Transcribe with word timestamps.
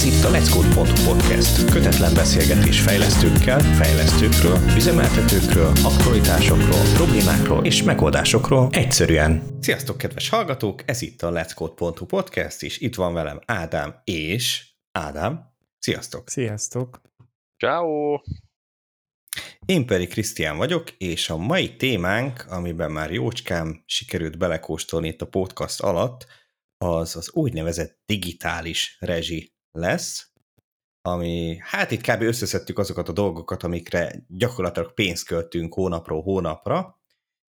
Ez 0.00 0.06
itt 0.06 0.24
a 0.24 0.30
Let's 0.30 0.50
Code 0.54 0.92
podcast. 1.04 1.70
Kötetlen 1.70 2.14
beszélgetés 2.14 2.80
fejlesztőkkel, 2.80 3.60
fejlesztőkről, 3.60 4.58
üzemeltetőkről, 4.76 5.72
aktualitásokról, 5.84 6.84
problémákról 6.94 7.64
és 7.64 7.82
megoldásokról 7.82 8.68
egyszerűen. 8.70 9.42
Sziasztok, 9.60 9.98
kedves 9.98 10.28
hallgatók! 10.28 10.82
Ez 10.86 11.02
itt 11.02 11.22
a 11.22 11.30
Let's 11.30 11.50
Code 11.54 12.04
podcast, 12.06 12.62
és 12.62 12.78
itt 12.78 12.94
van 12.94 13.14
velem 13.14 13.40
Ádám 13.46 14.00
és 14.04 14.66
Ádám. 14.92 15.54
Sziasztok! 15.78 16.28
Sziasztok! 16.28 17.00
Ciao. 17.58 18.18
Én 19.66 19.86
pedig 19.86 20.08
Krisztián 20.08 20.56
vagyok, 20.56 20.90
és 20.90 21.30
a 21.30 21.36
mai 21.36 21.76
témánk, 21.76 22.46
amiben 22.48 22.90
már 22.90 23.12
jócskám 23.12 23.82
sikerült 23.86 24.38
belekóstolni 24.38 25.08
itt 25.08 25.22
a 25.22 25.26
podcast 25.26 25.80
alatt, 25.80 26.26
az 26.78 27.16
az 27.16 27.30
úgynevezett 27.32 27.98
digitális 28.06 28.96
rezsi 29.00 29.58
lesz, 29.72 30.32
ami, 31.02 31.56
hát 31.60 31.90
itt 31.90 32.00
kb. 32.00 32.22
összeszedtük 32.22 32.78
azokat 32.78 33.08
a 33.08 33.12
dolgokat, 33.12 33.62
amikre 33.62 34.24
gyakorlatilag 34.28 34.94
pénzt 34.94 35.26
költünk 35.26 35.74
hónapról 35.74 36.22
hónapra, 36.22 37.00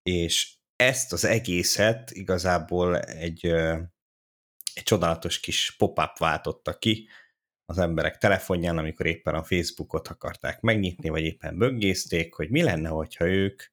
és 0.03 0.55
ezt 0.75 1.13
az 1.13 1.25
egészet 1.25 2.11
igazából 2.11 2.99
egy, 2.99 3.45
egy 4.73 4.83
csodálatos 4.83 5.39
kis 5.39 5.75
pop-up 5.77 6.17
váltotta 6.17 6.77
ki 6.77 7.07
az 7.65 7.77
emberek 7.77 8.17
telefonján, 8.17 8.77
amikor 8.77 9.05
éppen 9.05 9.35
a 9.35 9.43
Facebookot 9.43 10.07
akarták 10.07 10.61
megnyitni, 10.61 11.09
vagy 11.09 11.23
éppen 11.23 11.57
böngészték, 11.57 12.33
hogy 12.33 12.49
mi 12.49 12.61
lenne, 12.61 12.89
hogyha 12.89 13.25
ők 13.25 13.63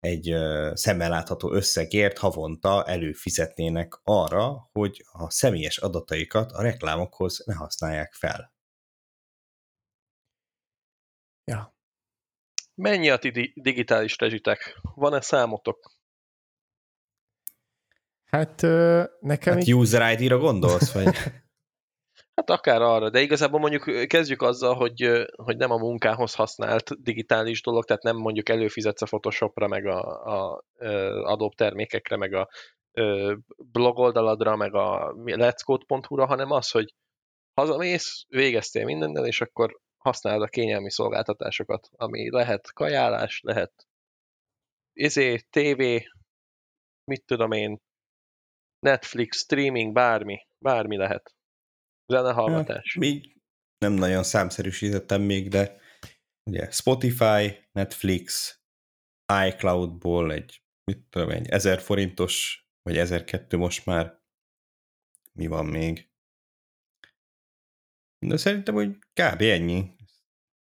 egy 0.00 0.34
szemmel 0.72 1.08
látható 1.08 1.52
összegért 1.52 2.18
havonta 2.18 2.84
előfizetnének 2.84 4.00
arra, 4.02 4.68
hogy 4.72 5.04
a 5.12 5.30
személyes 5.30 5.78
adataikat 5.78 6.52
a 6.52 6.62
reklámokhoz 6.62 7.42
ne 7.46 7.54
használják 7.54 8.14
fel. 8.14 8.52
Ja. 11.44 11.76
Mennyi 12.74 13.10
a 13.10 13.18
ti 13.18 13.52
digitális 13.54 14.18
rezsitek? 14.18 14.78
Van-e 14.94 15.20
számotok? 15.20 15.96
Hát 18.24 18.62
nekem... 19.20 19.54
Hát 19.54 19.62
így... 19.66 19.74
user 19.74 20.20
ID-ra 20.20 20.38
gondolsz, 20.38 20.92
vagy? 20.92 21.16
Hát 22.38 22.50
akár 22.50 22.82
arra, 22.82 23.10
de 23.10 23.20
igazából 23.20 23.60
mondjuk 23.60 24.06
kezdjük 24.06 24.42
azzal, 24.42 24.74
hogy, 24.74 25.26
hogy 25.36 25.56
nem 25.56 25.70
a 25.70 25.76
munkához 25.76 26.34
használt 26.34 27.02
digitális 27.02 27.62
dolog, 27.62 27.84
tehát 27.84 28.02
nem 28.02 28.16
mondjuk 28.16 28.48
előfizetsz 28.48 29.02
a 29.02 29.06
Photoshopra, 29.06 29.66
meg 29.66 29.86
a, 29.86 30.24
a, 30.24 30.52
a 30.52 30.86
Adobe 31.30 31.54
termékekre, 31.56 32.16
meg 32.16 32.32
a 32.32 32.48
blog 33.56 33.98
oldaladra, 33.98 34.56
meg 34.56 34.74
a 34.74 35.14
letscode.hu-ra, 35.24 36.26
hanem 36.26 36.50
az, 36.50 36.70
hogy 36.70 36.94
hazamész, 37.54 38.24
végeztél 38.28 38.84
mindennel, 38.84 39.26
és 39.26 39.40
akkor 39.40 39.80
használod 39.96 40.42
a 40.42 40.46
kényelmi 40.46 40.90
szolgáltatásokat, 40.90 41.88
ami 41.92 42.30
lehet 42.30 42.72
kajálás, 42.72 43.40
lehet 43.42 43.72
izé, 44.92 45.36
TV, 45.50 45.82
mit 47.04 47.24
tudom 47.26 47.52
én, 47.52 47.78
Netflix, 48.78 49.38
streaming, 49.38 49.92
bármi, 49.92 50.46
bármi 50.58 50.96
lehet. 50.96 51.36
Zenehallgatás. 52.08 52.92
Hát, 52.92 52.94
még 52.94 53.36
nem 53.78 53.92
nagyon 53.92 54.22
számszerűsítettem 54.22 55.22
még, 55.22 55.48
de 55.48 55.80
ugye 56.50 56.70
Spotify, 56.70 57.68
Netflix, 57.72 58.56
iCloud-ból 59.46 60.32
egy, 60.32 60.62
mit 60.84 61.06
tudom, 61.10 61.30
egy 61.30 61.48
1000 61.48 61.80
forintos, 61.80 62.66
vagy 62.82 62.96
1002 62.96 63.56
most 63.56 63.86
már. 63.86 64.22
Mi 65.32 65.46
van 65.46 65.66
még? 65.66 66.10
De 68.26 68.36
szerintem, 68.36 68.74
hogy 68.74 68.98
kb. 69.12 69.42
ennyi. 69.42 69.96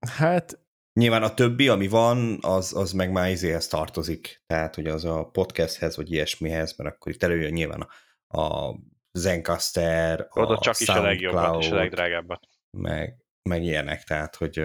Hát... 0.07 0.67
Nyilván 0.93 1.23
a 1.23 1.35
többi, 1.35 1.69
ami 1.69 1.89
van, 1.89 2.39
az, 2.41 2.75
az 2.75 2.93
meg 2.93 3.13
már 3.13 3.31
izéhez 3.31 3.67
tartozik. 3.67 4.43
Tehát, 4.47 4.75
hogy 4.75 4.87
az 4.87 5.05
a 5.05 5.29
podcasthez, 5.31 5.97
vagy 5.97 6.13
ilyesmihez, 6.13 6.77
mert 6.77 6.95
akkor 6.95 7.13
itt 7.13 7.23
előjön 7.23 7.53
nyilván 7.53 7.81
a, 7.81 8.41
a 8.41 8.77
Zencaster, 9.13 10.27
Oda 10.31 10.57
a 10.57 10.61
csak 10.61 10.81
is 10.81 10.89
a 10.89 11.03
legjobbat 11.03 11.63
és 11.63 11.71
a 11.71 11.75
legdrágábbat. 11.75 12.49
Meg, 12.71 13.25
meg 13.43 13.63
ilyenek, 13.63 14.03
tehát 14.03 14.37
hogy 14.37 14.59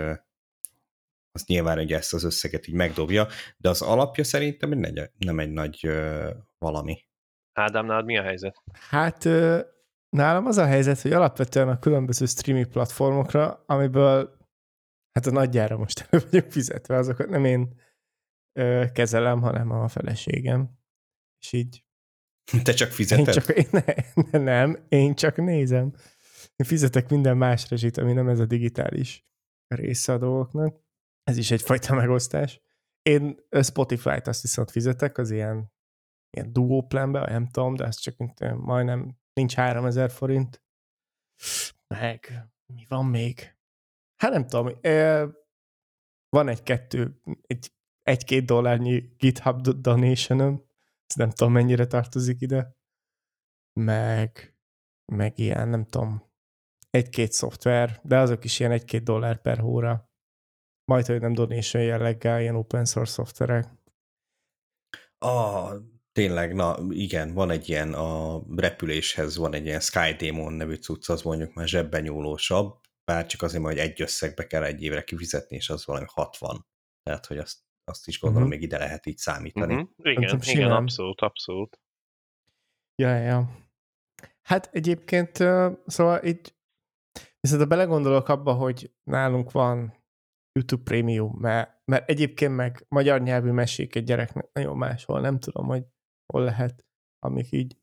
az 1.32 1.46
nyilván 1.46 1.78
hogy 1.78 1.94
ezt 1.94 2.14
az 2.14 2.24
összeget 2.24 2.68
így 2.68 2.76
megdobja, 2.76 3.28
de 3.58 3.70
az 3.70 3.82
alapja 3.82 4.24
szerintem 4.24 4.70
nem, 4.70 4.94
nem 5.18 5.40
egy 5.40 5.52
nagy 5.52 5.90
valami. 6.58 6.98
Ádám, 7.54 7.86
nálad 7.86 8.06
mi 8.06 8.18
a 8.18 8.24
helyzet? 8.24 8.64
Hát 8.90 9.24
nálam 10.10 10.46
az 10.46 10.58
a 10.58 10.66
helyzet, 10.66 11.02
hogy 11.02 11.14
alapvetően 11.14 11.70
a 11.70 11.80
különböző 11.80 12.26
streaming 12.26 12.68
platformokra, 12.68 13.64
amiből 13.66 14.38
hát 15.12 15.26
a 15.26 15.32
nagyjára 15.32 15.78
most 15.78 16.08
elő 16.10 16.24
vagyok 16.30 16.52
fizetve, 16.52 16.98
azokat 16.98 17.30
nem 17.30 17.46
én 17.46 17.82
ö, 18.60 18.86
kezelem, 18.94 19.42
hanem 19.42 19.72
a 19.72 19.88
feleségem. 19.88 20.70
És 21.40 21.52
így 21.52 21.84
te 22.64 22.74
csak 22.74 22.92
fizeted? 22.92 23.28
Én 23.28 23.34
csak, 23.34 23.48
én 23.50 23.68
ne, 24.32 24.40
nem, 24.40 24.86
én 24.90 25.16
csak 25.16 25.38
nézem. 25.38 25.94
Én 26.56 26.68
fizetek 26.68 27.10
minden 27.10 27.38
más 27.38 27.70
rezsit, 27.70 27.98
ami 27.98 28.14
nem 28.14 28.28
ez 28.28 28.40
a 28.40 28.46
digitális 28.46 29.26
része 29.68 30.14
a 30.14 30.18
dolgoknak. 30.18 30.82
Ez 31.24 31.38
is 31.38 31.52
egyfajta 31.52 31.96
megosztás. 32.04 32.62
Én 33.02 33.36
Spotify-t 33.62 34.28
azt 34.28 34.42
viszont 34.42 34.72
fizetek, 34.72 35.18
az 35.18 35.32
ilyen, 35.32 35.72
ilyen 36.30 36.54
duo 36.54 36.82
planbe, 36.82 37.20
vagy 37.20 37.30
nem 37.30 37.48
tudom, 37.48 37.76
de 37.76 37.86
az 37.86 37.98
csak 37.98 38.18
mint, 38.18 38.40
majdnem 38.56 39.18
nincs 39.34 39.56
3000 39.56 40.12
forint. 40.12 40.64
Meg, 41.88 42.48
mi 42.66 42.86
van 42.88 43.06
még? 43.06 43.56
Hát 44.16 44.32
nem 44.32 44.48
tudom, 44.48 44.72
van 46.30 46.48
egy-kettő, 46.48 47.22
egy, 47.42 47.72
egy-két 48.02 48.46
dollárnyi 48.46 49.16
GitHub 49.18 49.62
donationom, 49.62 50.54
ez 50.54 50.73
nem 51.16 51.30
tudom 51.30 51.54
mennyire 51.54 51.88
tartozik 51.88 52.42
ide, 52.42 52.76
meg, 53.80 54.56
meg 55.12 55.40
ilyen, 55.40 55.68
nem 55.68 55.86
tudom, 55.86 56.32
egy-két 56.90 57.32
szoftver, 57.32 58.00
de 58.04 58.18
azok 58.18 58.44
is 58.44 58.60
ilyen 58.60 58.72
egy-két 58.72 59.04
dollár 59.04 59.42
per 59.42 59.58
hóra. 59.58 60.12
Majd, 60.92 61.06
hogy 61.06 61.20
nem 61.20 61.34
donation 61.34 61.84
jelleggel, 61.84 62.42
ilyen 62.42 62.56
open 62.56 62.86
source 62.86 63.12
szoftverek. 63.12 63.68
Ah, 65.18 65.82
tényleg, 66.12 66.54
na 66.54 66.78
igen, 66.90 67.34
van 67.34 67.50
egy 67.50 67.70
ilyen 67.70 67.94
a 67.94 68.42
repüléshez 68.56 69.38
van 69.38 69.54
egy 69.54 69.66
ilyen 69.66 69.80
Sky 69.80 70.14
Demon 70.18 70.54
nevű 70.54 70.76
cucc, 70.76 71.10
az 71.10 71.22
mondjuk 71.22 71.54
már 71.54 71.68
zsebben 71.68 72.02
nyúlósabb, 72.02 72.80
bár 73.06 73.26
csak 73.26 73.42
azért, 73.42 73.64
hogy 73.64 73.78
egy 73.78 74.02
összegbe 74.02 74.48
kell 74.48 74.64
egy 74.64 74.82
évre 74.82 75.04
kifizetni, 75.04 75.56
és 75.56 75.70
az 75.70 75.86
valami 75.86 76.06
60. 76.10 76.66
Tehát, 77.04 77.26
hogy 77.26 77.38
azt 77.38 77.60
azt 77.84 78.08
is 78.08 78.20
gondolom, 78.20 78.48
uh-huh. 78.48 78.60
még 78.60 78.70
ide 78.70 78.78
lehet 78.78 79.06
így 79.06 79.18
számítani. 79.18 79.74
Uh-huh. 79.74 79.90
Igen, 79.98 80.40
igen, 80.42 80.72
abszolút, 80.72 81.22
abszolút. 81.22 81.80
Ja, 82.96 83.18
ja. 83.18 83.62
Hát 84.42 84.70
egyébként, 84.72 85.38
szóval 85.86 86.24
így, 86.24 86.56
viszont 87.40 87.62
ha 87.62 87.68
belegondolok 87.68 88.28
abba, 88.28 88.54
hogy 88.54 88.94
nálunk 89.04 89.52
van 89.52 90.02
YouTube 90.60 90.84
Premium, 90.84 91.38
mert, 91.40 91.82
mert 91.92 92.10
egyébként 92.10 92.56
meg 92.56 92.86
magyar 92.88 93.22
nyelvű 93.22 93.52
mesék 93.52 93.96
egy 93.96 94.04
gyereknek 94.04 94.50
nagyon 94.52 94.78
máshol, 94.78 95.20
nem 95.20 95.40
tudom, 95.40 95.66
hogy 95.66 95.84
hol 96.34 96.44
lehet, 96.44 96.86
amik 97.20 97.52
így 97.52 97.78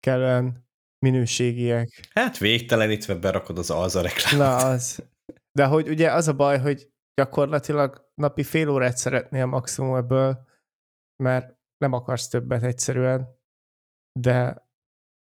kellően 0.00 0.68
minőségiek. 1.06 2.08
Hát 2.10 2.38
végtelenítve 2.38 3.14
berakod 3.14 3.58
az 3.58 3.70
alza 3.70 4.02
reklámot. 4.02 4.38
Na 4.38 4.56
az. 4.56 5.08
De 5.52 5.66
hogy 5.66 5.88
ugye 5.88 6.12
az 6.12 6.28
a 6.28 6.36
baj, 6.36 6.58
hogy 6.58 6.90
gyakorlatilag 7.14 8.09
napi 8.20 8.42
fél 8.42 8.68
órát 8.68 8.96
szeretnél 8.96 9.46
maximum 9.46 9.94
ebből, 9.94 10.46
mert 11.22 11.58
nem 11.76 11.92
akarsz 11.92 12.28
többet 12.28 12.62
egyszerűen, 12.62 13.38
de 14.20 14.68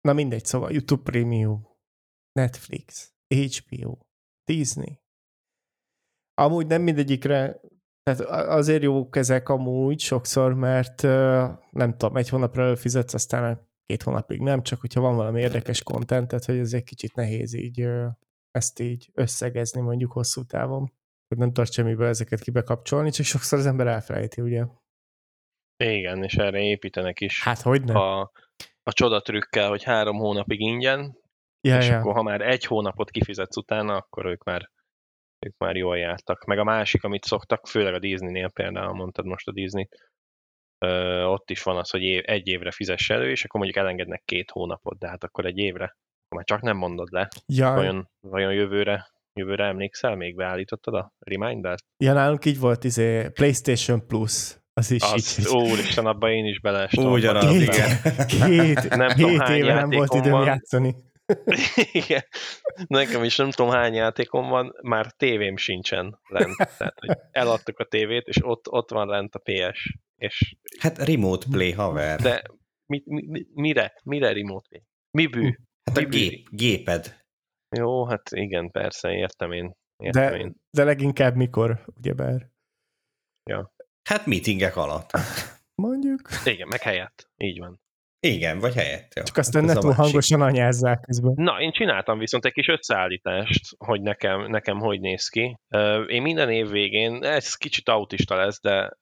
na 0.02 0.13
mindegy, 0.13 0.46
szóval 0.46 0.72
YouTube 0.72 1.12
Premium, 1.12 1.68
Netflix, 2.31 3.13
HBO, 3.28 3.97
Disney. 4.43 4.99
Amúgy 6.34 6.67
nem 6.67 6.82
mindegyikre, 6.82 7.61
tehát 8.03 8.22
azért 8.49 8.84
jók 8.84 9.16
ezek 9.16 9.49
amúgy 9.49 9.99
sokszor, 9.99 10.53
mert 10.53 11.02
nem 11.72 11.97
tudom, 11.97 12.17
egy 12.17 12.29
hónapra 12.29 12.64
előfizetsz, 12.64 13.14
aztán 13.14 13.70
két 13.85 14.03
hónapig 14.03 14.40
nem, 14.40 14.64
csak 14.64 14.79
hogyha 14.79 15.02
van 15.02 15.16
valami 15.16 15.41
érdekes 15.41 15.84
content, 15.84 16.28
tehát 16.28 16.46
hogy 16.46 16.58
ez 16.58 16.73
egy 16.73 16.84
kicsit 16.84 17.16
nehéz 17.16 17.53
így 17.53 17.88
ezt 18.52 18.79
így 18.79 19.11
összegezni 19.14 19.82
mondjuk 19.82 20.11
hosszú 20.11 20.43
távon 20.43 20.93
hogy 21.31 21.39
nem 21.39 21.53
tart 21.53 21.72
semmiből 21.72 22.07
ezeket 22.07 22.39
kibekapcsolni, 22.39 23.11
csak 23.11 23.25
sokszor 23.25 23.59
az 23.59 23.66
ember 23.66 23.87
elfelejti, 23.87 24.41
ugye? 24.41 24.66
Igen, 25.83 26.23
és 26.23 26.33
erre 26.35 26.59
építenek 26.59 27.19
is. 27.22 27.43
Hát 27.43 27.61
hogy 27.61 27.83
nem? 27.83 27.95
A, 27.95 28.22
a 28.83 28.93
csodatrükkel, 28.93 29.69
hogy 29.69 29.83
három 29.83 30.17
hónapig 30.17 30.59
ingyen, 30.59 31.17
ja, 31.61 31.78
és 31.78 31.87
ja. 31.87 31.97
akkor 31.97 32.13
ha 32.13 32.22
már 32.22 32.41
egy 32.41 32.66
hónapot 32.66 33.11
kifizetsz 33.11 33.57
utána, 33.57 33.95
akkor 33.95 34.25
ők 34.25 34.43
már, 34.43 34.69
ők 35.45 35.57
már 35.57 35.75
jól 35.75 35.97
jártak. 35.97 36.43
Meg 36.43 36.59
a 36.59 36.63
másik, 36.63 37.03
amit 37.03 37.23
szoktak, 37.23 37.67
főleg 37.67 37.93
a 37.93 37.99
Disney-nél 37.99 38.49
például, 38.49 38.93
mondtad 38.93 39.25
most 39.25 39.47
a 39.47 39.51
Disney, 39.51 39.87
ö, 40.85 41.23
ott 41.23 41.49
is 41.49 41.63
van 41.63 41.78
az, 41.78 41.89
hogy 41.89 42.01
év, 42.01 42.22
egy 42.25 42.47
évre 42.47 42.72
fizess 42.72 43.09
elő, 43.09 43.29
és 43.29 43.45
akkor 43.45 43.59
mondjuk 43.59 43.83
elengednek 43.83 44.22
két 44.25 44.51
hónapot, 44.51 44.97
de 44.97 45.07
hát 45.07 45.23
akkor 45.23 45.45
egy 45.45 45.57
évre 45.57 45.97
Már 46.35 46.43
csak 46.43 46.61
nem 46.61 46.78
mondod 46.78 47.11
le. 47.11 47.28
Ja, 47.45 47.73
Vajon, 47.73 48.09
vajon 48.19 48.53
jövőre, 48.53 49.11
jövőre 49.33 49.66
emlékszel? 49.66 50.16
Még 50.16 50.35
beállítottad 50.35 50.93
a 50.93 51.13
reminder-t? 51.19 51.83
ja, 51.97 52.13
nálunk 52.13 52.45
így 52.45 52.59
volt, 52.59 52.83
izé, 52.83 53.29
PlayStation 53.29 54.07
Plus. 54.07 54.55
Az 54.73 54.91
is 54.91 55.01
Az, 55.01 55.39
így. 55.39 55.47
úristen, 55.47 56.05
abban 56.05 56.31
én 56.31 56.45
is 56.45 56.59
beleestem. 56.59 57.11
Ugyanaz. 57.11 57.45
Két, 57.51 57.61
igen. 57.61 57.89
két, 58.28 58.89
Nem 58.95 59.09
tudom, 59.09 59.29
két 59.29 59.39
hány 59.41 59.55
éve 59.57 59.73
nem 59.73 59.89
volt 59.89 60.13
időm 60.13 60.31
van. 60.31 60.45
játszani. 60.45 60.95
Igen. 61.91 62.22
Nekem 62.87 63.23
is 63.23 63.35
nem 63.35 63.49
tudom 63.51 63.72
hány 63.72 63.93
játékom 63.93 64.49
van, 64.49 64.73
már 64.81 65.11
tévém 65.11 65.57
sincsen 65.57 66.19
lent. 66.28 66.55
Tehát, 66.78 66.93
hogy 66.99 67.17
eladtuk 67.31 67.79
a 67.79 67.83
tévét, 67.85 68.28
és 68.28 68.37
ott, 68.41 68.69
ott 68.72 68.89
van 68.89 69.07
lent 69.07 69.35
a 69.35 69.39
PS. 69.43 69.97
És, 70.16 70.55
Hát 70.79 70.97
remote 70.97 71.45
play 71.51 71.72
haver. 71.72 72.19
de 72.19 72.43
mi, 72.85 73.01
mi, 73.05 73.25
mi- 73.28 73.47
mire? 73.53 73.93
Mire 74.03 74.33
remote 74.33 74.67
play? 74.69 74.83
Mi 75.11 75.25
bű? 75.28 75.55
hát 75.83 75.97
a 75.97 76.01
mi 76.01 76.05
gép, 76.07 76.47
géped. 76.49 77.21
Jó, 77.78 78.06
hát 78.06 78.29
igen, 78.32 78.72
persze, 78.72 79.12
értem 79.12 79.52
én. 79.52 79.76
Értem 79.97 80.32
De, 80.32 80.38
én. 80.38 80.56
de 80.72 80.84
leginkább 80.84 81.35
mikor, 81.35 81.84
ugyebár. 81.97 82.50
Hát 84.03 84.26
meetingek 84.26 84.76
alatt. 84.76 85.12
Mondjuk. 85.76 86.22
Igen, 86.46 86.68
meg 86.68 86.82
helyett. 86.82 87.29
Így 87.38 87.59
van. 87.59 87.79
Igen, 88.28 88.59
vagy 88.59 88.73
helyett. 88.73 89.14
Jó. 89.16 89.23
Csak 89.23 89.38
aztán 89.38 89.66
Hát 89.66 89.76
ne 89.76 89.82
túl 89.82 89.91
hangosan 89.91 90.41
anyázzák 90.41 91.00
közben. 91.02 91.34
Na, 91.35 91.62
én 91.62 91.72
csináltam 91.72 92.20
viszont 92.20 92.46
egy 92.46 92.52
kis 92.52 92.68
összeállítást, 92.68 93.76
hogy 93.78 94.02
nekem, 94.02 94.50
nekem 94.50 94.79
hogy 94.79 95.00
néz 95.00 95.28
ki. 95.28 95.58
Én 96.08 96.22
minden 96.22 96.50
év 96.50 96.70
végén, 96.70 97.24
ez 97.24 97.56
kicsit 97.56 97.90
autista 97.90 98.35
lesz, 98.35 98.62
de, 98.62 98.97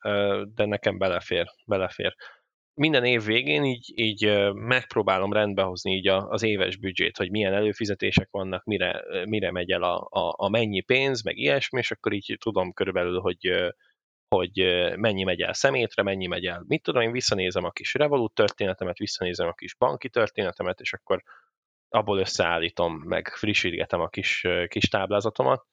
de 0.54 0.66
nekem 0.66 0.98
belefér, 0.98 1.48
belefér. 1.66 2.16
Minden 2.80 3.04
év 3.04 3.24
végén 3.24 3.64
így, 3.64 3.92
így 3.96 4.52
megpróbálom 4.54 5.34
rendbehozni 5.34 5.92
így 5.92 6.08
az 6.08 6.44
éves 6.44 6.78
büdzsét, 6.78 7.18
hogy 7.18 7.32
milyen 7.32 7.54
előfizetések 7.54 8.28
vannak, 8.32 8.64
mire, 8.64 9.04
mire 9.26 9.52
megy 9.52 9.72
el 9.72 9.84
a, 9.84 10.08
a, 10.10 10.34
a 10.38 10.50
mennyi 10.50 10.82
pénz, 10.82 11.24
meg 11.24 11.38
ilyesmi, 11.38 11.80
és 11.80 11.92
akkor 11.92 12.14
így 12.14 12.38
tudom 12.40 12.74
körülbelül, 12.74 13.20
hogy 13.20 13.72
hogy 14.36 14.52
mennyi 14.96 15.24
megy 15.24 15.42
el 15.42 15.54
szemétre, 15.54 16.04
mennyi 16.04 16.28
megy 16.28 16.46
el. 16.46 16.64
Mit 16.68 16.84
tudom, 16.84 17.02
én 17.02 17.12
visszanézem 17.12 17.64
a 17.64 17.72
kis 17.72 17.94
Revolut 17.94 18.34
történetemet, 18.34 18.98
visszanézem 18.98 19.48
a 19.48 19.54
kis 19.54 19.76
banki 19.76 20.10
történetemet, 20.10 20.80
és 20.80 20.94
akkor 20.94 21.24
abból 21.90 22.20
összeállítom, 22.20 22.94
meg 22.94 23.28
frissítgetem 23.28 24.00
a 24.00 24.08
kis, 24.08 24.48
kis 24.68 24.88
táblázatomat. 24.88 25.66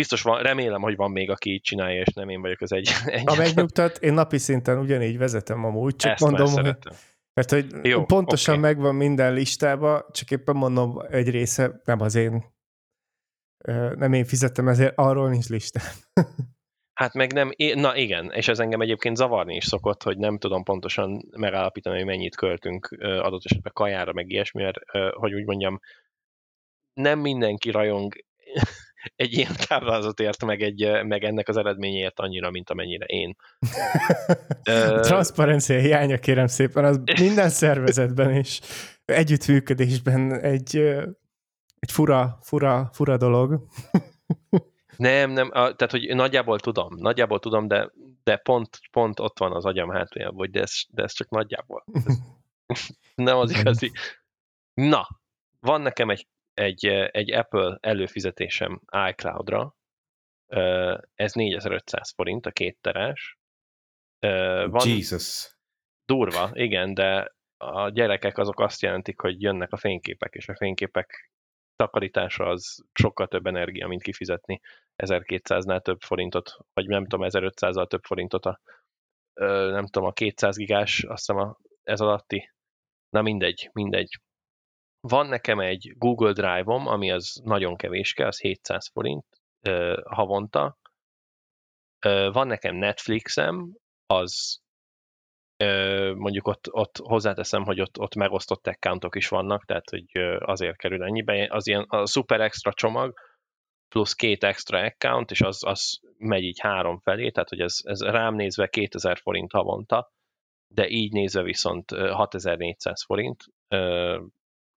Biztos 0.00 0.22
van, 0.22 0.42
remélem, 0.42 0.80
hogy 0.82 0.96
van 0.96 1.10
még, 1.10 1.30
aki 1.30 1.50
így 1.50 1.60
csinálja, 1.60 2.00
és 2.00 2.12
nem 2.14 2.28
én 2.28 2.40
vagyok 2.40 2.60
az 2.60 2.72
egy. 2.72 2.90
Ha 3.02 3.10
egyetlen. 3.10 3.36
megnyugtat, 3.36 3.98
én 3.98 4.12
napi 4.12 4.38
szinten 4.38 4.78
ugyanígy 4.78 5.18
vezetem 5.18 5.64
amúgy, 5.64 5.96
csak 5.96 6.12
Ezt 6.12 6.20
mondom, 6.20 6.52
hogy, 6.52 6.76
mert 7.34 7.50
hogy 7.50 7.66
Jó, 7.82 8.04
pontosan 8.04 8.54
oké. 8.54 8.62
megvan 8.62 8.94
minden 8.94 9.32
listába, 9.32 10.06
csak 10.10 10.30
éppen 10.30 10.56
mondom, 10.56 11.00
egy 11.10 11.30
része 11.30 11.80
nem 11.84 12.00
az 12.00 12.14
én, 12.14 12.44
nem 13.94 14.12
én 14.12 14.24
fizettem, 14.24 14.68
ezért 14.68 14.92
arról 14.96 15.28
nincs 15.28 15.48
listám. 15.48 15.92
Hát 17.00 17.14
meg 17.14 17.32
nem, 17.32 17.50
na 17.74 17.96
igen, 17.96 18.30
és 18.32 18.48
ez 18.48 18.58
engem 18.58 18.80
egyébként 18.80 19.16
zavarni 19.16 19.56
is 19.56 19.64
szokott, 19.64 20.02
hogy 20.02 20.18
nem 20.18 20.38
tudom 20.38 20.62
pontosan 20.62 21.28
megállapítani, 21.36 21.96
hogy 21.96 22.06
mennyit 22.06 22.36
költünk 22.36 22.88
adott 23.00 23.44
esetben 23.44 23.72
kajára, 23.74 24.12
meg 24.12 24.30
ilyesmi, 24.30 24.62
mert 24.62 24.78
hogy 25.12 25.34
úgy 25.34 25.44
mondjam, 25.44 25.80
nem 26.92 27.18
mindenki 27.18 27.70
rajong 27.70 28.14
egy 29.16 29.32
ilyen 29.32 29.52
táblázatért, 29.68 30.44
meg, 30.44 30.62
egy, 30.62 31.02
meg 31.04 31.24
ennek 31.24 31.48
az 31.48 31.56
eredményért 31.56 32.20
annyira, 32.20 32.50
mint 32.50 32.70
amennyire 32.70 33.04
én. 33.04 33.36
Transzparencia 35.00 35.78
hiánya, 35.78 36.18
kérem 36.18 36.46
szépen, 36.46 36.84
az 36.84 37.00
minden 37.20 37.48
szervezetben 37.48 38.30
és 38.30 38.60
együttműködésben 39.04 40.40
egy, 40.40 40.76
egy 41.78 41.92
fura, 41.92 42.38
fura, 42.42 42.90
fura 42.92 43.16
dolog. 43.16 43.66
Nem, 44.96 45.30
nem, 45.30 45.46
a, 45.52 45.74
tehát 45.74 45.90
hogy 45.90 46.14
nagyjából 46.14 46.60
tudom, 46.60 46.94
nagyjából 46.96 47.38
tudom, 47.38 47.68
de, 47.68 47.90
de 48.24 48.36
pont, 48.36 48.80
pont 48.90 49.20
ott 49.20 49.38
van 49.38 49.52
az 49.52 49.64
agyam 49.64 49.90
hátuljában, 49.90 50.36
hogy 50.36 50.50
de 50.50 50.60
ez, 50.60 50.72
de 50.88 51.02
ez 51.02 51.12
csak 51.12 51.28
nagyjából. 51.28 51.84
Ez 52.66 52.86
nem 53.14 53.36
az 53.36 53.50
igazi. 53.50 53.92
Na, 54.74 55.08
van 55.60 55.80
nekem 55.80 56.10
egy, 56.10 56.26
egy, 56.56 56.86
egy 56.86 57.32
Apple 57.32 57.78
előfizetésem 57.80 58.80
iCloud-ra, 59.08 59.74
ez 61.14 61.32
4500 61.32 62.12
forint, 62.14 62.46
a 62.46 62.50
két 62.50 62.78
terás. 62.80 63.38
Van 64.66 64.88
Jesus. 64.88 65.56
durva, 66.04 66.50
igen, 66.52 66.94
de 66.94 67.34
a 67.56 67.88
gyerekek 67.88 68.38
azok 68.38 68.60
azt 68.60 68.82
jelentik, 68.82 69.20
hogy 69.20 69.42
jönnek 69.42 69.72
a 69.72 69.76
fényképek, 69.76 70.34
és 70.34 70.48
a 70.48 70.56
fényképek 70.56 71.30
takarítása 71.76 72.44
az 72.44 72.84
sokkal 72.92 73.28
több 73.28 73.46
energia, 73.46 73.86
mint 73.86 74.02
kifizetni 74.02 74.60
1200-nál 75.02 75.80
több 75.80 76.00
forintot, 76.00 76.56
vagy 76.72 76.86
nem 76.86 77.06
tudom, 77.06 77.26
1500-al 77.30 77.86
több 77.86 78.04
forintot 78.04 78.46
a, 78.46 78.60
nem 79.70 79.86
tudom, 79.86 80.08
a 80.08 80.12
200 80.12 80.56
gigás, 80.56 81.02
azt 81.02 81.26
hiszem 81.26 81.42
a, 81.42 81.58
ez 81.82 82.00
alatti. 82.00 82.52
Na 83.08 83.22
mindegy, 83.22 83.70
mindegy. 83.72 84.20
Van 85.08 85.26
nekem 85.26 85.60
egy 85.60 85.94
Google 85.98 86.32
Drive-om, 86.32 86.86
ami 86.86 87.10
az 87.10 87.40
nagyon 87.44 87.76
kevéske, 87.76 88.26
az 88.26 88.40
700 88.40 88.88
forint 88.92 89.24
ö, 89.60 90.00
havonta. 90.04 90.78
Ö, 92.06 92.30
van 92.32 92.46
nekem 92.46 92.76
Netflixem, 92.76 93.76
az 94.06 94.60
ö, 95.56 96.12
mondjuk 96.14 96.46
ott, 96.46 96.72
ott 96.72 96.96
hozzáteszem, 96.96 97.64
hogy 97.64 97.80
ott, 97.80 97.98
ott 97.98 98.14
megosztott 98.14 98.66
accountok 98.66 99.16
is 99.16 99.28
vannak, 99.28 99.64
tehát 99.64 99.90
hogy 99.90 100.06
azért 100.38 100.76
kerül 100.76 101.04
ennyibe. 101.04 101.46
Az 101.50 101.66
ilyen 101.66 101.82
a 101.88 102.06
super 102.06 102.40
extra 102.40 102.72
csomag, 102.72 103.14
plusz 103.88 104.14
két 104.14 104.44
extra 104.44 104.84
account, 104.84 105.30
és 105.30 105.40
az, 105.40 105.64
az 105.64 106.00
megy 106.18 106.42
így 106.42 106.60
három 106.60 106.98
felé, 106.98 107.30
tehát 107.30 107.48
hogy 107.48 107.60
ez, 107.60 107.78
ez 107.82 108.02
rám 108.02 108.34
nézve 108.34 108.68
2000 108.68 109.18
forint 109.18 109.52
havonta, 109.52 110.12
de 110.68 110.88
így 110.88 111.12
nézve 111.12 111.42
viszont 111.42 111.92
ö, 111.92 112.10
6400 112.10 113.04
forint 113.04 113.44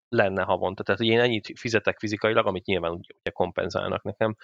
lenne 0.09 0.43
havonta. 0.43 0.83
Tehát 0.83 1.01
hogy 1.01 1.09
én 1.09 1.19
ennyit 1.19 1.59
fizetek 1.59 1.99
fizikailag, 1.99 2.45
amit 2.45 2.65
nyilván 2.65 2.91
ugye, 2.91 3.31
kompenzálnak 3.31 4.03
nekem 4.03 4.35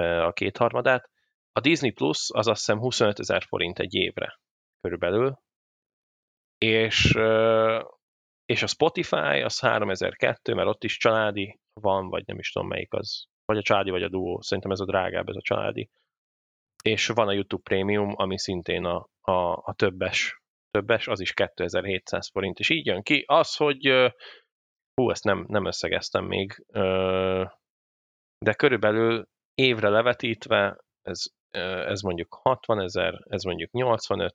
a 0.00 0.32
kétharmadát. 0.32 1.10
A 1.52 1.60
Disney 1.60 1.90
Plus 1.90 2.30
az 2.32 2.46
azt 2.46 2.58
hiszem 2.58 2.78
25 2.78 3.18
ezer 3.18 3.42
forint 3.42 3.78
egy 3.78 3.94
évre 3.94 4.40
körülbelül, 4.80 5.38
és, 6.58 7.18
és 8.44 8.62
a 8.62 8.66
Spotify 8.66 9.40
az 9.42 9.60
3002, 9.60 10.54
mert 10.54 10.68
ott 10.68 10.84
is 10.84 10.96
családi 10.96 11.58
van, 11.80 12.08
vagy 12.08 12.26
nem 12.26 12.38
is 12.38 12.52
tudom 12.52 12.68
melyik 12.68 12.92
az, 12.92 13.24
vagy 13.44 13.56
a 13.56 13.62
családi, 13.62 13.90
vagy 13.90 14.02
a 14.02 14.08
duó, 14.08 14.40
szerintem 14.40 14.72
ez 14.72 14.80
a 14.80 14.84
drágább, 14.84 15.28
ez 15.28 15.36
a 15.36 15.42
családi. 15.42 15.90
És 16.82 17.06
van 17.06 17.28
a 17.28 17.32
YouTube 17.32 17.62
Premium, 17.62 18.12
ami 18.16 18.38
szintén 18.38 18.84
a, 18.84 19.08
a, 19.20 19.52
a 19.52 19.74
többes, 19.76 20.42
többes, 20.70 21.08
az 21.08 21.20
is 21.20 21.32
2700 21.32 22.30
forint, 22.30 22.58
és 22.58 22.68
így 22.68 22.86
jön 22.86 23.02
ki 23.02 23.24
az, 23.26 23.56
hogy 23.56 24.12
hú, 24.94 25.10
ezt 25.10 25.24
nem, 25.24 25.44
nem 25.48 25.66
összegeztem 25.66 26.24
még, 26.24 26.64
de 28.38 28.54
körülbelül 28.56 29.28
évre 29.54 29.88
levetítve, 29.88 30.78
ez, 31.02 31.22
ez 31.86 32.00
mondjuk 32.00 32.38
60 32.42 32.80
ezer, 32.80 33.24
ez 33.28 33.42
mondjuk 33.42 33.70
85, 33.70 34.34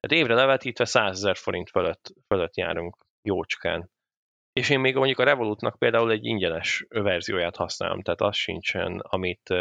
tehát 0.00 0.24
évre 0.24 0.34
levetítve 0.34 0.84
100 0.84 1.16
ezer 1.16 1.36
forint 1.36 1.70
fölött, 1.70 2.14
fölött 2.26 2.56
járunk 2.56 2.96
jócskán. 3.22 3.90
És 4.52 4.70
én 4.70 4.80
még 4.80 4.94
mondjuk 4.94 5.18
a 5.18 5.24
Revolutnak 5.24 5.78
például 5.78 6.10
egy 6.10 6.24
ingyenes 6.24 6.86
verzióját 6.88 7.56
használom, 7.56 8.02
tehát 8.02 8.20
az 8.20 8.36
sincsen, 8.36 8.98
amit 8.98 9.54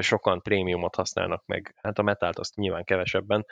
sokan 0.00 0.42
prémiumot 0.42 0.94
használnak 0.94 1.46
meg. 1.46 1.74
Hát 1.76 1.98
a 1.98 2.02
metált 2.02 2.38
azt 2.38 2.54
nyilván 2.54 2.84
kevesebben, 2.84 3.46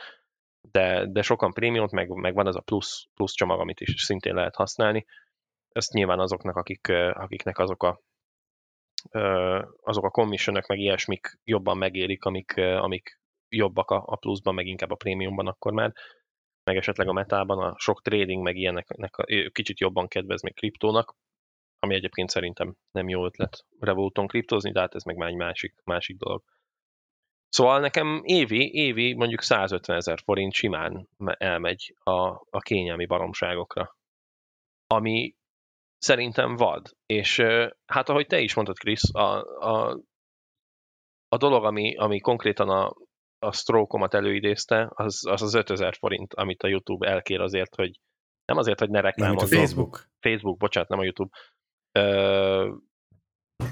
de, 0.61 1.07
de 1.07 1.23
sokan 1.23 1.52
prémiumot, 1.52 1.90
meg, 1.90 2.09
meg 2.09 2.35
van 2.35 2.47
ez 2.47 2.55
a 2.55 2.61
plusz, 2.61 3.07
plusz 3.14 3.33
csomag, 3.33 3.61
amit 3.61 3.81
is 3.81 4.02
szintén 4.02 4.35
lehet 4.35 4.55
használni. 4.55 5.07
Ezt 5.69 5.93
nyilván 5.93 6.19
azoknak, 6.19 6.57
akik, 6.57 6.88
akiknek 7.12 7.59
azok 7.59 7.83
a 7.83 8.00
azok 9.83 10.05
a 10.05 10.11
commissionök, 10.11 10.67
meg 10.67 10.79
ilyesmik 10.79 11.38
jobban 11.45 11.79
megérik, 11.79 12.25
amik, 12.25 12.57
amik 12.57 13.21
jobbak 13.49 13.90
a, 13.90 14.02
a 14.07 14.17
pluszban, 14.17 14.55
meg 14.55 14.67
inkább 14.67 14.90
a 14.90 14.95
prémiumban 14.95 15.47
akkor 15.47 15.73
már, 15.73 15.93
meg 16.64 16.76
esetleg 16.76 17.09
a 17.09 17.12
metában 17.12 17.59
a 17.59 17.75
sok 17.79 18.02
trading, 18.02 18.43
meg 18.43 18.57
ilyeneknek 18.57 19.17
a, 19.17 19.25
kicsit 19.52 19.79
jobban 19.81 20.09
kedvez 20.09 20.43
még 20.43 20.55
kriptónak, 20.55 21.17
ami 21.79 21.95
egyébként 21.95 22.31
szerintem 22.31 22.76
nem 22.90 23.09
jó 23.09 23.25
ötlet 23.25 23.67
Revoluton 23.79 24.26
kriptózni, 24.26 24.73
de 24.73 24.81
hát 24.81 24.95
ez 24.95 25.02
meg 25.02 25.17
már 25.17 25.29
egy 25.29 25.37
másik, 25.37 25.75
másik 25.85 26.17
dolog. 26.17 26.43
Szóval 27.50 27.80
nekem 27.80 28.21
évi, 28.25 28.71
évi 28.73 29.14
mondjuk 29.14 29.42
150 29.42 29.97
ezer 29.97 30.19
forint 30.25 30.52
simán 30.52 31.09
me- 31.16 31.40
elmegy 31.40 31.95
a, 31.99 32.21
a 32.50 32.59
kényelmi 32.61 33.07
baromságokra. 33.07 33.97
Ami 34.87 35.35
szerintem 35.99 36.57
vad. 36.57 36.90
És 37.07 37.42
hát 37.87 38.09
ahogy 38.09 38.26
te 38.26 38.40
is 38.40 38.54
mondtad, 38.54 38.78
Krisz, 38.78 39.14
a, 39.14 39.42
a, 39.59 40.00
a 41.28 41.37
dolog, 41.37 41.64
ami, 41.64 41.97
ami 41.97 42.21
konkrétan 42.21 42.69
a, 42.69 42.92
a 43.38 43.52
stroke-omat 43.52 44.14
előidézte, 44.14 44.90
az 44.95 45.26
az, 45.26 45.42
az 45.42 45.54
5000 45.54 45.95
forint, 45.95 46.35
amit 46.35 46.62
a 46.62 46.69
YouTube 46.69 47.09
elkér 47.09 47.40
azért, 47.40 47.75
hogy 47.75 48.00
Nem 48.45 48.57
azért, 48.57 48.78
hogy 48.78 48.90
ne 48.90 48.99
a 48.99 49.02
reklámozzon. 49.02 49.59
Facebook. 49.59 50.07
Facebook, 50.21 50.59
bocsánat, 50.59 50.88
nem 50.88 50.99
a 50.99 51.04
YouTube. 51.04 51.37
Ö, 51.92 52.75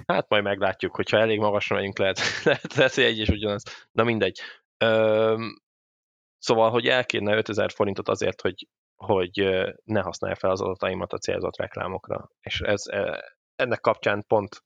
hát 0.06 0.28
majd 0.28 0.42
meglátjuk, 0.42 0.96
hogyha 0.96 1.18
elég 1.18 1.38
magasra 1.38 1.76
megyünk, 1.76 1.98
lehet, 1.98 2.20
lehet, 2.44 2.74
lehet 2.74 2.94
hogy 2.94 3.04
egy 3.04 3.18
és 3.18 3.28
ugyanaz. 3.28 3.62
Na 3.92 4.04
mindegy. 4.04 4.40
Ö, 4.78 5.46
szóval, 6.38 6.70
hogy 6.70 6.86
elkérne 6.86 7.36
5000 7.36 7.72
forintot 7.72 8.08
azért, 8.08 8.40
hogy, 8.40 8.68
hogy 8.96 9.38
ne 9.84 10.00
használja 10.00 10.36
fel 10.36 10.50
az 10.50 10.60
adataimat 10.60 11.12
a 11.12 11.18
célzott 11.18 11.56
reklámokra. 11.56 12.30
És 12.40 12.60
ez, 12.60 12.88
ö, 12.88 13.16
ennek 13.56 13.80
kapcsán 13.80 14.24
pont 14.26 14.62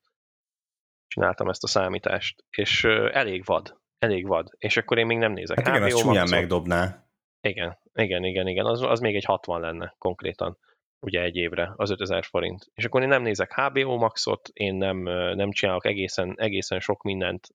csináltam 1.06 1.48
ezt 1.48 1.64
a 1.64 1.66
számítást, 1.66 2.44
és 2.50 2.84
elég 3.12 3.44
vad. 3.44 3.80
Elég 3.98 4.26
vad. 4.26 4.48
És 4.58 4.76
akkor 4.76 4.98
én 4.98 5.06
még 5.06 5.18
nem 5.18 5.32
nézek. 5.32 5.56
Hát 5.56 5.66
igen, 5.76 5.82
az 5.82 5.92
HBO 5.92 6.00
csúnyán 6.00 6.28
megdobná. 6.30 7.06
Igen, 7.40 7.78
igen, 7.92 8.24
igen, 8.24 8.48
igen. 8.48 8.66
Az, 8.66 8.82
az 8.82 9.00
még 9.00 9.14
egy 9.14 9.24
60 9.24 9.60
lenne 9.60 9.94
konkrétan, 9.98 10.58
ugye 11.02 11.22
egy 11.22 11.36
évre, 11.36 11.72
az 11.76 11.90
5000 11.90 12.24
forint. 12.24 12.66
És 12.74 12.84
akkor 12.84 13.02
én 13.02 13.08
nem 13.08 13.22
nézek 13.22 13.52
HBO 13.54 13.96
Maxot, 13.96 14.48
én 14.52 14.74
nem, 14.74 14.96
nem 15.36 15.50
csinálok 15.50 15.86
egészen, 15.86 16.34
egészen 16.36 16.80
sok 16.80 17.02
mindent. 17.02 17.48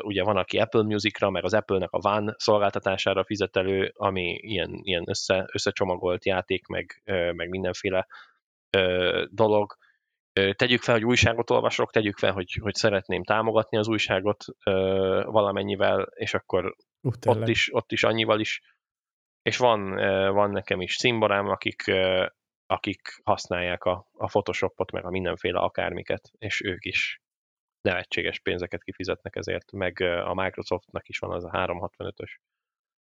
Ugye 0.00 0.22
van, 0.22 0.36
aki 0.36 0.58
Apple 0.58 0.82
Musicra, 0.82 1.30
meg 1.30 1.44
az 1.44 1.54
Apple-nek 1.54 1.92
a 1.92 2.08
One 2.08 2.34
szolgáltatására 2.36 3.24
fizet 3.24 3.56
elő, 3.56 3.92
ami 3.94 4.38
ilyen, 4.40 4.80
ilyen 4.82 5.04
össze, 5.06 5.48
összecsomagolt 5.52 6.24
játék, 6.24 6.66
meg, 6.66 7.02
meg 7.34 7.48
mindenféle 7.48 8.06
dolog. 9.30 9.76
Tegyük 10.32 10.82
fel, 10.82 10.94
hogy 10.94 11.04
újságot 11.04 11.50
olvasok, 11.50 11.90
tegyük 11.90 12.16
fel, 12.16 12.32
hogy, 12.32 12.58
hogy 12.60 12.74
szeretném 12.74 13.24
támogatni 13.24 13.78
az 13.78 13.88
újságot 13.88 14.44
valamennyivel, 15.24 16.08
és 16.14 16.34
akkor 16.34 16.76
Uh, 17.02 17.12
ott 17.24 17.48
is, 17.48 17.74
ott 17.74 17.92
is 17.92 18.04
annyival 18.04 18.40
is. 18.40 18.62
És 19.48 19.56
van, 19.56 19.94
van 20.32 20.50
nekem 20.50 20.80
is 20.80 20.96
cimborám, 20.96 21.46
akik, 21.48 21.82
akik 22.66 23.20
használják 23.24 23.84
a, 23.84 24.08
a 24.16 24.26
Photoshopot, 24.26 24.90
meg 24.90 25.04
a 25.04 25.10
mindenféle 25.10 25.58
akármiket, 25.58 26.30
és 26.38 26.62
ők 26.62 26.84
is 26.84 27.20
nevetséges 27.80 28.40
pénzeket 28.40 28.82
kifizetnek 28.82 29.36
ezért, 29.36 29.72
meg 29.72 30.00
a 30.00 30.34
Microsoftnak 30.34 31.08
is 31.08 31.18
van 31.18 31.30
az 31.30 31.44
a 31.44 31.50
365-ös 31.50 32.30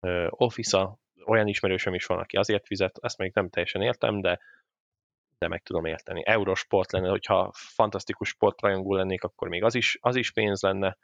eh, 0.01 0.27
Office-a, 0.31 0.99
olyan 1.25 1.47
ismerősöm 1.47 1.95
is 1.95 2.07
van, 2.07 2.19
aki 2.19 2.37
azért 2.37 2.67
fizet, 2.67 2.99
ezt 3.03 3.19
még 3.19 3.33
nem 3.35 3.49
teljesen 3.49 3.83
értem, 3.83 4.21
de 4.21 4.41
de 5.39 5.49
meg 5.49 5.63
tudom 5.63 5.85
érteni. 5.85 6.23
Eurosport 6.25 6.93
lenne, 6.93 7.09
hogyha 7.09 7.51
fantasztikus 7.55 8.29
sportrajongó 8.29 8.95
lennék, 8.95 9.23
akkor 9.23 9.49
még 9.49 9.63
az 9.63 9.75
is, 9.75 9.99
az 10.01 10.17
is 10.17 10.33
pénz 10.33 10.63
lenne. 10.63 10.97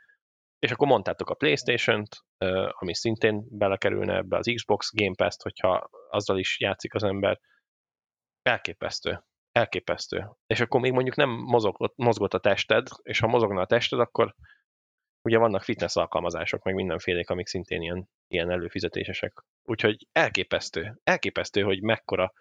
És 0.61 0.71
akkor 0.71 0.87
mondtátok 0.87 1.31
a 1.31 1.35
Playstation-t, 1.35 2.25
ami 2.69 2.95
szintén 2.95 3.47
belekerülne 3.49 4.17
ebbe 4.17 4.37
az 4.37 4.51
Xbox 4.55 4.91
Game 4.95 5.15
Pass-t, 5.15 5.43
hogyha 5.43 5.91
azzal 6.11 6.39
is 6.39 6.61
játszik 6.61 6.95
az 6.95 7.03
ember. 7.03 7.41
Elképesztő. 8.43 9.25
Elképesztő. 9.53 10.31
És 10.47 10.61
akkor 10.61 10.81
még 10.81 10.93
mondjuk 10.93 11.17
nem 11.17 11.31
mozogott, 11.31 11.97
mozgott 11.97 12.35
a 12.35 12.39
tested, 12.39 12.89
és 13.03 13.19
ha 13.19 13.27
mozogna 13.27 13.61
a 13.61 13.67
tested, 13.67 14.01
akkor 14.01 14.35
ugye 15.23 15.39
vannak 15.39 15.63
fitness 15.63 15.97
alkalmazások, 15.97 16.63
meg 16.63 16.75
mindenfélék, 16.75 17.31
amik 17.31 17.47
szintén 17.47 17.83
ilyen, 17.83 18.09
ilyen 18.27 18.51
előfizetésesek. 18.51 19.45
Úgyhogy 19.63 20.07
elképesztő. 20.13 21.01
Elképesztő, 21.03 21.63
hogy 21.63 21.83
mekkora, 21.83 22.33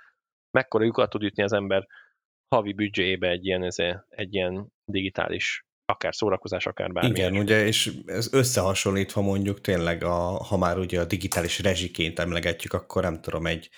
mekkora 0.51 0.83
lyukat 0.83 1.09
tud 1.09 1.23
ütni 1.23 1.43
az 1.43 1.53
ember 1.53 1.87
havi 2.55 2.73
büdzséjébe 2.73 3.29
egy 3.29 3.45
ilyen, 3.45 3.63
ezé, 3.63 3.95
egy 4.09 4.33
ilyen 4.33 4.67
digitális 4.85 5.65
akár 5.89 6.15
szórakozás, 6.15 6.65
akár 6.65 6.91
bármi. 6.91 7.09
Igen, 7.09 7.37
ugye, 7.37 7.65
és 7.65 7.91
ez 8.05 8.33
összehasonlítva 8.33 9.21
mondjuk 9.21 9.61
tényleg, 9.61 10.03
a, 10.03 10.43
ha 10.43 10.57
már 10.57 10.77
ugye 10.77 10.99
a 10.99 11.05
digitális 11.05 11.59
rezsiként 11.59 12.19
emlegetjük, 12.19 12.73
akkor 12.73 13.01
nem 13.01 13.21
tudom, 13.21 13.45
egy, 13.45 13.69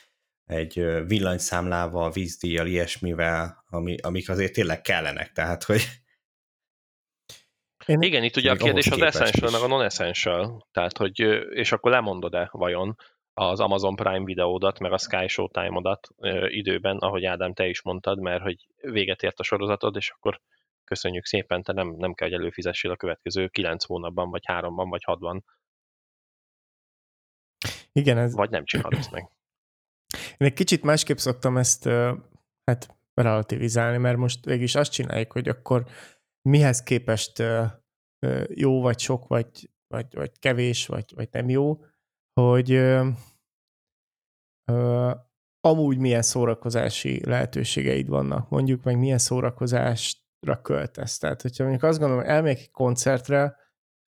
egy 0.45 0.73
villanyszámlával, 1.07 2.11
vízdíjjal, 2.11 2.67
ilyesmivel, 2.67 3.63
ami, 3.69 3.95
amik 4.01 4.29
azért 4.29 4.53
tényleg 4.53 4.81
kellenek, 4.81 5.31
tehát, 5.31 5.63
hogy 5.63 5.81
Én, 7.85 8.01
Igen, 8.01 8.23
itt 8.23 8.37
ugye 8.37 8.51
a 8.51 8.55
kérdés 8.55 8.87
az 8.87 9.01
essential, 9.01 9.47
is. 9.47 9.53
meg 9.53 9.61
a 9.61 9.67
non-essential. 9.67 10.67
Tehát, 10.71 10.97
hogy, 10.97 11.19
és 11.49 11.71
akkor 11.71 11.91
lemondod-e 11.91 12.49
vajon 12.51 12.95
az 13.33 13.59
Amazon 13.59 13.95
Prime 13.95 14.23
videódat, 14.23 14.79
meg 14.79 14.91
a 14.91 14.97
Sky 14.97 15.27
Showtime-odat 15.27 16.07
időben, 16.47 16.97
ahogy 16.97 17.25
Ádám, 17.25 17.53
te 17.53 17.67
is 17.67 17.81
mondtad, 17.81 18.19
mert 18.19 18.41
hogy 18.41 18.67
véget 18.81 19.23
ért 19.23 19.39
a 19.39 19.43
sorozatod, 19.43 19.95
és 19.95 20.09
akkor 20.09 20.41
köszönjük 20.83 21.25
szépen, 21.25 21.63
te 21.63 21.73
nem, 21.73 21.95
nem 21.97 22.13
kell, 22.13 22.29
hogy 22.29 22.37
előfizessél 22.39 22.91
a 22.91 22.95
következő 22.95 23.47
9 23.47 23.83
hónapban, 23.85 24.29
vagy 24.29 24.43
3-ban, 24.47 24.85
vagy 24.89 25.03
6-ban, 25.05 25.41
igen, 27.91 28.17
ez, 28.17 28.33
vagy 28.33 28.49
nem 28.49 28.65
csinálod 28.65 29.07
meg. 29.11 29.29
Én 30.13 30.47
egy 30.47 30.53
kicsit 30.53 30.83
másképp 30.83 31.17
szoktam 31.17 31.57
ezt 31.57 31.83
hát 32.63 32.95
relativizálni, 33.13 33.97
mert 33.97 34.17
most 34.17 34.45
végig 34.45 34.69
azt 34.73 34.91
csináljuk, 34.91 35.31
hogy 35.31 35.47
akkor 35.47 35.85
mihez 36.49 36.83
képest 36.83 37.43
jó, 38.47 38.81
vagy 38.81 38.99
sok, 38.99 39.27
vagy, 39.27 39.69
vagy, 39.87 40.13
vagy 40.13 40.39
kevés, 40.39 40.87
vagy, 40.87 41.11
vagy 41.15 41.29
nem 41.31 41.49
jó, 41.49 41.83
hogy 42.41 42.71
ö, 42.71 43.09
ö, 44.71 45.11
amúgy 45.59 45.97
milyen 45.97 46.21
szórakozási 46.21 47.25
lehetőségeid 47.25 48.07
vannak, 48.07 48.49
mondjuk 48.49 48.83
meg 48.83 48.97
milyen 48.97 49.17
szórakozásra 49.17 50.19
költesz. 50.61 51.17
Tehát, 51.17 51.41
hogyha 51.41 51.63
mondjuk 51.63 51.83
azt 51.83 51.99
gondolom, 51.99 52.23
hogy 52.23 52.33
elmegyek 52.33 52.59
egy 52.59 52.71
koncertre, 52.71 53.57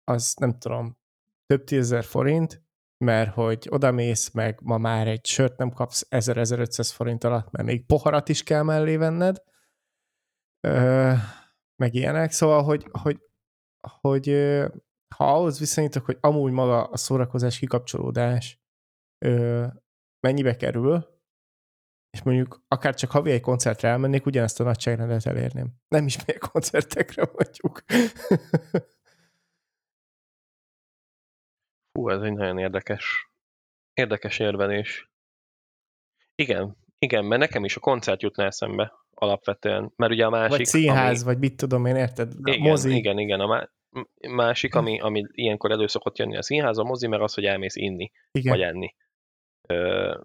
az 0.04 0.34
nem 0.40 0.60
tudom, 0.60 0.98
több 1.46 1.64
tízezer 1.64 2.04
forint, 2.04 2.64
mert 2.98 3.34
hogy 3.34 3.68
odamész, 3.70 4.32
meg 4.32 4.60
ma 4.62 4.78
már 4.78 5.08
egy 5.08 5.26
sört 5.26 5.58
nem 5.58 5.70
kapsz 5.72 6.08
1000-1500 6.10 6.90
forint 6.94 7.24
alatt, 7.24 7.52
mert 7.52 7.68
még 7.68 7.86
poharat 7.86 8.30
is 8.30 8.44
kell 8.44 8.64
mellé 8.64 8.96
venned, 8.96 9.44
ö, 10.68 11.14
meg 11.76 11.94
ilyenek. 11.94 12.32
Szóval, 12.32 12.64
hogy, 12.64 12.88
hogy, 13.02 13.20
hogy 14.02 14.28
ha 15.16 15.34
ahhoz 15.34 15.60
viszonyítok, 15.60 16.06
hogy 16.06 16.18
amúgy 16.22 16.52
maga 16.52 16.84
a 16.84 16.98
szórakozás 16.98 17.60
kikapcsolódás 17.60 18.62
ö, 19.26 19.66
mennyibe 20.20 20.56
kerül, 20.56 21.13
és 22.14 22.24
mondjuk 22.24 22.64
akár 22.68 22.96
csak 22.96 23.12
havi 23.12 23.32
egy 23.32 23.42
koncertre 23.42 23.90
elmennék, 23.90 24.26
ugyanezt 24.26 24.60
a 24.60 24.64
nagyságrendet 24.64 25.26
elérném. 25.26 25.68
Nem 25.88 26.06
is 26.06 26.26
még 26.26 26.38
koncertekre 26.38 27.30
mondjuk. 27.34 27.84
Hú, 31.92 32.10
ez 32.10 32.22
egy 32.22 32.34
nagyon 32.34 32.58
érdekes, 32.58 33.30
érdekes 33.94 34.40
érvelés. 34.40 35.12
Igen, 36.36 36.78
igen, 37.00 37.26
mert 37.26 37.42
nekem 37.42 37.66
is 37.66 37.76
a 37.76 37.80
koncert 37.80 38.22
jutna 38.22 38.44
eszembe 38.44 38.94
alapvetően, 39.14 39.94
mert 39.96 40.12
ugye 40.12 40.26
a 40.26 40.30
másik... 40.30 40.58
vagy 40.58 40.66
színház, 40.66 41.24
ami, 41.24 41.34
vagy 41.34 41.40
mit 41.40 41.58
tudom 41.58 41.86
én, 41.86 41.96
érted? 41.96 42.34
igen, 42.44 42.60
Mozi. 42.60 42.96
igen, 42.96 43.20
igen, 43.20 43.40
a 43.40 43.48
má- 43.48 43.72
másik, 44.28 44.76
ami, 44.76 45.00
ami 45.00 45.26
ilyenkor 45.32 45.72
elő 45.72 45.88
szokott 45.88 46.18
jönni 46.18 46.38
a 46.38 46.44
színház, 46.44 46.78
a 46.78 46.84
mozi, 46.84 47.08
meg 47.08 47.22
az, 47.22 47.34
hogy 47.34 47.46
elmész 47.46 47.76
inni, 47.76 48.12
igen. 48.32 48.52
vagy 48.52 48.62
enni. 48.62 48.96
Ö, 49.68 50.18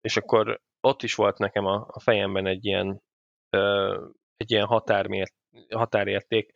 és 0.00 0.16
akkor 0.16 0.60
ott 0.82 1.02
is 1.02 1.14
volt 1.14 1.38
nekem 1.38 1.66
a, 1.66 1.86
a 1.88 2.00
fejemben 2.00 2.46
egy 2.46 2.64
ilyen, 2.64 3.02
ö, 3.50 4.06
egy 4.36 4.50
ilyen 4.50 4.66
határmért, 4.66 5.34
határérték, 5.70 6.52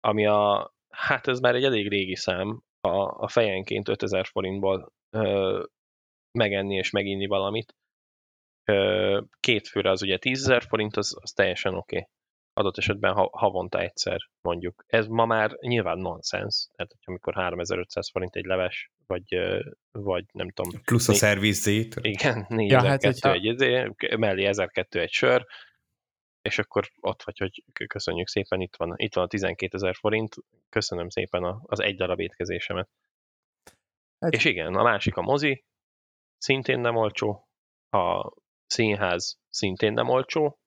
ami 0.00 0.26
a, 0.26 0.72
hát 0.88 1.26
ez 1.26 1.40
már 1.40 1.54
egy 1.54 1.64
elég 1.64 1.88
régi 1.88 2.16
szám, 2.16 2.62
a, 2.80 3.22
a 3.22 3.28
fejenként 3.28 3.88
5000 3.88 4.26
forintból 4.26 4.92
ö, 5.10 5.64
megenni 6.38 6.74
és 6.74 6.90
meginni 6.90 7.26
valamit. 7.26 7.74
Ö, 8.64 9.20
két 9.40 9.68
főre 9.68 9.90
az 9.90 10.02
ugye 10.02 10.18
10.000 10.20 10.64
forint, 10.68 10.96
az, 10.96 11.16
az 11.20 11.30
teljesen 11.32 11.74
oké. 11.74 11.96
Okay. 11.96 12.08
Adott 12.58 12.76
esetben 12.76 13.12
ha, 13.14 13.28
havonta 13.32 13.80
egyszer 13.80 14.18
mondjuk. 14.40 14.84
Ez 14.86 15.06
ma 15.06 15.24
már 15.26 15.56
nyilván 15.60 15.98
nonsens, 15.98 16.66
tehát 16.76 16.90
hogy 16.92 17.00
amikor 17.04 17.34
3500 17.34 18.10
forint 18.10 18.36
egy 18.36 18.44
leves, 18.44 18.90
vagy, 19.06 19.38
vagy 19.92 20.24
nem 20.32 20.50
tudom, 20.50 20.80
plusz 20.82 21.08
a 21.08 21.10
Mi- 21.10 21.16
szervizzét. 21.16 21.94
igen, 22.00 22.46
4002 22.48 22.70
Ja, 22.70 22.88
hát, 22.88 23.02
hogyha- 23.02 23.32
egy 23.32 23.44
izé, 23.44 23.90
mellé 24.16 24.44
1002 24.44 25.00
egy 25.00 25.10
sör, 25.10 25.46
és 26.42 26.58
akkor 26.58 26.88
ott 27.00 27.22
vagy, 27.22 27.38
hogy 27.38 27.64
köszönjük 27.86 28.28
szépen, 28.28 28.60
itt 28.60 28.76
van, 28.76 28.92
itt 28.96 29.14
van 29.14 29.24
a 29.24 29.28
12 29.28 29.76
ezer 29.76 29.94
forint, 29.94 30.34
köszönöm 30.68 31.08
szépen 31.08 31.44
a, 31.44 31.60
az 31.62 31.80
egy 31.80 31.96
darab 31.96 32.20
étkezésemet. 32.20 32.88
Hát- 34.18 34.32
És 34.32 34.44
igen, 34.44 34.74
a 34.74 34.82
másik 34.82 35.16
a 35.16 35.22
mozi, 35.22 35.64
szintén 36.38 36.80
nem 36.80 36.96
olcsó, 36.96 37.48
a 37.90 38.32
színház 38.66 39.38
szintén 39.48 39.92
nem 39.92 40.08
olcsó, 40.08 40.58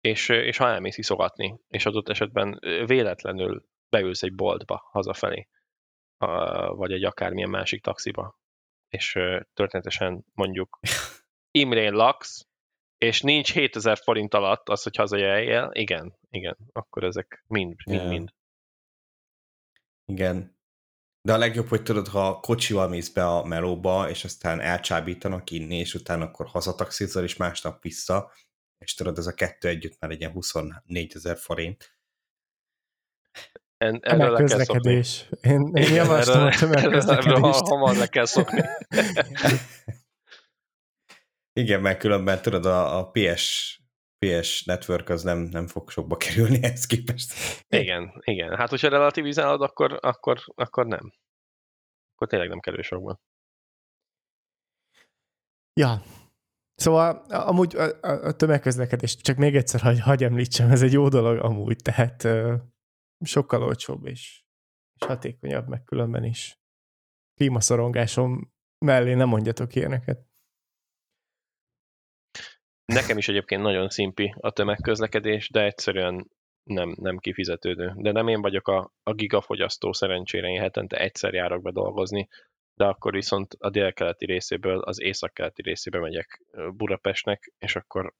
és, 0.00 0.28
és 0.28 0.56
ha 0.56 0.68
elmész 0.68 0.98
iszogatni, 0.98 1.60
és 1.68 1.86
adott 1.86 2.08
esetben 2.08 2.58
véletlenül 2.86 3.64
beülsz 3.88 4.22
egy 4.22 4.34
boltba 4.34 4.88
hazafelé, 4.90 5.48
vagy 6.68 6.92
egy 6.92 7.04
akármilyen 7.04 7.50
másik 7.50 7.82
taxiba, 7.82 8.38
és 8.88 9.12
történetesen 9.54 10.24
mondjuk 10.34 10.78
Imrén 11.60 11.92
laksz, 11.92 12.48
és 12.98 13.20
nincs 13.20 13.52
7000 13.52 13.98
forint 13.98 14.34
alatt 14.34 14.68
az, 14.68 14.82
hogy 14.82 14.96
hazajöjjél, 14.96 15.70
igen, 15.72 16.18
igen, 16.30 16.56
akkor 16.72 17.04
ezek 17.04 17.44
mind, 17.46 17.74
mind, 17.84 18.02
Ja. 18.02 18.08
mind. 18.08 18.30
Igen. 20.04 20.58
De 21.22 21.32
a 21.32 21.38
legjobb, 21.38 21.66
hogy 21.66 21.82
tudod, 21.82 22.08
ha 22.08 22.40
kocsival 22.40 22.88
mész 22.88 23.08
be 23.12 23.26
a 23.26 23.44
melóba, 23.44 24.08
és 24.08 24.24
aztán 24.24 24.60
elcsábítanak 24.60 25.50
inni, 25.50 25.76
és 25.76 25.94
utána 25.94 26.24
akkor 26.24 26.46
hazataxizol, 26.46 27.22
és 27.22 27.36
másnap 27.36 27.82
vissza, 27.82 28.32
és 28.84 28.94
tudod, 28.94 29.18
ez 29.18 29.26
a 29.26 29.34
kettő 29.34 29.68
együtt 29.68 30.00
már 30.00 30.10
egy 30.10 30.20
ilyen 30.20 30.32
24 30.32 31.12
ezer 31.14 31.36
forint. 31.38 31.96
En, 33.76 34.00
erről 34.02 34.30
le 34.30 34.44
kell 34.44 34.64
szokni. 34.64 35.02
Én, 35.40 35.70
én 35.74 35.94
javaslom 35.94 36.46
a 36.46 36.50
tömegközlekedést. 36.50 37.68
hamar 37.72 37.96
le 37.96 38.06
kell 38.06 38.24
szokni. 38.24 38.62
Igen, 41.60 41.80
mert 41.80 41.98
különben 41.98 42.42
tudod, 42.42 42.66
a, 42.66 42.98
a 42.98 43.10
PS, 43.10 43.80
PS 44.18 44.64
network 44.64 45.08
az 45.08 45.22
nem, 45.22 45.38
nem 45.38 45.66
fog 45.66 45.90
sokba 45.90 46.16
kerülni 46.16 46.58
ehhez 46.64 46.86
képest. 46.86 47.32
Igen, 47.68 48.20
igen. 48.24 48.56
Hát, 48.56 48.68
hogyha 48.68 48.88
relativizálod, 48.88 49.62
akkor, 49.62 49.98
akkor, 50.00 50.40
akkor 50.54 50.86
nem. 50.86 51.12
Akkor 52.14 52.28
tényleg 52.28 52.48
nem 52.48 52.60
kerül 52.60 52.82
sokba. 52.82 53.20
Ja. 55.72 56.02
Szóval 56.80 57.24
amúgy 57.28 57.76
a, 57.76 57.98
a, 58.00 58.24
a 58.26 58.32
tömegközlekedés, 58.32 59.16
csak 59.16 59.36
még 59.36 59.56
egyszer 59.56 59.80
hagy, 59.80 60.00
hagy 60.00 60.24
említsem, 60.24 60.70
ez 60.70 60.82
egy 60.82 60.92
jó 60.92 61.08
dolog 61.08 61.38
amúgy, 61.38 61.76
tehát 61.76 62.24
ö, 62.24 62.54
sokkal 63.24 63.62
olcsóbb 63.62 64.06
és, 64.06 64.42
és 65.00 65.06
hatékonyabb 65.06 65.68
meg 65.68 65.84
különben 65.84 66.24
is. 66.24 66.58
Klímaszorongásom 67.34 68.52
mellé 68.78 69.14
nem 69.14 69.28
mondjatok 69.28 69.74
ilyeneket. 69.74 70.26
Nekem 72.84 73.18
is 73.18 73.28
egyébként 73.28 73.62
nagyon 73.62 73.88
szimpi 73.88 74.34
a 74.38 74.50
tömegközlekedés, 74.50 75.50
de 75.50 75.64
egyszerűen 75.64 76.30
nem, 76.62 76.94
nem 77.00 77.18
kifizetődő. 77.18 77.92
De 77.96 78.12
nem 78.12 78.28
én 78.28 78.40
vagyok 78.40 78.68
a, 78.68 78.92
a 79.02 79.12
gigafogyasztó, 79.12 79.92
szerencsére 79.92 80.48
én 80.48 80.60
hetente 80.60 80.96
egyszer 80.96 81.34
járok 81.34 81.62
be 81.62 81.70
dolgozni, 81.70 82.28
de 82.80 82.86
akkor 82.86 83.12
viszont 83.12 83.56
a 83.58 83.70
délkeleti 83.70 84.24
részéből 84.24 84.78
az 84.78 85.00
északkeleti 85.00 85.62
részébe 85.62 85.98
megyek 85.98 86.42
Budapestnek, 86.76 87.52
és 87.58 87.76
akkor 87.76 88.14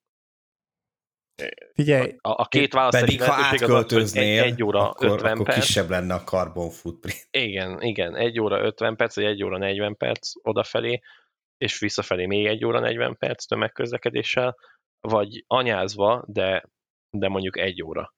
Figyelj, 1.73 2.15
a, 2.21 2.31
a 2.31 2.47
két 2.49 2.73
választási 2.73 3.05
Pedig 3.05 3.21
ha 3.23 3.37
lehetőség 3.37 3.63
az 3.63 3.71
átköltöznél, 3.71 4.43
egy, 4.43 4.53
egy 4.53 4.63
óra 4.63 4.89
akkor, 4.89 5.11
50 5.11 5.33
akkor 5.33 5.47
perc. 5.47 5.59
kisebb 5.59 5.89
lenne 5.89 6.15
a 6.15 6.25
carbon 6.25 6.71
footprint. 6.71 7.29
Igen, 7.31 7.83
igen, 7.83 8.17
egy 8.17 8.41
óra 8.41 8.61
50 8.61 8.97
perc, 8.97 9.15
vagy 9.15 9.25
egy 9.25 9.45
óra 9.45 9.59
40 9.59 9.97
perc 9.97 10.31
odafelé, 10.43 11.01
és 11.57 11.79
visszafelé 11.79 12.27
még 12.27 12.47
egy 12.47 12.65
óra 12.65 12.81
40 12.81 13.17
perc 13.17 13.45
tömegközlekedéssel, 13.45 14.57
vagy 15.01 15.45
anyázva, 15.47 16.25
de, 16.27 16.65
de 17.11 17.29
mondjuk 17.29 17.59
egy 17.59 17.83
óra. 17.83 18.15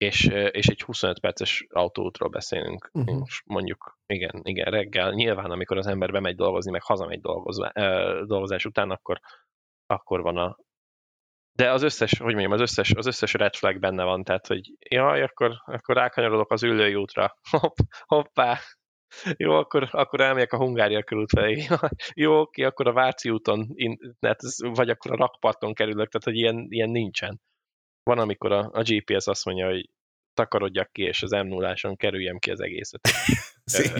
És, 0.00 0.24
és 0.50 0.66
egy 0.66 0.82
25 0.82 1.20
perces 1.20 1.66
autóútról 1.68 2.28
beszélünk, 2.28 2.90
uh-huh. 2.92 3.22
és 3.26 3.42
mondjuk, 3.44 3.98
igen, 4.06 4.40
igen, 4.42 4.70
reggel, 4.70 5.10
nyilván 5.12 5.50
amikor 5.50 5.76
az 5.76 5.86
ember 5.86 6.10
bemegy 6.10 6.34
dolgozni, 6.34 6.70
meg 6.70 6.82
hazamegy 6.82 7.20
dolgozva, 7.20 7.72
dolgozás 8.24 8.64
után, 8.64 8.90
akkor, 8.90 9.20
akkor 9.86 10.22
van 10.22 10.36
a, 10.36 10.56
de 11.52 11.70
az 11.70 11.82
összes, 11.82 12.18
hogy 12.18 12.32
mondjam, 12.32 12.52
az 12.52 12.60
összes, 12.60 12.92
az 12.92 13.06
összes 13.06 13.32
red 13.32 13.54
flag 13.54 13.78
benne 13.78 14.04
van, 14.04 14.24
tehát, 14.24 14.46
hogy 14.46 14.60
jaj, 14.88 15.22
akkor, 15.22 15.52
akkor 15.64 15.96
rákanyarodok 15.96 16.52
az 16.52 16.62
ülői 16.62 16.94
útra. 16.94 17.36
Hopp, 17.50 17.76
hoppá. 18.04 18.58
Jó, 19.36 19.52
akkor, 19.52 19.88
akkor 19.90 20.20
elmegyek 20.20 20.52
a 20.52 20.56
Hungária 20.56 21.02
körút 21.02 21.30
felé. 21.30 21.66
Jó, 22.14 22.40
oké, 22.40 22.62
akkor 22.62 22.88
a 22.88 22.92
Váci 22.92 23.30
úton, 23.30 23.66
in, 23.74 24.16
hát 24.20 24.40
vagy 24.58 24.90
akkor 24.90 25.12
a 25.12 25.16
rakparton 25.16 25.74
kerülök, 25.74 26.08
tehát, 26.10 26.24
hogy 26.24 26.36
ilyen, 26.36 26.66
ilyen 26.68 26.90
nincsen. 26.90 27.40
Van, 28.02 28.18
amikor 28.18 28.52
a, 28.52 28.70
a 28.72 28.82
GPS 28.82 29.26
azt 29.26 29.44
mondja, 29.44 29.66
hogy 29.66 29.90
takarodjak 30.34 30.92
ki, 30.92 31.02
és 31.02 31.22
az 31.22 31.30
m 31.30 31.46
0 31.46 31.74
kerüljem 31.96 32.38
ki 32.38 32.50
az 32.50 32.60
egészet. 32.60 33.08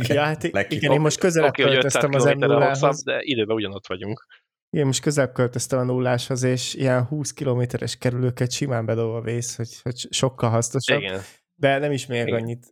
Ja, 0.03 0.23
hát 0.23 0.43
igen, 0.43 0.93
én 0.93 1.01
most 1.01 1.19
közelebb 1.19 1.59
500 1.59 1.73
költöztem 1.73 2.13
az 2.13 2.25
m 2.25 2.39
km 2.39 2.51
hosszabb, 2.51 2.93
0 2.93 3.03
de 3.05 3.21
időben 3.23 3.57
ugyanott 3.57 3.87
vagyunk. 3.87 4.27
Igen, 4.71 4.87
most 4.87 5.01
közelebb 5.01 5.33
költöztem 5.33 5.79
a 5.79 5.83
nulláshoz, 5.83 6.43
és 6.43 6.75
ilyen 6.75 7.05
20 7.05 7.33
kilométeres 7.33 7.97
kerülőket 7.97 8.53
simán 8.53 8.87
bedobva 8.87 9.21
vész, 9.21 9.57
hogy, 9.57 9.81
hogy 9.83 10.07
sokkal 10.11 10.51
hasznosabb. 10.51 11.01
Igen. 11.01 11.21
de 11.55 11.79
nem 11.79 11.93
is 11.93 12.07
megyek 12.07 12.35
annyit 12.35 12.67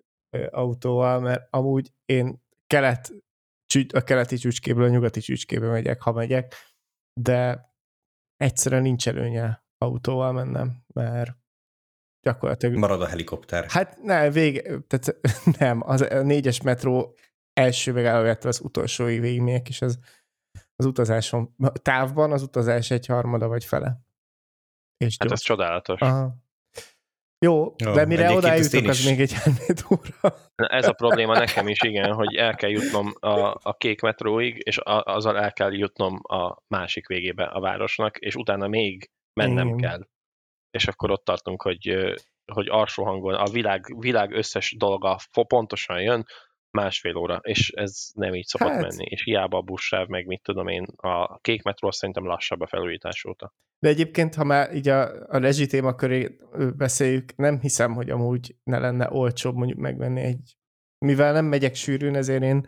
autóval, 0.51 1.21
mert 1.21 1.47
amúgy 1.51 1.91
én 2.05 2.43
kelet, 2.67 3.11
a 3.93 4.01
keleti 4.01 4.37
csücskéből 4.37 4.85
a 4.85 4.89
nyugati 4.89 5.21
csücskébe 5.21 5.67
megyek, 5.67 6.03
ha 6.03 6.13
megyek, 6.13 6.55
de 7.21 7.69
egyszerűen 8.37 8.83
nincs 8.83 9.09
előnye 9.09 9.65
autóval 9.79 10.33
mennem, 10.33 10.85
mert 11.05 11.37
gyakorlatilag... 12.23 12.77
Marad 12.77 13.03
a 13.03 13.07
helikopter. 13.07 13.65
Hát 13.69 14.03
ne, 14.03 14.31
vége, 14.31 14.63
tehát 14.63 15.17
nem, 15.59 15.83
az 15.85 16.01
a 16.01 16.23
négyes 16.23 16.63
metró 16.63 17.15
első 17.53 17.93
megállójától 17.93 18.51
az 18.51 18.61
utolsóig 18.61 19.21
végigmegyek, 19.21 19.69
és 19.69 19.83
az, 19.83 19.99
az 20.77 20.85
utazáson, 20.85 21.55
távban 21.83 22.33
az 22.33 22.43
utazás 22.43 22.91
egy 22.91 23.07
harmada 23.07 23.49
vagy 23.49 23.65
fele. 23.65 24.01
És 24.97 25.17
Hát 25.19 25.29
gyors. 25.29 25.41
ez 25.41 25.47
csodálatos. 25.47 26.01
Aha. 26.01 26.35
Jó, 27.41 27.75
Jó, 27.85 27.93
de 27.93 28.05
mire 28.05 28.25
eljutok, 28.25 28.89
az 28.89 29.05
még 29.05 29.21
egy 29.21 29.33
hárméd 29.33 29.85
óra. 29.91 30.37
Na, 30.57 30.67
Ez 30.67 30.89
a 30.89 30.93
probléma 30.93 31.39
nekem 31.39 31.69
is, 31.69 31.83
igen, 31.83 32.13
hogy 32.13 32.35
el 32.35 32.55
kell 32.55 32.71
jutnom 32.71 33.13
a, 33.21 33.57
a 33.63 33.77
kék 33.79 34.01
metróig, 34.01 34.63
és 34.65 34.79
a, 34.79 35.03
azzal 35.05 35.39
el 35.39 35.53
kell 35.53 35.73
jutnom 35.73 36.21
a 36.23 36.63
másik 36.69 37.07
végébe 37.07 37.45
a 37.45 37.61
városnak, 37.61 38.17
és 38.17 38.35
utána 38.35 38.69
még 38.69 39.11
mennem 39.33 39.67
Igen. 39.67 39.79
kell. 39.79 40.09
És 40.71 40.87
akkor 40.87 41.11
ott 41.11 41.25
tartunk, 41.25 41.63
hogy, 41.63 42.15
hogy 42.53 42.69
alsó 42.69 43.05
hangon 43.05 43.35
a 43.35 43.51
világ, 43.51 43.95
világ 43.99 44.33
összes 44.33 44.75
dolga 44.79 45.19
pontosan 45.49 46.03
jön, 46.03 46.25
másfél 46.71 47.17
óra, 47.17 47.41
és 47.43 47.71
ez 47.71 48.09
nem 48.15 48.35
így 48.35 48.47
szokott 48.47 48.73
Hát. 48.73 48.81
menni. 48.81 49.05
És 49.05 49.23
hiába 49.23 49.59
a 49.59 49.63
buszsáv, 49.63 50.09
meg 50.09 50.27
mit 50.27 50.43
tudom 50.43 50.69
én, 50.69 50.87
a 50.97 51.39
kék 51.39 51.63
metró 51.63 51.91
szerintem 51.91 52.27
lassabb 52.27 52.61
a 52.61 52.67
felújítás 52.67 53.25
óta. 53.25 53.53
De 53.79 53.89
egyébként, 53.89 54.35
ha 54.35 54.45
már 54.45 54.75
így 54.75 54.89
a, 54.89 55.27
a 55.29 55.39
rezsi 55.39 55.67
téma 55.67 55.95
köré 55.95 56.37
beszéljük, 56.77 57.37
nem 57.37 57.61
hiszem, 57.61 57.95
hogy 57.95 58.11
amúgy 58.11 58.55
ne 58.63 58.79
lenne 58.79 59.09
olcsóbb 59.11 59.55
mondjuk 59.55 59.79
megvenni 59.79 60.21
egy... 60.21 60.57
Mivel 60.99 61.33
nem 61.33 61.45
megyek 61.45 61.75
sűrűn, 61.75 62.15
ezért 62.15 62.43
én 62.43 62.67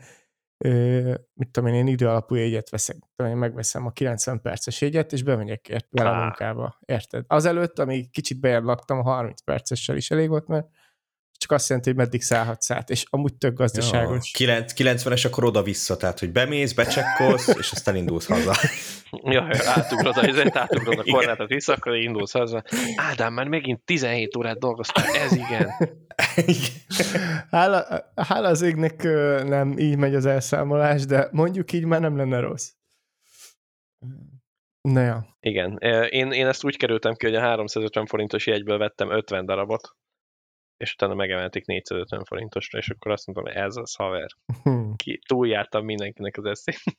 mit 1.34 1.50
tudom 1.50 1.68
én, 1.68 1.74
én 1.74 1.86
idő 1.86 2.08
alapú 2.08 2.34
jegyet 2.34 2.70
veszek. 2.70 2.96
Tudom, 3.16 3.32
én 3.32 3.38
megveszem 3.38 3.86
a 3.86 3.90
90 3.90 4.40
perces 4.40 4.80
jegyet, 4.80 5.12
és 5.12 5.22
bemegyek 5.22 5.68
ért, 5.68 5.86
vele 5.90 6.10
a 6.10 6.20
munkába. 6.20 6.78
Érted? 6.84 7.24
Azelőtt, 7.26 7.78
amíg 7.78 8.10
kicsit 8.10 8.40
bejebb 8.40 8.64
laktam, 8.64 8.98
a 8.98 9.02
30 9.02 9.40
percessel 9.42 9.96
is 9.96 10.10
elég 10.10 10.28
volt, 10.28 10.46
mert 10.46 10.66
csak 11.40 11.52
azt 11.52 11.68
jelenti, 11.68 11.88
hogy 11.88 11.98
meddig 11.98 12.22
szállhatsz 12.22 12.70
át, 12.70 12.90
és 12.90 13.04
amúgy 13.10 13.34
tök 13.34 13.54
gazdaságos. 13.54 14.32
Ja, 14.38 14.64
90-es 14.76 15.26
akkor 15.26 15.44
oda-vissza, 15.44 15.96
tehát 15.96 16.18
hogy 16.18 16.32
bemész, 16.32 16.72
becsekkolsz, 16.72 17.48
és 17.60 17.70
aztán 17.72 17.96
indulsz 17.96 18.26
haza. 18.26 18.54
Ja, 19.10 19.48
átugrod 19.64 20.16
a, 20.16 20.24
ezért 20.24 20.56
átugrod 20.56 20.98
a 20.98 21.02
korlátot 21.12 21.48
vissza, 21.48 21.72
akkor 21.72 21.96
indulsz 21.96 22.32
haza. 22.32 22.62
Ádám, 22.96 23.32
már 23.32 23.48
megint 23.48 23.84
17 23.84 24.36
órát 24.36 24.58
dolgoztál, 24.58 25.04
ez 25.14 25.32
igen. 25.32 25.70
Hála, 27.50 28.04
hála 28.14 28.48
az 28.48 28.62
égnek 28.62 29.02
nem 29.44 29.78
így 29.78 29.96
megy 29.96 30.14
az 30.14 30.26
elszámolás, 30.26 31.04
de 31.04 31.28
mondjuk 31.32 31.72
így 31.72 31.84
már 31.84 32.00
nem 32.00 32.16
lenne 32.16 32.40
rossz. 32.40 32.72
Na 34.80 35.00
ja. 35.00 35.36
Igen, 35.40 35.78
én, 36.08 36.32
én 36.32 36.46
ezt 36.46 36.64
úgy 36.64 36.76
kerültem 36.76 37.14
ki, 37.14 37.26
hogy 37.26 37.34
a 37.34 37.40
350 37.40 38.06
forintos 38.06 38.46
jegyből 38.46 38.78
vettem 38.78 39.10
50 39.10 39.46
darabot, 39.46 39.96
és 40.76 40.92
utána 40.92 41.14
megemelték 41.14 41.64
450 41.66 42.24
forintosra, 42.24 42.78
és 42.78 42.88
akkor 42.88 43.12
azt 43.12 43.26
mondtam, 43.26 43.52
hogy 43.52 43.62
ez 43.62 43.76
az 43.76 43.94
haver. 43.94 44.30
Hm. 44.62 44.92
Ki, 44.96 45.18
túljártam 45.26 45.84
mindenkinek 45.84 46.36
az 46.36 46.44
eszét. 46.44 46.98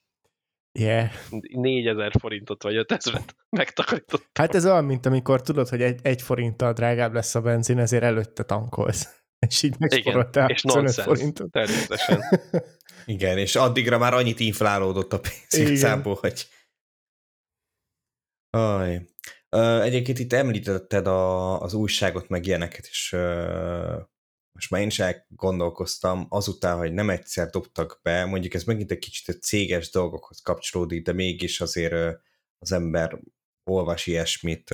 Yeah. 0.80 1.12
4000 1.52 2.12
forintot 2.20 2.64
vagy 2.64 2.86
5000-et 2.88 3.30
megtakarítottam. 3.58 4.30
Hát 4.34 4.56
ez 4.56 4.66
olyan, 4.66 4.86
mint 4.86 5.06
amikor 5.06 5.42
tudod, 5.42 5.68
hogy 5.68 5.82
egy, 5.82 6.00
egy 6.02 6.22
forinttal 6.22 6.74
drágább 6.74 7.14
lesz 7.14 7.36
a 7.36 7.42
benzin, 7.42 7.78
ezért 7.78 8.04
előtte 8.04 8.44
tankolsz. 8.44 9.10
És 9.48 9.64
így 9.64 9.76
megsporoltál 9.80 10.50
és 10.50 10.62
25 10.62 10.84
nonsens. 10.84 11.08
forintot. 11.08 11.52
Természetesen. 11.52 12.22
Igen, 13.06 13.38
és 13.38 13.56
addigra 13.56 13.98
már 13.98 14.14
annyit 14.14 14.40
inflálódott 14.40 15.14
a 15.14 15.20
pénz 15.20 15.68
igazából, 15.68 16.18
hogy... 16.20 16.48
Aj. 18.50 19.10
Egyébként 19.82 20.20
itt 20.20 20.34
említetted 20.34 21.08
a, 21.08 21.62
az 21.62 21.74
újságot, 21.74 22.30
meg 22.30 22.46
ilyeneket, 22.46 22.86
és 22.86 23.16
most 24.62 24.74
már 24.74 24.82
én 24.82 24.88
is 24.88 25.24
gondolkoztam 25.28 26.26
azután, 26.30 26.78
hogy 26.78 26.94
nem 26.94 27.10
egyszer 27.10 27.50
dobtak 27.50 28.00
be, 28.04 28.26
mondjuk 28.26 28.54
ez 28.54 28.64
megint 28.64 28.92
egy 28.92 29.00
kicsit 29.00 29.36
a 29.36 29.38
céges 29.40 29.90
dolgokhoz 29.90 30.42
kapcsolódik, 30.42 31.06
de 31.06 31.14
mégis 31.14 31.62
azért 31.62 32.20
az 32.58 32.72
ember 32.72 33.20
olvas 33.64 34.08
ilyesmit 34.08 34.70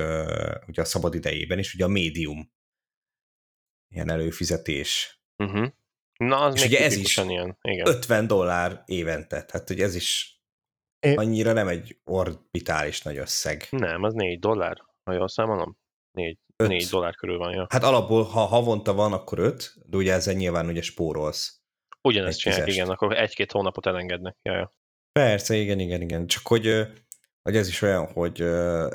ugye 0.68 0.82
a 0.82 0.86
szabad 0.86 1.14
idejében 1.16 1.60
is, 1.60 1.74
ugye 1.74 1.84
a 1.86 1.88
médium 1.88 2.52
ilyen 3.94 4.10
előfizetés. 4.10 5.22
Uh-huh. 5.44 5.68
Na, 6.18 6.40
az 6.40 6.56
És 6.56 6.62
még 6.62 6.70
ugye 6.70 6.84
ez 6.84 6.96
is 6.96 7.18
ilyen. 7.18 7.58
Igen. 7.62 7.88
50 7.88 8.28
dollár 8.28 8.84
évente, 8.86 9.44
tehát 9.44 9.68
hogy 9.68 9.82
ez 9.82 9.96
is 9.96 10.42
Én- 11.00 11.18
annyira 11.18 11.54
nem 11.54 11.68
egy 11.68 12.00
orbitális 12.04 13.02
nagy 13.02 13.18
összeg. 13.18 13.68
Nem, 13.70 14.04
az 14.04 14.14
4 14.14 14.40
dollár, 14.40 14.78
ha 15.04 15.14
jól 15.14 15.28
számolom. 15.28 15.78
4, 16.12 16.38
Öt. 16.64 16.68
4 16.68 16.88
dollár 16.90 17.16
körül 17.16 17.38
van, 17.38 17.54
ja. 17.54 17.68
Hát 17.70 17.84
alapból, 17.84 18.24
ha 18.24 18.46
havonta 18.46 18.94
van, 18.94 19.14
akkor 19.14 19.40
5, 19.40 19.74
de 19.86 19.98
ugye 19.98 20.14
ezzel 20.14 20.34
nyilván 20.34 20.68
ugye 20.68 20.82
spórolsz. 20.82 21.62
Ugyanezt 22.02 22.40
csinálják, 22.40 22.68
igen, 22.68 22.90
akkor 22.90 23.18
egy-két 23.18 23.52
hónapot 23.52 23.86
elengednek. 23.86 24.38
Ja, 24.42 24.54
ja. 24.54 24.72
Persze, 25.12 25.56
igen, 25.56 25.80
igen, 25.80 26.02
igen. 26.02 26.28
Csak 26.28 26.48
hogy, 26.48 26.66
hogy 27.42 27.56
ez 27.56 27.68
is 27.68 27.82
olyan, 27.82 28.12
hogy 28.12 28.42
ö, 28.42 28.88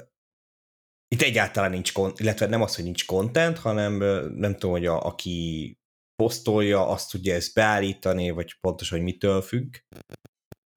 itt 1.08 1.22
egyáltalán 1.22 1.70
nincs, 1.70 1.92
kon- 1.92 2.18
illetve 2.18 2.46
nem 2.46 2.62
az, 2.62 2.74
hogy 2.74 2.84
nincs 2.84 3.06
content, 3.06 3.58
hanem 3.58 3.92
nem 4.34 4.52
tudom, 4.52 4.70
hogy 4.70 4.86
a, 4.86 5.04
aki 5.04 5.78
posztolja, 6.14 6.88
azt 6.88 7.10
tudja 7.10 7.34
ezt 7.34 7.54
beállítani, 7.54 8.30
vagy 8.30 8.60
pontosan, 8.60 8.98
hogy 8.98 9.06
mitől 9.06 9.42
függ. 9.42 9.76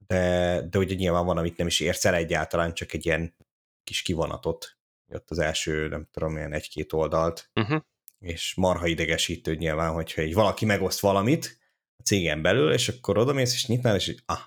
De, 0.07 0.61
de 0.69 0.77
ugye 0.77 0.95
nyilván 0.95 1.25
van, 1.25 1.37
amit 1.37 1.57
nem 1.57 1.67
is 1.67 1.79
érsz 1.79 2.05
el 2.05 2.15
egyáltalán, 2.15 2.73
csak 2.73 2.93
egy 2.93 3.05
ilyen 3.05 3.35
kis 3.83 4.01
kivonatot. 4.01 4.74
Ott 5.07 5.29
az 5.29 5.39
első, 5.39 5.87
nem 5.87 6.07
tudom, 6.11 6.37
ilyen 6.37 6.53
egy-két 6.53 6.93
oldalt. 6.93 7.49
Uh-huh. 7.55 7.81
És 8.19 8.53
marha 8.55 8.87
idegesítő 8.87 9.55
nyilván, 9.55 9.93
hogyha 9.93 10.21
egy 10.21 10.33
valaki 10.33 10.65
megoszt 10.65 10.99
valamit 10.99 11.59
a 11.97 12.01
cégen 12.03 12.41
belül, 12.41 12.71
és 12.71 12.89
akkor 12.89 13.17
odamész, 13.17 13.53
és 13.53 13.67
nyitnál, 13.67 13.95
és 13.95 14.07
így, 14.07 14.21
ah, 14.25 14.39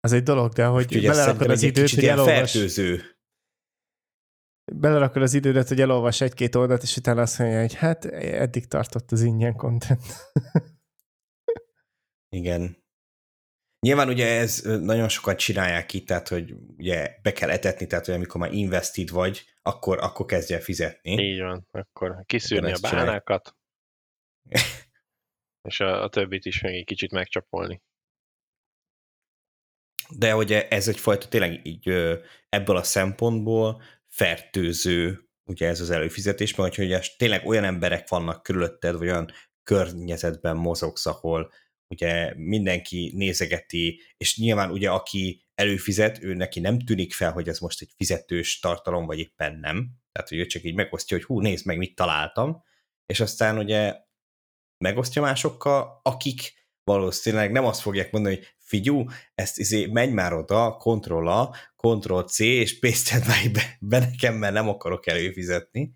Az 0.00 0.12
egy 0.12 0.22
dolog, 0.22 0.52
de 0.52 0.66
hogy 0.66 1.00
belerakod 1.02 1.50
az 1.50 1.62
időt, 1.62 1.90
hogy 1.90 2.04
elolvas, 2.04 2.52
fertőző. 2.52 3.18
belerakod 4.72 5.22
az 5.22 5.34
idődet, 5.34 5.68
hogy 5.68 5.80
elolvas 5.80 6.20
egy-két 6.20 6.54
oldalt, 6.54 6.82
és 6.82 6.96
utána 6.96 7.22
azt 7.22 7.38
mondja, 7.38 7.60
hogy 7.60 7.74
hát 7.74 8.04
eddig 8.04 8.66
tartott 8.66 9.12
az 9.12 9.22
ingyen 9.22 9.56
content. 9.56 10.02
Igen. 12.28 12.83
Nyilván 13.84 14.08
ugye 14.08 14.26
ez 14.26 14.60
nagyon 14.62 15.08
sokat 15.08 15.38
csinálják 15.38 15.92
itt, 15.92 16.06
tehát 16.06 16.28
hogy 16.28 16.54
ugye 16.76 17.18
be 17.22 17.32
kell 17.32 17.50
etetni, 17.50 17.86
tehát 17.86 18.04
hogy 18.04 18.14
amikor 18.14 18.40
már 18.40 18.52
invested 18.52 19.10
vagy, 19.10 19.44
akkor, 19.62 19.98
akkor 19.98 20.26
kezdj 20.26 20.54
el 20.54 20.60
fizetni. 20.60 21.22
Így 21.22 21.40
van, 21.40 21.68
akkor 21.70 22.22
kiszűrni 22.26 22.72
a 22.72 22.78
bánákat, 22.82 23.56
és 25.68 25.80
a, 25.80 26.02
a 26.02 26.08
többit 26.08 26.44
is 26.44 26.60
meg 26.60 26.74
egy 26.74 26.84
kicsit 26.84 27.10
megcsapolni. 27.10 27.82
De 30.16 30.36
ugye 30.36 30.68
ez 30.68 30.88
egyfajta 30.88 31.28
tényleg 31.28 31.66
így 31.66 31.88
ebből 32.48 32.76
a 32.76 32.82
szempontból 32.82 33.82
fertőző 34.06 35.28
ugye 35.44 35.68
ez 35.68 35.80
az 35.80 35.90
előfizetés, 35.90 36.54
mert 36.54 36.74
hogy 36.74 36.84
ugye 36.84 37.00
tényleg 37.16 37.46
olyan 37.46 37.64
emberek 37.64 38.08
vannak 38.08 38.42
körülötted, 38.42 38.96
vagy 38.96 39.08
olyan 39.08 39.30
környezetben 39.62 40.56
mozogsz, 40.56 41.06
ahol 41.06 41.52
ugye 41.88 42.34
mindenki 42.36 43.12
nézegeti, 43.14 44.00
és 44.16 44.38
nyilván 44.38 44.70
ugye 44.70 44.90
aki 44.90 45.44
előfizet, 45.54 46.22
ő 46.22 46.34
neki 46.34 46.60
nem 46.60 46.78
tűnik 46.78 47.12
fel, 47.12 47.32
hogy 47.32 47.48
ez 47.48 47.58
most 47.58 47.80
egy 47.80 47.90
fizetős 47.96 48.58
tartalom, 48.58 49.06
vagy 49.06 49.18
éppen 49.18 49.58
nem. 49.58 49.90
Tehát, 50.12 50.28
hogy 50.28 50.38
ő 50.38 50.46
csak 50.46 50.62
így 50.62 50.74
megosztja, 50.74 51.16
hogy 51.16 51.26
hú, 51.26 51.40
nézd 51.40 51.66
meg, 51.66 51.78
mit 51.78 51.94
találtam, 51.94 52.62
és 53.06 53.20
aztán 53.20 53.58
ugye 53.58 53.96
megosztja 54.84 55.22
másokkal, 55.22 56.00
akik 56.02 56.52
valószínűleg 56.84 57.52
nem 57.52 57.64
azt 57.64 57.80
fogják 57.80 58.12
mondani, 58.12 58.34
hogy 58.34 58.54
figyú, 58.58 59.04
ezt 59.34 59.58
izé, 59.58 59.86
menj 59.86 60.12
már 60.12 60.32
oda, 60.32 60.76
Ctrl 60.76 61.28
A, 61.28 61.56
Ctrl 61.76 62.20
C, 62.20 62.38
és 62.38 62.78
paste 62.78 63.18
már 63.18 63.50
be, 63.52 63.76
be 63.80 63.98
nekem, 63.98 64.34
mert 64.34 64.54
nem 64.54 64.68
akarok 64.68 65.06
előfizetni. 65.06 65.92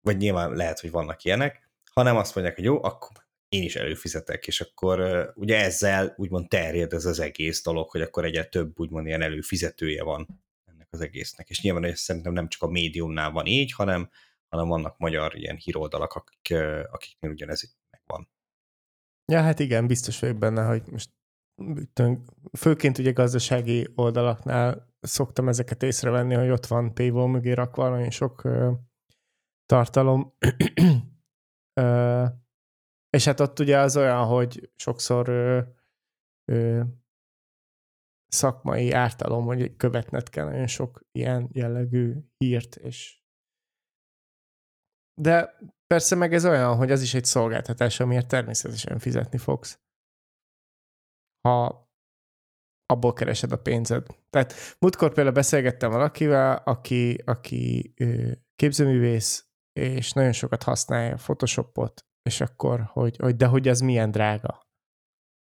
Vagy 0.00 0.16
nyilván 0.16 0.52
lehet, 0.52 0.80
hogy 0.80 0.90
vannak 0.90 1.24
ilyenek, 1.24 1.70
hanem 1.92 2.16
azt 2.16 2.34
mondják, 2.34 2.56
hogy 2.56 2.64
jó, 2.64 2.82
akkor 2.82 3.10
én 3.52 3.62
is 3.62 3.76
előfizetek, 3.76 4.46
és 4.46 4.60
akkor 4.60 5.28
ugye 5.34 5.64
ezzel 5.64 6.14
úgymond 6.16 6.48
terjed 6.48 6.92
ez 6.92 7.04
az 7.04 7.20
egész 7.20 7.62
dolog, 7.62 7.90
hogy 7.90 8.00
akkor 8.00 8.24
egyre 8.24 8.44
több 8.44 8.78
úgymond 8.78 9.06
ilyen 9.06 9.22
előfizetője 9.22 10.02
van 10.02 10.44
ennek 10.64 10.88
az 10.90 11.00
egésznek. 11.00 11.48
És 11.48 11.60
nyilván 11.60 11.84
ez 11.84 12.00
szerintem 12.00 12.32
nem 12.32 12.48
csak 12.48 12.62
a 12.62 12.70
médiumnál 12.70 13.30
van 13.30 13.46
így, 13.46 13.72
hanem, 13.72 14.10
hanem 14.48 14.68
vannak 14.68 14.98
magyar 14.98 15.36
ilyen 15.36 15.56
híroldalak, 15.56 16.12
akik, 16.12 16.54
akiknél 16.90 17.30
ugyanez 17.30 17.76
megvan. 17.90 18.28
Ja, 19.32 19.40
hát 19.40 19.58
igen, 19.58 19.86
biztos 19.86 20.20
vagyok 20.20 20.38
benne, 20.38 20.64
hogy 20.64 20.82
most 20.90 21.10
főként 22.58 22.98
ugye 22.98 23.12
gazdasági 23.12 23.88
oldalaknál 23.94 24.94
szoktam 25.00 25.48
ezeket 25.48 25.82
észrevenni, 25.82 26.34
hogy 26.34 26.50
ott 26.50 26.66
van 26.66 26.94
paywall 26.94 27.28
mögé 27.28 27.52
rakva 27.52 27.88
nagyon 27.88 28.10
sok 28.10 28.48
tartalom. 29.66 30.34
és 33.16 33.24
hát 33.24 33.40
ott 33.40 33.58
ugye 33.58 33.78
az 33.78 33.96
olyan, 33.96 34.26
hogy 34.26 34.70
sokszor 34.76 35.28
ö, 35.28 35.60
ö, 36.52 36.82
szakmai 38.26 38.90
ártalom, 38.90 39.44
hogy 39.44 39.76
követned 39.76 40.28
kell 40.28 40.44
nagyon 40.44 40.66
sok 40.66 41.00
ilyen 41.12 41.48
jellegű 41.52 42.14
hírt, 42.36 42.76
és 42.76 43.22
de 45.20 45.58
persze 45.86 46.14
meg 46.14 46.34
ez 46.34 46.46
olyan, 46.46 46.76
hogy 46.76 46.90
az 46.90 47.02
is 47.02 47.14
egy 47.14 47.24
szolgáltatás, 47.24 48.00
amiért 48.00 48.28
természetesen 48.28 48.98
fizetni 48.98 49.38
fogsz. 49.38 49.80
Ha 51.48 51.90
abból 52.86 53.12
keresed 53.12 53.52
a 53.52 53.62
pénzed. 53.62 54.06
Tehát 54.30 54.54
múltkor 54.78 55.12
például 55.12 55.34
beszélgettem 55.34 55.90
valakivel, 55.90 56.56
aki, 56.56 57.14
aki 57.24 57.94
képzőművész, 58.54 59.46
és 59.72 60.12
nagyon 60.12 60.32
sokat 60.32 60.62
használja 60.62 61.14
Photoshopot, 61.14 62.06
és 62.22 62.40
akkor, 62.40 62.80
hogy, 62.80 63.16
hogy 63.16 63.36
de 63.36 63.46
hogy 63.46 63.68
ez 63.68 63.80
milyen 63.80 64.10
drága. 64.10 64.66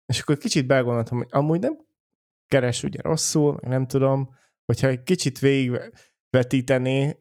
És 0.07 0.21
akkor 0.21 0.37
kicsit 0.37 0.67
belgondoltam, 0.67 1.19
hogy 1.19 1.29
amúgy 1.31 1.61
nem 1.61 1.87
keres 2.47 2.83
ugye 2.83 3.01
rosszul, 3.03 3.59
nem 3.62 3.87
tudom, 3.87 4.35
hogyha 4.65 4.89
egy 4.89 5.03
kicsit 5.03 5.39
végigvetítené, 5.39 7.17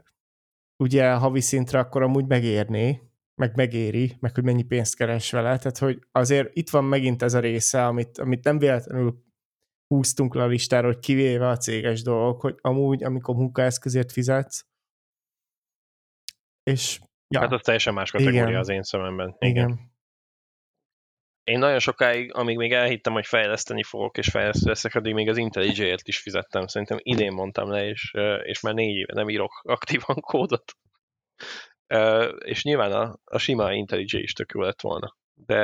ugye 0.83 1.13
havi 1.13 1.41
szintre, 1.41 1.79
akkor 1.79 2.01
amúgy 2.01 2.27
megérné, 2.27 3.01
meg 3.41 3.55
megéri, 3.55 4.17
meg 4.19 4.33
hogy 4.33 4.43
mennyi 4.43 4.63
pénzt 4.63 4.95
keres 4.95 5.31
vele, 5.31 5.57
tehát 5.57 5.77
hogy 5.77 6.07
azért 6.11 6.55
itt 6.55 6.69
van 6.69 6.83
megint 6.83 7.21
ez 7.21 7.33
a 7.33 7.39
része, 7.39 7.85
amit, 7.85 8.17
amit 8.17 8.43
nem 8.43 8.59
véletlenül 8.59 9.23
húztunk 9.87 10.35
le 10.35 10.43
a 10.43 10.47
listára, 10.47 10.87
hogy 10.87 10.99
kivéve 10.99 11.47
a 11.47 11.57
céges 11.57 12.01
dolgok, 12.01 12.41
hogy 12.41 12.55
amúgy, 12.61 13.03
amikor 13.03 13.35
munkaeszközért 13.35 14.11
fizetsz, 14.11 14.65
és 16.63 17.01
ja, 17.27 17.39
Hát 17.39 17.51
az 17.51 17.61
teljesen 17.61 17.93
más 17.93 18.11
kategória 18.11 18.47
Igen. 18.47 18.55
az 18.59 18.69
én 18.69 18.83
szememben. 18.83 19.35
igen. 19.39 19.51
igen. 19.55 19.93
Én 21.43 21.59
nagyon 21.59 21.79
sokáig, 21.79 22.33
amíg 22.33 22.57
még 22.57 22.73
elhittem, 22.73 23.13
hogy 23.13 23.25
fejleszteni 23.25 23.83
fogok, 23.83 24.17
és 24.17 24.29
fejlesztő 24.29 24.67
leszek, 24.69 24.95
addig 24.95 25.13
még 25.13 25.29
az 25.29 25.37
IntelliJ-ért 25.37 26.07
is 26.07 26.19
fizettem. 26.19 26.67
Szerintem 26.67 26.97
idén 27.01 27.33
mondtam 27.33 27.69
le, 27.69 27.87
és, 27.87 28.13
és 28.43 28.59
már 28.59 28.73
négy 28.73 28.95
éve 28.95 29.13
nem 29.13 29.29
írok 29.29 29.61
aktívan 29.63 30.15
kódot. 30.31 30.73
És 32.45 32.63
nyilván 32.63 32.91
a, 32.91 33.19
a 33.23 33.37
sima 33.37 33.73
IntelliJ 33.73 34.19
is 34.21 34.33
tök 34.33 34.51
jó 34.53 34.61
lett 34.61 34.81
volna. 34.81 35.15
De 35.33 35.57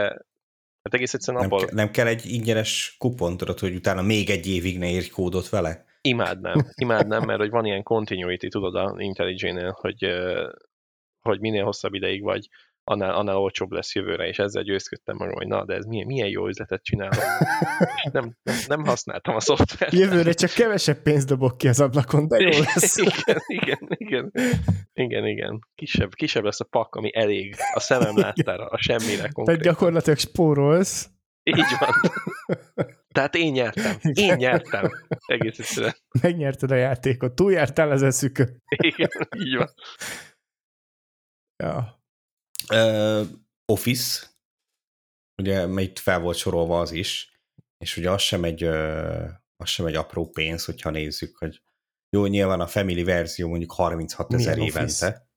hát 0.83 0.93
egész 0.93 1.13
egyszerűen 1.13 1.43
Nem, 1.43 1.51
abból 1.51 1.65
ke- 1.65 1.75
nem 1.75 1.91
kell 1.91 2.07
egy 2.07 2.25
ingyenes 2.25 2.95
kupon, 2.97 3.37
tudod, 3.37 3.59
hogy 3.59 3.75
utána 3.75 4.01
még 4.01 4.29
egy 4.29 4.47
évig 4.47 4.77
ne 4.77 4.87
írj 4.87 5.09
kódot 5.09 5.49
vele? 5.49 5.85
imádnám, 6.01 6.55
imádnám, 6.75 7.23
mert 7.25 7.39
hogy 7.39 7.49
van 7.49 7.65
ilyen 7.65 7.83
continuity, 7.83 8.47
tudod, 8.47 8.75
a 8.75 8.95
IntelliJ-nél, 8.97 9.71
hogy, 9.81 10.03
hogy 11.21 11.39
minél 11.39 11.63
hosszabb 11.63 11.93
ideig 11.93 12.23
vagy, 12.23 12.49
annál, 12.83 13.13
annál 13.15 13.35
olcsóbb 13.37 13.71
lesz 13.71 13.95
jövőre, 13.95 14.27
és 14.27 14.39
ezzel 14.39 14.63
győzködtem 14.63 15.15
magam, 15.15 15.33
hogy 15.33 15.47
na, 15.47 15.65
de 15.65 15.73
ez 15.73 15.85
milyen, 15.85 16.05
milyen 16.05 16.27
jó 16.27 16.47
üzletet 16.47 16.83
csinálok. 16.83 17.23
Nem, 18.11 18.35
nem, 18.43 18.55
nem 18.67 18.85
használtam 18.85 19.35
a 19.35 19.39
szoftvert. 19.39 19.93
Jövőre 19.93 20.33
csak 20.33 20.51
kevesebb 20.51 21.01
pénzt 21.01 21.27
dobok 21.27 21.57
ki 21.57 21.67
az 21.67 21.79
ablakon, 21.79 22.27
de 22.27 22.39
jó 22.39 22.49
lesz. 22.49 22.97
igen, 22.97 23.41
igen, 23.47 23.87
igen, 23.87 24.31
igen, 24.93 25.27
igen. 25.27 25.59
Kisebb, 25.75 26.13
kisebb 26.13 26.43
lesz 26.43 26.59
a 26.59 26.65
pak, 26.69 26.95
ami 26.95 27.15
elég 27.15 27.55
a 27.73 27.79
szemem 27.79 28.17
láttára, 28.17 28.65
a 28.65 28.77
semmire 28.77 29.15
Tehát 29.15 29.33
konkrétan. 29.33 29.63
gyakorlatilag 29.63 30.17
spórolsz. 30.17 31.09
Így 31.43 31.75
van. 31.79 31.93
Tehát 33.13 33.35
én 33.35 33.51
nyertem. 33.51 33.95
Én 34.01 34.35
nyertem. 34.35 34.89
Egész 35.25 35.59
egyszerűen. 35.59 35.95
Megnyerted 36.21 36.71
a 36.71 36.75
játékot, 36.75 37.33
túljártál 37.33 37.91
az 37.91 38.03
eszükön. 38.03 38.61
Igen, 38.77 39.09
így 39.37 39.55
van. 39.55 39.67
Ja. 41.61 42.01
Uh, 42.73 43.27
Office, 43.65 44.27
ugye 45.41 45.65
mert 45.65 45.87
itt 45.87 45.99
fel 45.99 46.19
volt 46.19 46.37
sorolva 46.37 46.79
az 46.79 46.91
is, 46.91 47.39
és 47.77 47.97
ugye 47.97 48.11
az 48.11 48.21
sem 48.21 48.43
egy, 48.43 48.63
uh, 48.63 49.29
az 49.55 49.69
sem 49.69 49.85
egy 49.85 49.95
apró 49.95 50.29
pénz, 50.29 50.65
hogyha 50.65 50.89
nézzük, 50.89 51.37
hogy 51.37 51.61
jó, 52.09 52.25
nyilván 52.25 52.59
a 52.59 52.67
Family 52.67 53.03
verzió 53.03 53.47
mondjuk 53.47 53.71
36 53.71 54.33
ezer 54.33 54.57
évente. 54.57 55.29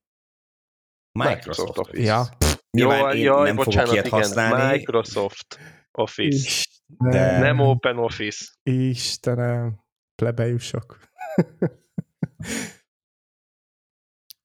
Microsoft, 1.18 1.78
Office. 1.78 2.02
Ja. 2.02 2.24
Nyilván 2.70 2.98
Jó, 2.98 3.08
én 3.08 3.22
jaj, 3.22 3.44
nem 3.44 3.56
fogok 3.56 3.64
bocsánat, 3.64 3.92
ilyet 3.92 4.06
igen, 4.06 4.18
használni. 4.18 4.76
Microsoft 4.76 5.58
Office. 5.90 6.36
Istenem, 6.36 7.10
De- 7.10 7.38
Nem 7.38 7.60
Open 7.60 7.98
Office. 7.98 8.44
Istenem, 8.62 9.84
plebejusok. 10.14 10.98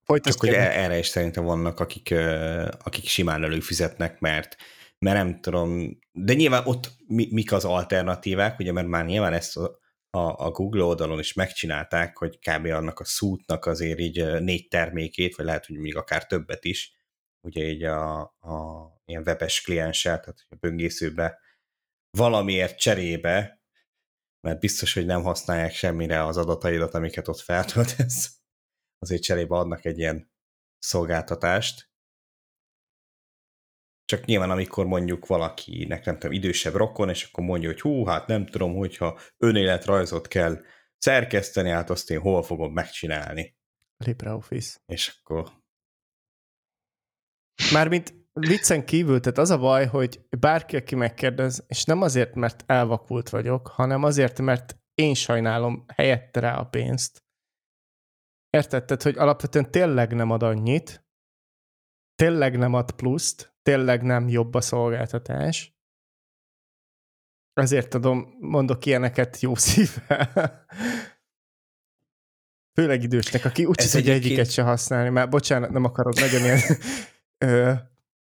Folytasd, 0.10 0.39
Csak 0.39 0.50
hogy 0.50 0.60
e- 0.60 0.84
erre 0.84 0.98
is 0.98 1.08
szerintem 1.08 1.43
vannak, 1.43 1.80
akik, 1.80 2.13
akik 2.84 3.08
simán 3.08 3.43
előfizetnek, 3.43 4.19
mert, 4.19 4.56
mert 5.00 5.17
nem 5.17 5.41
tudom, 5.41 6.00
de 6.12 6.34
nyilván 6.34 6.65
ott 6.65 6.91
mi, 7.08 7.28
mik 7.32 7.52
az 7.52 7.65
alternatívák, 7.65 8.60
ugye, 8.60 8.72
mert 8.72 8.88
már 8.88 9.06
nyilván 9.06 9.34
ezt 9.34 9.58
a, 9.58 9.80
a, 10.10 10.45
a 10.45 10.52
Google 10.52 10.84
oldalon 10.84 11.19
is 11.19 11.34
megcsinálták, 11.34 12.17
hogy 12.17 12.39
kb. 12.39 12.65
annak 12.65 13.00
a 13.00 13.06
szútnak 13.06 13.65
azért 13.65 14.00
így 14.00 14.41
négy 14.41 14.67
termékét, 14.67 15.36
vagy 15.36 15.45
lehet, 15.45 15.65
hogy 15.65 15.78
még 15.78 15.95
akár 15.95 16.26
többet 16.26 16.65
is, 16.65 16.93
ugye 17.41 17.63
így 17.63 17.84
a, 17.84 18.19
a 18.22 18.88
ilyen 19.06 19.24
webes 19.26 19.62
klienssel, 19.62 20.19
tehát 20.19 20.45
a 20.50 20.56
böngészőbe 20.56 21.39
valamiért 22.17 22.80
cserébe, 22.80 23.63
mert 24.41 24.60
biztos, 24.60 24.93
hogy 24.93 25.06
nem 25.06 25.22
használják 25.24 25.74
semmire 25.74 26.26
az 26.26 26.38
adataidat, 26.38 26.93
amiket 26.93 27.28
ott 27.28 27.39
feltöltesz, 27.39 28.38
azért 28.99 29.21
cserébe 29.21 29.55
adnak 29.55 29.85
egy 29.85 29.97
ilyen 29.97 30.31
szolgáltatást, 30.77 31.89
csak 34.05 34.25
nyilván, 34.25 34.49
amikor 34.49 34.85
mondjuk 34.85 35.27
valakinek, 35.27 36.05
nem 36.05 36.17
tudom, 36.17 36.35
idősebb 36.35 36.73
rokon, 36.73 37.09
és 37.09 37.23
akkor 37.23 37.43
mondja, 37.43 37.69
hogy 37.69 37.81
hú, 37.81 38.05
hát 38.05 38.27
nem 38.27 38.45
tudom, 38.45 38.75
hogyha 38.75 39.19
önéletrajzot 39.38 40.27
kell 40.27 40.62
szerkeszteni, 40.97 41.69
hát 41.69 41.89
azt 41.89 42.12
én 42.12 42.19
hol 42.19 42.43
fogom 42.43 42.73
megcsinálni. 42.73 43.57
LibreOffice. 44.05 44.79
És 44.85 45.19
akkor... 45.19 45.51
Mármint 47.71 48.13
viccen 48.33 48.85
kívül, 48.85 49.19
tehát 49.19 49.38
az 49.38 49.49
a 49.49 49.57
baj, 49.57 49.85
hogy 49.85 50.25
bárki, 50.39 50.75
aki 50.75 50.95
megkérdez, 50.95 51.63
és 51.67 51.83
nem 51.83 52.01
azért, 52.01 52.35
mert 52.35 52.63
elvakult 52.65 53.29
vagyok, 53.29 53.67
hanem 53.67 54.03
azért, 54.03 54.39
mert 54.39 54.77
én 54.93 55.13
sajnálom 55.13 55.85
helyette 55.95 56.39
rá 56.39 56.57
a 56.57 56.65
pénzt. 56.65 57.23
Érted? 58.49 58.85
Tehát, 58.85 59.03
hogy 59.03 59.17
alapvetően 59.17 59.71
tényleg 59.71 60.13
nem 60.13 60.31
ad 60.31 60.43
annyit, 60.43 61.05
tényleg 62.15 62.57
nem 62.57 62.73
ad 62.73 62.91
pluszt, 62.91 63.55
tényleg 63.62 64.03
nem 64.03 64.27
jobb 64.27 64.53
a 64.53 64.62
szolgáltatás. 64.62 65.77
Ezért 67.53 67.89
tudom, 67.89 68.35
mondok 68.39 68.85
ilyeneket 68.85 69.39
jó 69.39 69.55
szívvel. 69.55 70.65
Főleg 72.73 73.03
idősnek, 73.03 73.45
aki 73.45 73.65
úgy 73.65 73.75
tudja 73.75 73.99
egyébként... 73.99 74.23
egyiket 74.23 74.51
se 74.51 74.63
használni, 74.63 75.09
mert 75.09 75.29
bocsánat, 75.29 75.69
nem 75.69 75.83
akarod 75.83 76.15
nagyon 76.15 76.41
ilyen, 76.41 76.59
ö, 77.45 77.73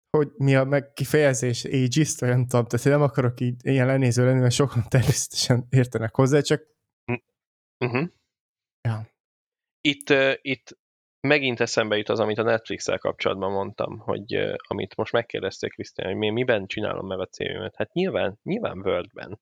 hogy 0.09 0.31
mi 0.37 0.55
a 0.55 0.63
meg 0.63 0.93
kifejezés, 0.93 1.65
ageist, 1.65 2.19
vagy 2.19 2.29
nem 2.29 2.47
tudom, 2.47 2.65
tehát 2.65 2.85
nem 2.85 3.01
akarok 3.01 3.39
így 3.39 3.65
ilyen 3.65 3.85
lenéző 3.85 4.25
lenni, 4.25 4.39
mert 4.39 4.53
sokan 4.53 4.85
természetesen 4.87 5.67
értenek 5.69 6.15
hozzá, 6.15 6.39
csak 6.41 6.63
uh-huh. 7.85 8.07
ja. 8.81 9.15
Itt, 9.87 10.13
itt 10.41 10.77
megint 11.27 11.59
eszembe 11.59 11.97
jut 11.97 12.09
az, 12.09 12.19
amit 12.19 12.37
a 12.37 12.43
Netflix-el 12.43 12.97
kapcsolatban 12.97 13.51
mondtam, 13.51 13.97
hogy 13.97 14.35
uh, 14.35 14.53
amit 14.67 14.95
most 14.95 15.11
megkérdezték 15.11 15.71
Krisztián, 15.71 16.07
hogy 16.07 16.17
mi, 16.17 16.29
miben 16.29 16.67
csinálom 16.67 17.07
meg 17.07 17.19
a 17.19 17.25
cégemet. 17.25 17.75
Hát 17.75 17.93
nyilván, 17.93 18.39
nyilván 18.43 18.79
Word-ben. 18.79 19.39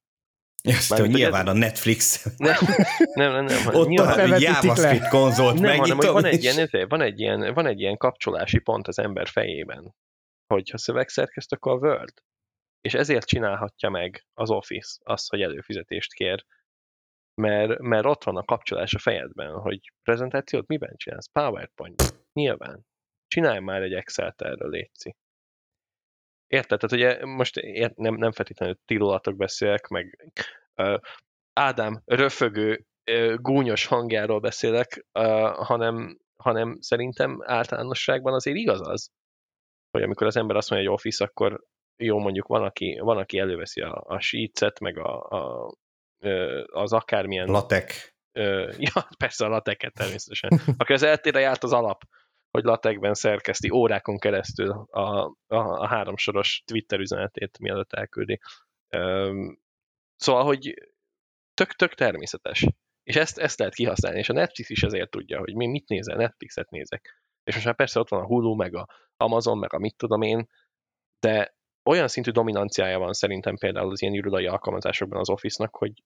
Ezt 0.64 0.94
hogy 0.94 1.10
nyilván 1.10 1.48
ez... 1.48 1.54
a 1.54 1.58
Netflix. 1.58 2.26
Nem, 2.38 2.56
nem, 3.14 3.32
nem. 3.32 3.46
nem 3.46 3.76
Ott 3.76 3.88
nyilván, 3.88 4.32
a 4.32 4.38
JavaScript 4.40 5.08
konzolt 5.08 5.60
nem, 5.60 5.78
hanem, 5.78 5.98
hogy 5.98 6.08
van 6.08 6.26
egy, 6.26 6.44
ilyen, 6.44 6.88
van, 6.88 7.02
egy 7.02 7.20
ilyen, 7.20 7.54
van 7.54 7.66
egy 7.66 7.80
ilyen 7.80 7.98
kapcsolási 7.98 8.60
pont 8.60 8.88
az 8.88 9.00
ember 9.00 9.28
fejében, 9.28 9.96
hogy 10.54 10.70
ha 10.70 10.78
szövegszerkeszt, 10.78 11.52
akkor 11.52 11.72
a 11.72 11.88
Word. 11.88 12.14
És 12.82 12.94
ezért 12.94 13.28
csinálhatja 13.28 13.90
meg 13.90 14.26
az 14.34 14.50
Office 14.50 15.00
azt, 15.04 15.30
hogy 15.30 15.42
előfizetést 15.42 16.14
kér, 16.14 16.46
mert, 17.36 17.80
mert 17.80 18.06
ott 18.06 18.24
van 18.24 18.38
a 18.38 18.44
kapcsolás 18.44 18.94
a 18.94 19.00
fejedben, 19.00 19.52
hogy 19.52 19.92
prezentációt 20.04 20.68
miben 20.68 20.94
csinálsz? 20.96 21.32
PowerPoint. 21.32 22.16
Nyilván. 22.34 22.86
Csinálj 23.28 23.60
már 23.60 23.82
egy 23.82 23.94
Excel-t 23.94 24.42
erről, 24.42 24.70
Léci. 24.70 25.16
Érted? 26.48 26.80
Tehát 26.80 26.92
ugye 26.92 27.26
most 27.26 27.58
ért, 27.58 27.96
nem, 27.96 28.16
nem 28.16 28.32
feltétlenül 28.32 28.78
tilólatok 28.86 29.36
beszélek, 29.36 29.88
meg 29.88 30.34
uh, 30.76 31.00
Ádám 31.54 32.02
röfögő, 32.06 32.86
uh, 33.12 33.36
gúnyos 33.36 33.86
hangjáról 33.86 34.40
beszélek, 34.40 35.06
uh, 35.20 35.66
hanem, 35.66 36.18
hanem 36.36 36.78
szerintem 36.80 37.40
általánosságban 37.44 38.34
azért 38.34 38.58
igaz 38.58 38.88
az, 38.88 39.10
hogy 39.92 40.04
amikor 40.04 40.28
az 40.28 40.36
ember 40.38 40.56
azt 40.56 40.70
mondja, 40.70 40.90
hogy 40.90 40.98
Office, 40.98 41.24
akkor 41.24 41.64
jó, 41.98 42.20
mondjuk 42.20 42.48
van, 42.48 42.64
aki, 42.64 43.00
van, 43.00 43.18
aki 43.18 43.38
előveszi 43.38 43.82
a, 43.82 44.04
a 44.08 44.20
sheets 44.20 44.80
meg 44.80 44.98
a, 44.98 45.30
a, 45.30 45.74
az 46.66 46.94
akármilyen... 46.94 47.48
Latek. 47.48 48.14
Ja, 48.78 49.08
persze 49.18 49.46
a 49.46 49.48
lateket 49.48 49.94
természetesen. 49.94 50.60
Aki 50.78 50.94
az 50.94 51.04
eltére 51.04 51.40
járt 51.40 51.64
az 51.64 51.74
alap, 51.74 52.02
hogy 52.52 52.64
latekben 52.64 53.14
szerkeszti 53.14 53.70
órákon 53.70 54.18
keresztül 54.18 54.70
a, 54.70 55.26
a, 55.26 55.56
a 55.56 55.88
háromsoros 55.88 56.64
Twitter 56.66 57.00
üzenetét, 57.00 57.60
mielőtt 57.60 57.94
elküldi. 57.94 58.40
Szóval, 60.16 60.44
hogy 60.44 60.74
tök-tök 61.54 61.94
természetes. 61.94 62.66
És 63.04 63.16
ezt, 63.16 63.38
ezt 63.38 63.60
lehet 63.60 63.74
kihasználni, 63.74 64.20
és 64.20 64.30
a 64.30 64.34
Netflix 64.34 64.70
is 64.70 64.84
ezért 64.84 65.10
tudja, 65.10 65.40
hogy 65.40 65.56
mi 65.56 65.68
mit 65.68 65.88
nézel, 65.88 66.16
Netflixet 66.16 66.70
nézek. 66.70 67.22
És 67.44 67.54
most 67.54 67.66
már 67.66 67.76
persze 67.76 68.00
ott 68.00 68.10
van 68.10 68.22
a 68.22 68.26
Hulu, 68.26 68.56
meg 68.56 68.76
a 68.76 68.88
Amazon, 69.18 69.58
meg 69.58 69.74
a 69.74 69.78
mit 69.78 69.98
tudom 69.98 70.22
én, 70.22 70.50
de 71.20 71.56
olyan 71.90 72.08
szintű 72.08 72.32
dominanciája 72.32 73.00
van 73.00 73.14
szerintem 73.14 73.56
például 73.56 73.92
az 73.92 74.02
ilyen 74.02 74.14
irodai 74.14 74.46
alkalmazásokban 74.46 75.20
az 75.20 75.30
Office-nak, 75.30 75.76
hogy 75.76 76.04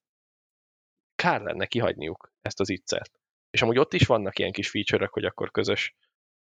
kár 1.20 1.42
lenne 1.42 1.66
kihagyniuk 1.66 2.32
ezt 2.42 2.60
az 2.60 2.70
iccet. 2.70 3.12
És 3.50 3.62
amúgy 3.62 3.78
ott 3.78 3.94
is 3.94 4.06
vannak 4.06 4.40
ilyen 4.40 4.52
kis 4.52 4.70
feature 4.70 5.10
hogy 5.12 5.26
akkor 5.26 5.52
közös, 5.52 5.96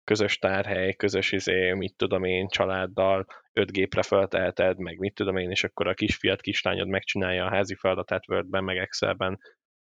közös 0.05 0.39
tárhely, 0.39 0.95
közös 0.95 1.33
izé, 1.33 1.73
mit 1.73 1.97
tudom 1.97 2.25
én, 2.25 2.49
családdal, 2.49 3.27
öt 3.53 3.73
gépre 3.73 4.03
felteheted, 4.03 4.79
meg 4.79 4.99
mit 4.99 5.15
tudom 5.15 5.37
én, 5.37 5.51
és 5.51 5.65
akkor 5.65 5.87
a 5.89 5.95
kisfiat, 5.95 6.41
kislányod 6.41 6.89
megcsinálja 6.89 7.45
a 7.45 7.51
házi 7.51 7.75
feladatát 7.75 8.29
Wordben, 8.29 8.65
meg 8.65 8.77
Excelben, 8.77 9.39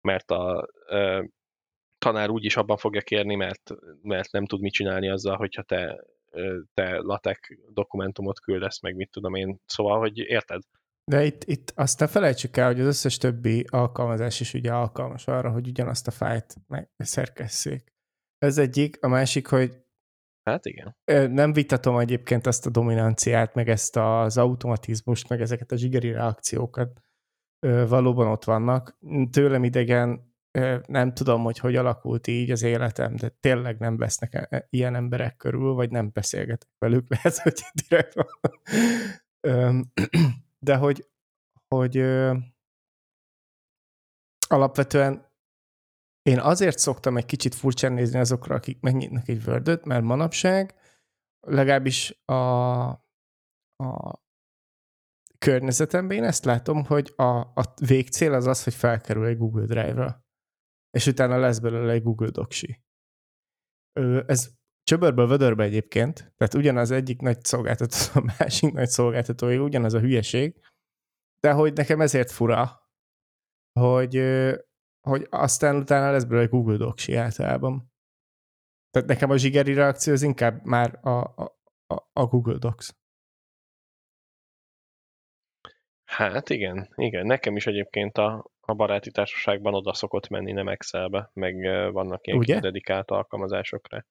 mert 0.01 0.31
a 0.31 0.67
ö, 0.87 1.23
tanár 1.97 2.29
úgyis 2.29 2.55
abban 2.55 2.77
fogja 2.77 3.01
kérni, 3.01 3.35
mert, 3.35 3.73
mert 4.01 4.31
nem 4.31 4.45
tud 4.45 4.61
mit 4.61 4.73
csinálni 4.73 5.09
azzal, 5.09 5.35
hogyha 5.35 5.61
te, 5.61 6.03
te 6.73 6.97
latek 6.97 7.59
dokumentumot 7.69 8.39
küldesz, 8.39 8.81
meg 8.81 8.95
mit 8.95 9.11
tudom 9.11 9.35
én. 9.35 9.59
Szóval, 9.65 9.99
hogy 9.99 10.17
érted? 10.17 10.61
De 11.11 11.25
itt, 11.25 11.43
itt 11.43 11.71
azt 11.75 11.99
ne 11.99 12.07
felejtsük 12.07 12.57
el, 12.57 12.65
hogy 12.65 12.79
az 12.79 12.87
összes 12.87 13.17
többi 13.17 13.65
alkalmazás 13.69 14.39
is 14.39 14.53
ugye 14.53 14.73
alkalmas 14.73 15.27
arra, 15.27 15.51
hogy 15.51 15.67
ugyanazt 15.67 16.07
a 16.07 16.11
fájt 16.11 16.55
szerkesszék. 16.97 17.93
Ez 18.37 18.57
egyik, 18.57 19.03
a 19.03 19.07
másik, 19.07 19.47
hogy 19.47 19.85
Hát 20.43 20.65
igen. 20.65 20.95
Nem 21.33 21.53
vitatom 21.53 21.97
egyébként 21.97 22.47
ezt 22.47 22.65
a 22.65 22.69
dominanciát, 22.69 23.53
meg 23.53 23.69
ezt 23.69 23.95
az 23.95 24.37
automatizmust, 24.37 25.29
meg 25.29 25.41
ezeket 25.41 25.71
a 25.71 25.77
zsigeri 25.77 26.11
reakciókat. 26.11 27.01
Valóban 27.87 28.27
ott 28.27 28.43
vannak. 28.43 28.97
Tőlem 29.31 29.63
idegen 29.63 30.35
nem 30.87 31.13
tudom, 31.13 31.43
hogy 31.43 31.57
hogy 31.57 31.75
alakult 31.75 32.27
így 32.27 32.51
az 32.51 32.61
életem, 32.61 33.15
de 33.15 33.29
tényleg 33.29 33.79
nem 33.79 33.97
vesznek 33.97 34.33
e, 34.33 34.47
e, 34.49 34.67
ilyen 34.69 34.95
emberek 34.95 35.35
körül, 35.35 35.73
vagy 35.73 35.91
nem 35.91 36.09
beszélgetek 36.13 36.69
velük, 36.77 37.07
lehet, 37.15 37.37
hogy 37.37 37.61
direkt 37.87 38.15
de 40.59 40.75
hogy, 40.75 41.09
hogy 41.67 41.97
alapvetően 44.47 45.25
én 46.21 46.39
azért 46.39 46.77
szoktam 46.77 47.17
egy 47.17 47.25
kicsit 47.25 47.55
furcsán 47.55 47.93
nézni 47.93 48.19
azokra, 48.19 48.55
akik 48.55 48.81
megnyitnak 48.81 49.27
egy 49.27 49.47
word 49.47 49.85
mert 49.85 50.03
manapság 50.03 50.75
legalábbis 51.47 52.21
a, 52.25 52.81
a 53.75 54.21
környezetemben 55.37 56.17
én 56.17 56.23
ezt 56.23 56.45
látom, 56.45 56.85
hogy 56.85 57.13
a, 57.15 57.39
a 57.39 57.73
végcél 57.85 58.33
az 58.33 58.45
az, 58.45 58.63
hogy 58.63 58.73
felkerül 58.73 59.25
egy 59.25 59.37
Google 59.37 59.65
Drive-ra, 59.65 60.25
és 60.89 61.07
utána 61.07 61.37
lesz 61.37 61.59
belőle 61.59 61.91
egy 61.91 62.03
Google 62.03 62.29
Docsi. 62.29 62.83
Ez 64.25 64.49
csöbörből 64.87 65.27
vödörbe 65.27 65.63
egyébként, 65.63 66.33
tehát 66.37 66.53
ugyanaz 66.53 66.91
egyik 66.91 67.21
nagy 67.21 67.43
szolgáltató, 67.43 67.95
a 68.13 68.33
másik 68.37 68.73
nagy 68.73 68.87
szolgáltatója, 68.87 69.61
ugyanaz 69.61 69.93
a 69.93 69.99
hülyeség, 69.99 70.61
de 71.39 71.51
hogy 71.51 71.73
nekem 71.73 72.01
ezért 72.01 72.31
fura, 72.31 72.81
hogy, 73.79 74.15
hogy 75.01 75.27
aztán 75.29 75.75
utána 75.75 76.11
lesz 76.11 76.23
belőle 76.23 76.47
Google 76.47 76.77
Docs 76.77 77.09
általában. 77.11 77.91
Tehát 78.89 79.07
nekem 79.07 79.29
a 79.29 79.37
zsigeri 79.37 79.73
reakció 79.73 80.13
az 80.13 80.21
inkább 80.21 80.65
már 80.65 80.99
a, 81.01 81.19
a, 81.87 82.09
a 82.13 82.25
Google 82.25 82.57
Docs. 82.57 82.87
Hát 86.05 86.49
igen, 86.49 86.93
igen. 86.95 87.25
Nekem 87.25 87.55
is 87.55 87.67
egyébként 87.67 88.17
a, 88.17 88.51
a 88.59 88.73
baráti 88.73 89.11
társaságban 89.11 89.73
oda 89.73 89.93
szokott 89.93 90.27
menni, 90.27 90.51
nem 90.51 90.67
Excelbe, 90.67 91.29
meg 91.33 91.55
vannak 91.91 92.27
ilyen 92.27 92.61
dedikált 92.61 93.11
alkalmazásokra. 93.11 94.05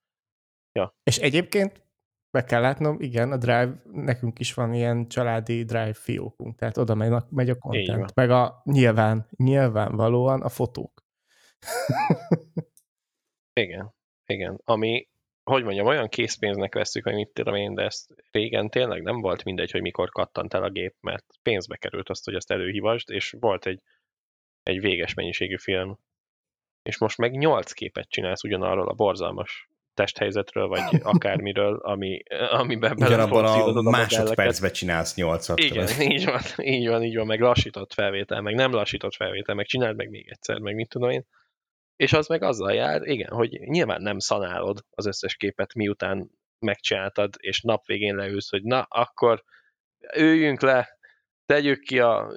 Ja. 0.76 0.96
És 1.02 1.18
egyébként 1.18 1.84
be 2.30 2.44
kell 2.44 2.60
látnom, 2.60 3.00
igen, 3.00 3.32
a 3.32 3.36
Drive, 3.36 3.82
nekünk 3.92 4.38
is 4.38 4.54
van 4.54 4.74
ilyen 4.74 5.08
családi 5.08 5.64
Drive 5.64 5.92
fiókunk, 5.92 6.56
tehát 6.56 6.76
oda 6.76 6.94
megy, 6.94 7.22
megy 7.30 7.50
a 7.50 7.58
content, 7.58 8.14
meg 8.14 8.30
a 8.30 8.60
nyilván, 8.64 9.26
nyilvánvalóan 9.36 10.42
a 10.42 10.48
fotók. 10.48 11.04
igen, 13.62 13.94
igen, 14.26 14.60
ami, 14.64 15.08
hogy 15.50 15.64
mondjam, 15.64 15.86
olyan 15.86 16.08
készpénznek 16.08 16.74
veszük, 16.74 17.04
hogy 17.04 17.14
mit 17.14 17.32
tudom 17.32 17.54
én, 17.54 17.74
de 17.74 17.82
ezt 17.82 18.14
régen 18.30 18.70
tényleg 18.70 19.02
nem 19.02 19.20
volt 19.20 19.44
mindegy, 19.44 19.70
hogy 19.70 19.80
mikor 19.80 20.08
kattant 20.08 20.54
el 20.54 20.62
a 20.62 20.70
gép, 20.70 20.94
mert 21.00 21.24
pénzbe 21.42 21.76
került 21.76 22.08
azt, 22.08 22.24
hogy 22.24 22.34
ezt 22.34 22.50
előhívasd, 22.50 23.10
és 23.10 23.34
volt 23.40 23.66
egy, 23.66 23.82
egy 24.62 24.80
véges 24.80 25.14
mennyiségű 25.14 25.56
film. 25.56 25.98
És 26.82 26.98
most 26.98 27.18
meg 27.18 27.32
nyolc 27.32 27.72
képet 27.72 28.08
csinálsz 28.08 28.44
ugyanarról 28.44 28.88
a 28.88 28.94
borzalmas 28.94 29.68
testhelyzetről, 29.96 30.66
vagy 30.66 30.80
akármiről, 31.02 31.76
ami, 31.76 32.22
amiben 32.50 32.92
Ugyanabban 32.92 33.22
a 33.22 33.42
beleforszírozod 33.42 33.84
másodpercben 33.84 34.72
csinálsz 34.72 35.14
nyolcat. 35.14 35.58
Igen, 35.58 36.00
így 36.00 36.24
van, 36.24 36.40
így 36.56 36.88
van, 36.88 37.02
így 37.02 37.16
van, 37.16 37.26
meg 37.26 37.40
lassított 37.40 37.92
felvétel, 37.92 38.40
meg 38.40 38.54
nem 38.54 38.72
lassított 38.72 39.14
felvétel, 39.14 39.54
meg 39.54 39.66
csináld 39.66 39.96
meg 39.96 40.10
még 40.10 40.28
egyszer, 40.28 40.58
meg 40.58 40.74
mit 40.74 40.88
tudom 40.88 41.10
én. 41.10 41.26
És 41.96 42.12
az 42.12 42.26
meg 42.26 42.42
azzal 42.42 42.72
jár, 42.72 43.02
igen, 43.02 43.30
hogy 43.30 43.60
nyilván 43.60 44.02
nem 44.02 44.18
szanálod 44.18 44.84
az 44.90 45.06
összes 45.06 45.36
képet, 45.36 45.74
miután 45.74 46.30
megcsináltad, 46.58 47.34
és 47.38 47.60
nap 47.60 47.86
végén 47.86 48.16
leülsz, 48.16 48.50
hogy 48.50 48.62
na, 48.62 48.80
akkor 48.80 49.44
üljünk 50.16 50.60
le, 50.60 50.98
tegyük 51.46 51.80
ki 51.80 52.00
a 52.00 52.32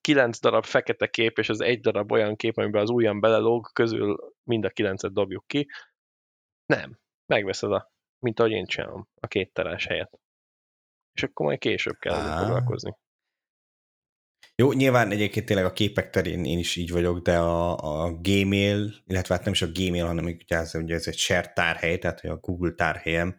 kilenc 0.00 0.40
darab 0.40 0.64
fekete 0.64 1.06
kép, 1.06 1.38
és 1.38 1.48
az 1.48 1.60
egy 1.60 1.80
darab 1.80 2.12
olyan 2.12 2.36
kép, 2.36 2.56
amiben 2.56 2.82
az 2.82 2.90
ujjam 2.90 3.20
belelóg, 3.20 3.70
közül 3.72 4.34
mind 4.44 4.64
a 4.64 4.70
kilencet 4.70 5.12
dobjuk 5.12 5.46
ki. 5.46 5.68
Nem. 6.66 6.98
Megveszed 7.26 7.72
a, 7.72 7.92
mint 8.18 8.38
ahogy 8.40 8.52
én 8.52 8.66
csinálom, 8.66 9.08
a 9.20 9.26
két 9.26 9.52
terás 9.52 9.86
helyet. 9.86 10.20
És 11.12 11.22
akkor 11.22 11.46
majd 11.46 11.58
később 11.58 11.98
kell 11.98 12.14
Á. 12.14 12.38
foglalkozni. 12.38 12.96
Jó, 14.54 14.72
nyilván 14.72 15.10
egyébként 15.10 15.46
tényleg 15.46 15.64
a 15.64 15.72
képek 15.72 16.10
terén 16.10 16.44
én 16.44 16.58
is 16.58 16.76
így 16.76 16.90
vagyok, 16.90 17.18
de 17.18 17.38
a, 17.38 17.76
a 17.76 18.12
Gmail, 18.12 18.94
illetve 19.06 19.34
hát 19.34 19.44
nem 19.44 19.52
is 19.52 19.62
a 19.62 19.70
Gmail, 19.72 20.06
hanem 20.06 20.24
ugye 20.24 20.56
ez, 20.56 20.74
ugye 20.74 20.94
ez 20.94 21.06
egy 21.06 21.16
share 21.16 21.52
tárhely, 21.52 21.98
tehát 21.98 22.20
a 22.20 22.36
Google 22.36 22.72
tárhelyem, 22.72 23.36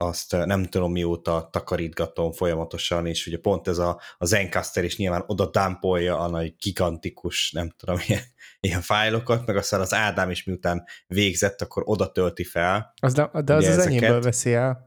azt 0.00 0.32
nem 0.32 0.64
tudom 0.64 0.92
mióta 0.92 1.48
takarítgatom 1.52 2.32
folyamatosan, 2.32 3.06
és 3.06 3.26
ugye 3.26 3.38
pont 3.38 3.68
ez 3.68 3.78
a, 3.78 4.00
a 4.18 4.24
Zencaster 4.24 4.84
is 4.84 4.96
nyilván 4.96 5.24
oda 5.26 5.50
dumpolja 5.50 6.18
a 6.18 6.28
nagy 6.28 6.54
gigantikus, 6.56 7.52
nem 7.52 7.70
tudom, 7.76 7.98
ilyen, 8.06 8.22
ilyen 8.60 8.80
fájlokat, 8.80 9.46
meg 9.46 9.56
aztán 9.56 9.80
az 9.80 9.94
Ádám 9.94 10.30
is 10.30 10.44
miután 10.44 10.84
végzett, 11.06 11.60
akkor 11.62 11.82
oda 11.86 12.12
tölti 12.12 12.44
fel. 12.44 12.92
Az 13.00 13.14
nem, 13.14 13.30
de 13.44 13.54
az 13.54 13.66
az 13.66 13.78
enyémből 13.78 14.20
veszi 14.20 14.54
el. 14.54 14.86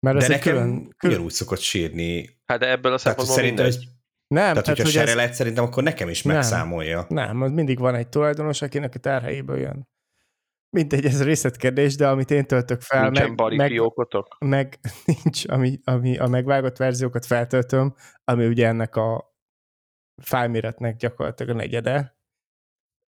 Mert 0.00 0.18
De 0.18 0.28
nekem 0.28 0.52
külön, 0.54 0.94
külön, 0.96 1.14
ugyanúgy 1.14 1.32
szokott 1.32 1.60
sírni. 1.60 2.38
Hát 2.46 2.58
de 2.58 2.68
ebből 2.68 2.92
a 2.92 2.98
Tehát 2.98 3.18
hogy 3.18 3.26
szempontból 3.26 3.36
szerintem 3.36 3.64
mindegy. 3.64 3.88
nem, 4.26 4.52
tehát, 4.52 4.66
hogyha 4.66 4.84
hogy 4.84 4.96
ez, 4.96 5.08
serelet, 5.08 5.34
szerintem 5.34 5.64
akkor 5.64 5.82
nekem 5.82 6.08
is 6.08 6.22
Nem. 6.22 6.34
megszámolja. 6.34 7.06
nem, 7.08 7.42
az 7.42 7.50
mindig 7.50 7.78
van 7.78 7.94
egy 7.94 8.08
tulajdonos, 8.08 8.62
akinek 8.62 8.94
a 8.94 8.98
tárhelyéből 8.98 9.58
jön. 9.58 9.88
Mindegy, 10.74 11.04
ez 11.04 11.24
részletkérdés, 11.24 11.96
de 11.96 12.08
amit 12.08 12.30
én 12.30 12.46
töltök 12.46 12.80
fel, 12.80 13.02
Nincsen 13.02 13.26
meg, 13.26 13.36
bari 13.36 13.56
meg, 13.56 13.70
fiókotok? 13.70 14.36
meg 14.38 14.78
nincs, 15.22 15.48
ami, 15.48 15.80
ami 15.84 16.18
a 16.18 16.26
megvágott 16.26 16.76
verziókat 16.76 17.26
feltöltöm, 17.26 17.94
ami 18.24 18.46
ugye 18.46 18.66
ennek 18.66 18.96
a 18.96 19.34
fájméretnek 20.22 20.96
gyakorlatilag 20.96 21.54
a 21.54 21.58
negyede, 21.58 22.18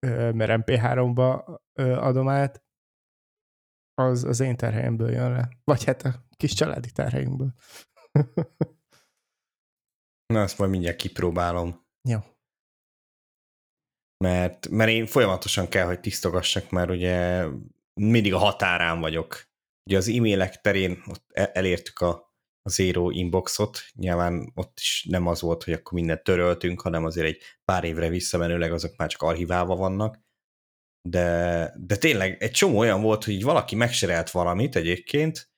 mert 0.07 0.63
MP3-ba 0.65 1.59
ö, 1.79 1.97
adom 1.97 2.29
át, 2.29 2.65
az 3.95 4.25
az 4.25 4.41
én 4.41 4.57
tárhelyemből 4.57 5.11
jön 5.11 5.33
le. 5.33 5.49
Vagy 5.65 5.85
hát 5.85 6.03
a 6.03 6.27
kis 6.37 6.53
családi 6.53 6.93
tárhelyünkből. 6.93 7.53
Na, 10.35 10.43
azt 10.43 10.59
majd 10.59 10.71
mindjárt 10.71 10.97
kipróbálom. 10.97 11.87
Jó. 12.09 12.19
Mert, 14.25 14.69
mert 14.69 14.91
én 14.91 15.07
folyamatosan 15.07 15.69
kell, 15.69 15.87
hogy 15.87 16.01
tisztogassak, 16.01 16.71
mert 16.71 16.91
ugye 16.91 17.45
mindig 18.01 18.35
a 18.35 18.39
határán 18.39 19.01
vagyok. 19.01 19.45
Ugye 19.91 19.97
az 19.97 20.09
e-mailek 20.09 20.61
terén 20.61 21.03
ott 21.07 21.25
e- 21.33 21.51
elértük 21.55 22.01
a, 22.01 22.35
a 22.63 22.69
zero 22.69 23.11
inboxot, 23.11 23.81
nyilván 23.95 24.53
ott 24.55 24.79
is 24.79 25.07
nem 25.09 25.27
az 25.27 25.41
volt, 25.41 25.65
hogy 25.65 25.73
akkor 25.73 25.93
mindent 25.93 26.23
töröltünk, 26.23 26.81
hanem 26.81 27.05
azért 27.05 27.27
egy 27.27 27.43
pár 27.65 27.85
évre 27.85 28.09
visszamenőleg 28.09 28.73
azok 28.73 28.97
már 28.97 29.09
csak 29.09 29.23
archiválva 29.23 29.77
vannak. 29.77 30.25
De, 31.09 31.73
de 31.77 31.97
tényleg 31.97 32.43
egy 32.43 32.51
csomó 32.51 32.79
olyan 32.79 33.03
volt, 33.03 33.25
hogy 33.25 33.35
így 33.35 33.43
valaki 33.43 33.75
megserelt 33.75 34.31
valamit 34.31 34.77
egyébként, 34.77 35.51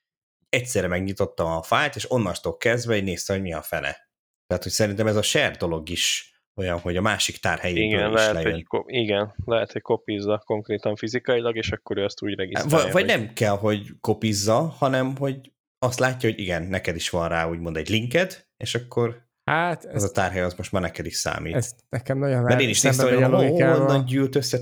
egyszerre 0.49 0.87
megnyitottam 0.87 1.47
a 1.47 1.63
fájlt, 1.63 1.97
és 1.97 2.11
onnastól 2.11 2.57
kezdve 2.57 2.97
így 2.97 3.05
néztem, 3.05 3.37
hogy 3.37 3.45
mi 3.45 3.53
a 3.53 3.63
fene. 3.63 4.11
Tehát, 4.47 4.63
hogy 4.63 4.73
szerintem 4.73 5.07
ez 5.07 5.17
a 5.17 5.23
share 5.23 5.57
dolog 5.57 5.89
is 5.89 6.38
olyan, 6.59 6.79
hogy 6.79 6.97
a 6.97 7.01
másik 7.01 7.37
tárhelyéből 7.37 7.85
Igen, 7.99 8.09
is 8.09 8.15
lehet, 8.15 8.33
lejön. 8.33 8.65
hogy, 8.69 8.85
igen, 8.87 9.35
lehet, 9.45 9.73
hogy 9.73 9.83
kopízza 9.83 10.43
konkrétan 10.45 10.97
fizikailag, 10.97 11.57
és 11.57 11.71
akkor 11.73 11.97
ő 11.99 12.05
azt 12.05 12.23
úgy 12.23 12.35
regisztrálja. 12.35 12.77
Vagy, 12.85 12.93
vagy 12.93 13.11
hogy- 13.11 13.21
nem 13.21 13.33
kell, 13.33 13.57
hogy 13.57 13.87
kopizza, 14.01 14.59
hanem 14.61 15.17
hogy 15.17 15.53
azt 15.79 15.99
látja, 15.99 16.31
hogy 16.31 16.39
igen, 16.41 16.63
neked 16.63 16.97
is 16.97 17.11
van 17.11 17.29
rá 17.29 17.49
úgymond 17.49 17.77
egy 17.77 17.89
linked, 17.89 18.47
és 18.57 18.75
akkor 18.75 19.27
Hát, 19.51 19.85
ez 19.85 20.03
a 20.03 20.11
tárhely 20.11 20.43
az 20.43 20.55
most 20.55 20.73
már 20.73 20.83
neked 20.83 21.07
is 21.07 21.15
számít. 21.15 21.55
ez 21.55 21.75
nekem 21.89 22.19
nagyon 22.19 22.43
Mert 22.43 22.61
én 22.61 22.69
is 22.69 22.81
néztem, 22.81 23.07
hogy 23.31 23.51
honnan 23.61 24.05
gyűlt 24.05 24.35
össze 24.37 24.59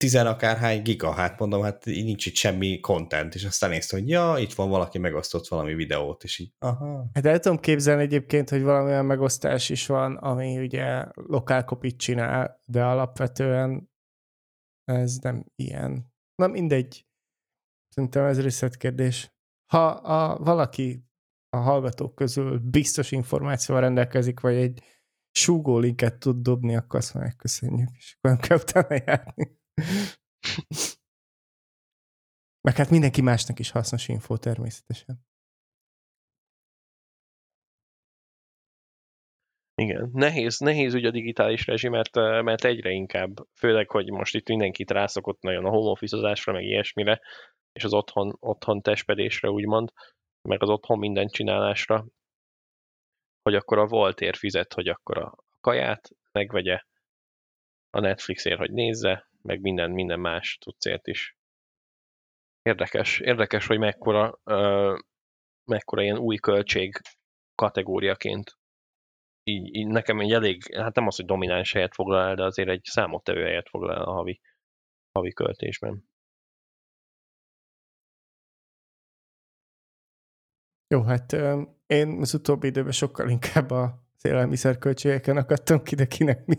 tizen 0.00 0.26
akárhány 0.26 0.82
giga, 0.82 1.12
hát 1.12 1.38
mondom, 1.38 1.62
hát 1.62 1.84
nincs 1.84 2.26
itt 2.26 2.34
semmi 2.34 2.80
content, 2.80 3.34
és 3.34 3.44
aztán 3.44 3.70
néztem, 3.70 3.98
hogy 3.98 4.08
ja, 4.08 4.34
itt 4.38 4.52
van 4.52 4.68
valaki 4.68 4.98
megosztott 4.98 5.48
valami 5.48 5.74
videót, 5.74 6.24
és 6.24 6.38
így, 6.38 6.52
aha. 6.58 7.10
Hát 7.14 7.26
el 7.26 7.38
tudom 7.38 7.58
képzelni 7.58 8.02
egyébként, 8.02 8.48
hogy 8.48 8.62
valamilyen 8.62 9.04
megosztás 9.04 9.68
is 9.68 9.86
van, 9.86 10.16
ami 10.16 10.58
ugye 10.58 11.04
lokál 11.14 11.64
kopit 11.64 11.98
csinál, 11.98 12.60
de 12.64 12.84
alapvetően 12.84 13.90
ez 14.84 15.16
nem 15.16 15.44
ilyen. 15.54 16.12
Na 16.34 16.46
mindegy. 16.46 17.06
Szerintem 17.88 18.24
ez 18.24 18.40
részletkérdés. 18.40 19.32
Ha 19.72 19.86
a, 19.86 20.38
valaki 20.38 21.04
a 21.48 21.56
hallgatók 21.56 22.14
közül 22.14 22.58
biztos 22.58 23.10
információval 23.10 23.82
rendelkezik, 23.82 24.40
vagy 24.40 24.54
egy 24.54 24.82
súgó 25.30 25.78
linket 25.78 26.18
tud 26.18 26.42
dobni, 26.42 26.76
akkor 26.76 26.98
azt 26.98 27.14
már 27.14 27.24
megköszönjük, 27.24 27.88
és 27.96 28.16
akkor 28.16 28.30
nem 28.30 28.40
kell 28.48 28.58
utána 28.58 29.02
járni. 29.06 29.59
Meg 32.60 32.76
hát 32.76 32.90
mindenki 32.90 33.20
másnak 33.20 33.58
is 33.58 33.70
hasznos 33.70 34.08
info 34.08 34.36
természetesen. 34.36 35.28
Igen, 39.74 40.10
nehéz, 40.12 40.58
nehéz 40.58 40.94
ügy 40.94 41.04
a 41.04 41.10
digitális 41.10 41.66
rezsi, 41.66 41.88
mert, 41.88 42.14
mert 42.42 42.64
egyre 42.64 42.90
inkább, 42.90 43.46
főleg, 43.58 43.90
hogy 43.90 44.10
most 44.10 44.34
itt 44.34 44.48
mindenkit 44.48 44.90
rászokott 44.90 45.40
nagyon 45.40 45.64
a 45.64 45.70
home 45.70 45.90
office 45.90 46.52
meg 46.52 46.64
ilyesmire, 46.64 47.20
és 47.72 47.84
az 47.84 47.92
otthon, 47.92 48.36
otthon 48.40 48.82
testpedésre 48.82 49.50
úgymond, 49.50 49.92
meg 50.48 50.62
az 50.62 50.68
otthon 50.68 50.98
minden 50.98 51.28
csinálásra, 51.28 52.06
hogy 53.42 53.54
akkor 53.54 53.78
a 53.78 53.86
voltért 53.86 54.36
fizet, 54.36 54.72
hogy 54.72 54.88
akkor 54.88 55.18
a 55.18 55.34
kaját 55.60 56.10
megvegye, 56.32 56.82
a 57.90 58.00
Netflixért, 58.00 58.58
hogy 58.58 58.70
nézze, 58.70 59.29
meg 59.42 59.60
minden, 59.60 59.90
minden 59.90 60.20
más 60.20 60.58
tudcért 60.58 61.06
is. 61.06 61.36
Érdekes, 62.62 63.20
érdekes, 63.20 63.66
hogy 63.66 63.78
mekkora, 63.78 64.40
ö, 64.44 64.98
mekkora 65.64 66.02
ilyen 66.02 66.18
új 66.18 66.36
költség 66.36 67.00
kategóriaként 67.54 68.58
így, 69.42 69.74
így 69.74 69.86
nekem 69.86 70.20
egy 70.20 70.32
elég, 70.32 70.74
hát 70.74 70.94
nem 70.94 71.06
az, 71.06 71.16
hogy 71.16 71.24
domináns 71.24 71.72
helyet 71.72 71.94
foglal 71.94 72.28
el, 72.28 72.34
de 72.34 72.44
azért 72.44 72.68
egy 72.68 72.84
számottevő 72.84 73.42
helyet 73.42 73.68
foglal 73.68 73.96
el 73.96 74.02
a 74.02 74.12
havi, 74.12 74.40
havi 75.12 75.32
költésben. 75.32 76.08
Jó, 80.94 81.02
hát 81.02 81.32
én 81.86 82.20
az 82.20 82.34
utóbbi 82.34 82.66
időben 82.66 82.92
sokkal 82.92 83.28
inkább 83.28 83.70
a 83.70 84.02
élelmiszerköltségeken 84.22 85.36
akadtam 85.36 85.82
ki, 85.82 85.94
de 85.94 86.06
kinek 86.06 86.46
mi. 86.46 86.56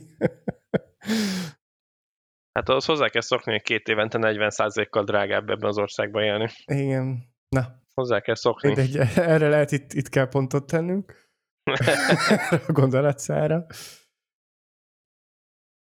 Hát 2.52 2.70
ahhoz 2.70 2.86
hozzá 2.86 3.10
kell 3.10 3.22
szokni, 3.22 3.52
hogy 3.52 3.62
két 3.62 3.88
évente 3.88 4.18
40%-kal 4.22 5.04
drágább 5.04 5.50
ebben 5.50 5.70
az 5.70 5.78
országban 5.78 6.24
élni. 6.24 6.50
Igen. 6.66 7.30
Na, 7.50 7.80
Hozzá 7.94 8.20
kell 8.20 8.36
szokni. 8.36 8.68
mindegy, 8.68 8.98
erre 9.34 9.50
lehet 9.50 9.72
itt, 9.72 9.94
itt 9.94 10.10
kell 10.10 10.28
pontot 10.30 10.68
tennünk. 10.68 11.30
A 12.68 12.72
gondolatszára. 12.72 13.66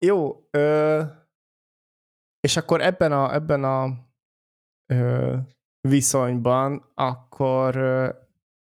Jó, 0.06 0.47
ö, 0.51 1.03
és 2.39 2.58
akkor 2.58 2.82
ebben 2.82 3.12
a, 3.12 3.34
ebben 3.34 3.63
a 3.63 4.06
ö, 4.93 5.38
viszonyban 5.88 6.91
akkor 6.93 7.75
ö, 7.75 8.10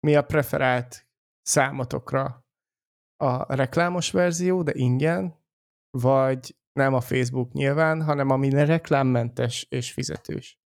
mi 0.07 0.15
a 0.15 0.25
preferált 0.25 1.07
számotokra? 1.41 2.45
A 3.23 3.55
reklámos 3.55 4.11
verzió, 4.11 4.63
de 4.63 4.71
ingyen, 4.73 5.35
vagy 5.97 6.55
nem 6.73 6.93
a 6.93 7.01
Facebook 7.01 7.51
nyilván, 7.51 8.03
hanem 8.03 8.29
ami 8.29 8.49
reklámmentes 8.49 9.65
és 9.69 9.91
fizetős? 9.91 10.59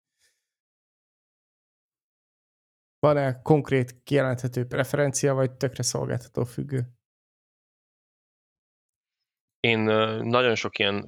Van-e 3.00 3.42
konkrét 3.42 4.04
kijelenthető 4.04 4.66
preferencia, 4.66 5.34
vagy 5.34 5.52
tökre 5.52 5.84
szolgáltató 5.84 6.44
függő? 6.44 6.88
Én 9.60 9.80
nagyon 10.24 10.56
sok 10.56 10.78
ilyen, 10.78 11.08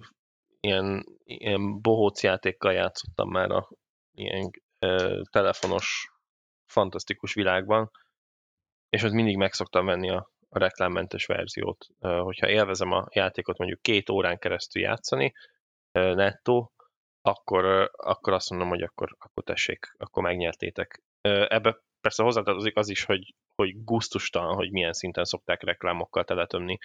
ilyen, 0.59 1.05
ilyen 1.23 1.81
bohóc 1.81 2.23
játékkal 2.23 2.73
játszottam 2.73 3.29
már 3.29 3.51
a 3.51 3.69
ilyen 4.11 4.49
ö, 4.79 5.21
telefonos 5.29 6.11
fantasztikus 6.65 7.33
világban, 7.33 7.91
és 8.89 9.03
ott 9.03 9.11
mindig 9.11 9.37
meg 9.37 9.53
szoktam 9.53 9.85
venni 9.85 10.09
a, 10.09 10.31
a 10.55 10.59
reklámmentes 10.59 11.25
verziót. 11.25 11.87
Hogyha 11.99 12.49
élvezem 12.49 12.91
a 12.91 13.07
játékot 13.11 13.57
mondjuk 13.57 13.81
két 13.81 14.09
órán 14.09 14.39
keresztül 14.39 14.81
játszani, 14.81 15.33
nettó, 15.91 16.71
akkor, 17.21 17.91
akkor 17.91 18.33
azt 18.33 18.49
mondom, 18.49 18.69
hogy 18.69 18.81
akkor, 18.81 19.15
akkor 19.19 19.43
tessék, 19.43 19.95
akkor 19.97 20.23
megnyertétek. 20.23 21.01
Ebbe 21.47 21.79
persze 22.01 22.23
hozzátartozik 22.23 22.77
az 22.77 22.89
is, 22.89 23.03
hogy, 23.03 23.33
hogy 23.55 23.83
gusztustalan, 23.83 24.55
hogy 24.55 24.71
milyen 24.71 24.93
szinten 24.93 25.23
szokták 25.23 25.63
reklámokkal 25.63 26.23
teletömni 26.23 26.77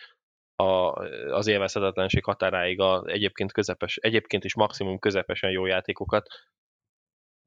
a, 0.56 0.92
az 1.30 1.46
élvezhetetlenség 1.46 2.24
határáig 2.24 2.80
a 2.80 3.02
egyébként, 3.06 3.52
közepes, 3.52 3.96
egyébként 3.96 4.44
is 4.44 4.54
maximum 4.54 4.98
közepesen 4.98 5.50
jó 5.50 5.66
játékokat, 5.66 6.28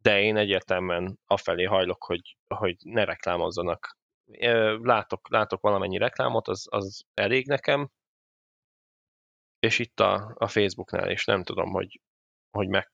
de 0.01 0.21
én 0.21 0.37
egyértelműen 0.37 1.19
afelé 1.27 1.63
hajlok, 1.63 2.03
hogy, 2.03 2.37
hogy 2.47 2.75
ne 2.79 3.03
reklámozzanak. 3.03 3.97
Látok, 4.81 5.29
látok 5.29 5.61
valamennyi 5.61 5.97
reklámot, 5.97 6.47
az, 6.47 6.67
az 6.69 7.03
elég 7.13 7.47
nekem, 7.47 7.89
és 9.59 9.79
itt 9.79 9.99
a, 9.99 10.33
a 10.37 10.47
Facebooknál 10.47 11.11
is 11.11 11.25
nem 11.25 11.43
tudom, 11.43 11.71
hogy, 11.71 12.01
hogy 12.51 12.67
meg, 12.67 12.91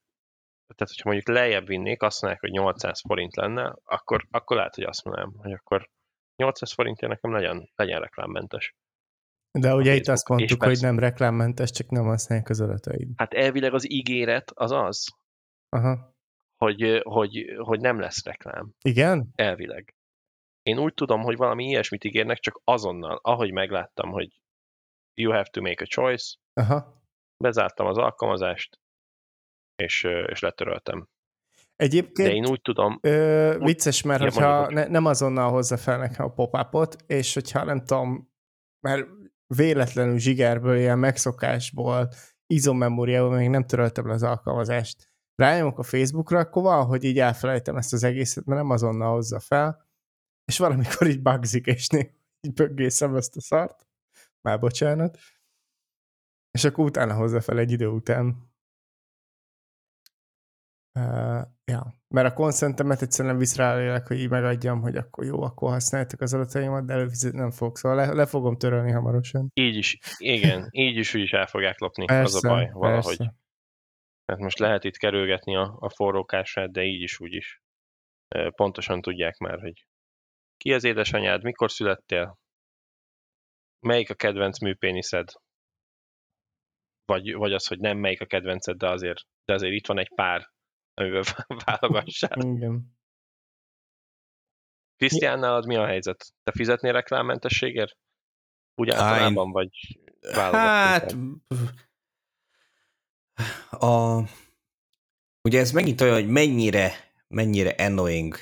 tehát 0.76 0.94
hogyha 0.94 1.10
mondjuk 1.10 1.36
lejjebb 1.36 1.68
vinnék, 1.68 2.02
azt 2.02 2.22
mondják, 2.22 2.42
hogy 2.42 2.52
800 2.52 3.02
forint 3.02 3.36
lenne, 3.36 3.76
akkor, 3.84 4.28
akkor 4.32 4.58
lehet, 4.58 4.76
hogy 4.76 4.84
azt 4.84 5.04
mondanám, 5.04 5.34
hogy 5.38 5.52
akkor 5.52 5.90
800 6.36 6.74
forintért 6.74 7.12
nekem 7.12 7.32
legyen, 7.32 7.70
legyen 7.76 8.00
reklámmentes. 8.00 8.76
De 9.52 9.74
ugye 9.74 9.96
itt 9.96 10.08
azt 10.08 10.28
mondtuk, 10.28 10.64
hogy 10.64 10.82
nem 10.82 11.00
reklámmentes, 11.00 11.72
csak 11.72 11.90
nem 11.90 12.04
használják 12.04 12.50
az 12.50 12.62
adataid. 12.62 13.10
Hát 13.16 13.34
elvileg 13.34 13.74
az 13.74 13.92
ígéret 13.92 14.52
az 14.54 14.72
az, 14.72 15.18
Aha. 15.70 16.18
Hogy, 16.58 17.02
hogy, 17.04 17.46
hogy 17.58 17.80
nem 17.80 18.00
lesz 18.00 18.26
reklám. 18.26 18.74
Igen? 18.82 19.32
Elvileg. 19.36 19.96
Én 20.70 20.80
úgy 20.80 20.94
tudom, 20.94 21.22
hogy 21.22 21.38
valami 21.38 21.66
ilyesmit 21.66 22.04
ígérnek, 22.04 22.40
csak 22.40 22.62
azonnal, 22.64 23.20
ahogy 23.24 23.52
megláttam, 23.52 24.12
hogy 24.12 24.42
you 25.14 25.32
have 25.32 25.50
to 25.52 25.62
make 25.62 25.84
a 25.84 25.88
choice, 25.88 26.38
Aha. 26.54 27.04
bezártam 27.44 27.86
az 27.88 27.98
alkalmazást, 27.98 28.80
és, 29.76 30.04
és 30.04 30.40
letöröltem. 30.40 31.08
Egyébként 31.76 32.28
De 32.28 32.36
én 32.36 32.48
úgy 32.48 32.62
tudom... 32.62 33.00
Ö, 33.02 33.58
vicces, 33.60 34.02
mert 34.02 34.20
ja, 34.24 34.32
hogyha 34.32 34.72
ne, 34.72 34.88
nem 34.88 35.06
azonnal 35.06 35.52
hozza 35.52 35.78
fel 35.78 35.98
nekem 35.98 36.26
a 36.26 36.34
pop 36.34 37.04
és 37.08 37.34
hogyha 37.34 37.64
nem 37.64 37.86
tudom, 37.86 38.32
mert 38.80 39.08
véletlenül 39.48 40.18
zsigerből, 40.18 40.78
ilyen 40.78 41.00
megszokásból, 41.00 42.10
izommemóriából 42.46 43.36
még 43.36 43.50
nem 43.50 43.66
töröltem 43.66 44.08
le 44.08 44.14
az 44.14 44.24
alkalmazást. 44.24 45.08
Rájomok 45.36 45.80
a 45.80 45.84
Facebookra, 45.84 46.40
akkor 46.40 46.64
valahogy 46.64 47.04
így 47.04 47.20
elfelejtem 47.20 47.76
ezt 47.76 47.94
az 47.94 48.04
egészet, 48.04 48.46
mert 48.46 48.62
nem 48.62 48.70
azonnal 48.70 49.14
hozza 49.14 49.40
fel, 49.40 49.89
és 50.50 50.58
valamikor 50.58 51.08
így 51.08 51.22
bugzik, 51.22 51.66
és 51.66 51.88
így 52.42 52.54
böggészem 52.54 53.16
ezt 53.16 53.36
a 53.36 53.42
szart. 53.42 53.88
Már 54.42 54.60
bocsánat. 54.60 55.18
És 56.52 56.64
akkor 56.64 56.86
utána 56.86 57.14
hozza 57.14 57.42
fel 57.42 57.60
egy 57.60 57.72
idő 57.72 57.88
után. 57.88 58.48
Uh, 61.00 61.42
ja, 61.66 61.94
mert 62.08 62.28
a 62.28 62.34
konszentemet 62.34 63.02
egyszerűen 63.02 63.38
visz 63.38 63.56
rá 63.56 63.76
lélek, 63.76 64.08
hogy 64.08 64.20
így 64.20 64.30
megadjam, 64.30 64.82
hogy 64.82 64.96
akkor 64.96 65.26
jó, 65.26 65.42
akkor 65.42 65.70
használjátok 65.70 66.22
az 66.22 66.34
adataimat, 66.34 66.86
de 66.86 66.94
előfizet 66.94 67.34
nem 67.34 67.52
fogok, 67.52 67.78
szóval 67.78 67.98
le, 67.98 68.14
le 68.14 68.26
fogom 68.26 68.58
törölni 68.58 68.92
hamarosan. 68.92 69.50
Így 69.54 69.76
is, 69.76 69.98
igen, 70.18 70.68
így 70.72 70.98
is, 70.98 71.14
úgy 71.14 71.22
is 71.22 71.32
el 71.32 71.48
fogják 71.48 71.80
lopni, 71.80 72.06
persze, 72.06 72.38
az 72.38 72.46
a 72.46 72.50
baj 72.50 72.70
valahogy. 72.74 73.18
Persze. 73.18 73.36
Tehát 74.26 74.42
most 74.42 74.60
lehet 74.60 74.84
itt 74.84 74.98
kerülgetni 74.98 75.56
a, 75.56 75.78
a 75.80 75.90
forrókását, 75.90 76.72
de 76.72 76.84
így 76.84 77.02
is, 77.02 77.20
úgy 77.20 77.34
is. 77.34 77.62
Pontosan 78.56 79.02
tudják 79.02 79.38
már, 79.38 79.60
hogy 79.60 79.88
ki 80.60 80.74
az 80.74 80.84
édesanyád, 80.84 81.44
mikor 81.44 81.72
születtél, 81.72 82.40
melyik 83.80 84.10
a 84.10 84.14
kedvenc 84.14 84.60
műpéniszed, 84.60 85.32
vagy, 87.06 87.34
vagy 87.34 87.54
az, 87.54 87.68
hogy 87.68 87.80
nem 87.80 87.98
melyik 87.98 88.22
a 88.22 88.26
kedvenced, 88.26 88.78
de 88.78 88.90
azért, 88.90 89.20
de 89.46 89.54
azért 89.54 89.74
itt 89.74 89.88
van 89.88 90.00
egy 90.00 90.12
pár, 90.16 90.52
amivel 90.94 91.24
válogassál. 91.66 92.40
Igen. 92.40 92.98
Krisztián, 94.96 95.40
nálad 95.40 95.66
mi 95.66 95.76
a 95.76 95.86
helyzet? 95.86 96.34
Te 96.44 96.52
fizetnél 96.52 96.92
reklámmentességért? 96.92 97.98
Úgy 98.76 98.90
általában, 98.90 99.44
Hány... 99.44 99.52
vagy 99.52 99.70
Hát... 100.52 101.16
A... 103.70 104.24
Ugye 105.42 105.60
ez 105.60 105.72
megint 105.72 106.02
olyan, 106.02 106.14
hogy 106.14 106.30
mennyire, 106.30 106.92
mennyire 107.28 107.70
annoying 107.70 108.36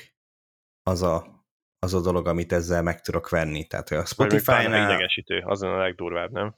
az 0.82 1.02
a, 1.02 1.37
az 1.78 1.94
a 1.94 2.00
dolog, 2.00 2.26
amit 2.26 2.52
ezzel 2.52 2.82
meg 2.82 3.00
tudok 3.00 3.28
venni. 3.28 3.66
Tehát, 3.66 3.88
hogy 3.88 3.98
a 3.98 4.04
Spotify-nál... 4.04 4.90
idegesítő, 4.90 5.42
azon 5.46 5.72
a 5.72 5.78
legdurvább, 5.78 6.30
nem? 6.30 6.54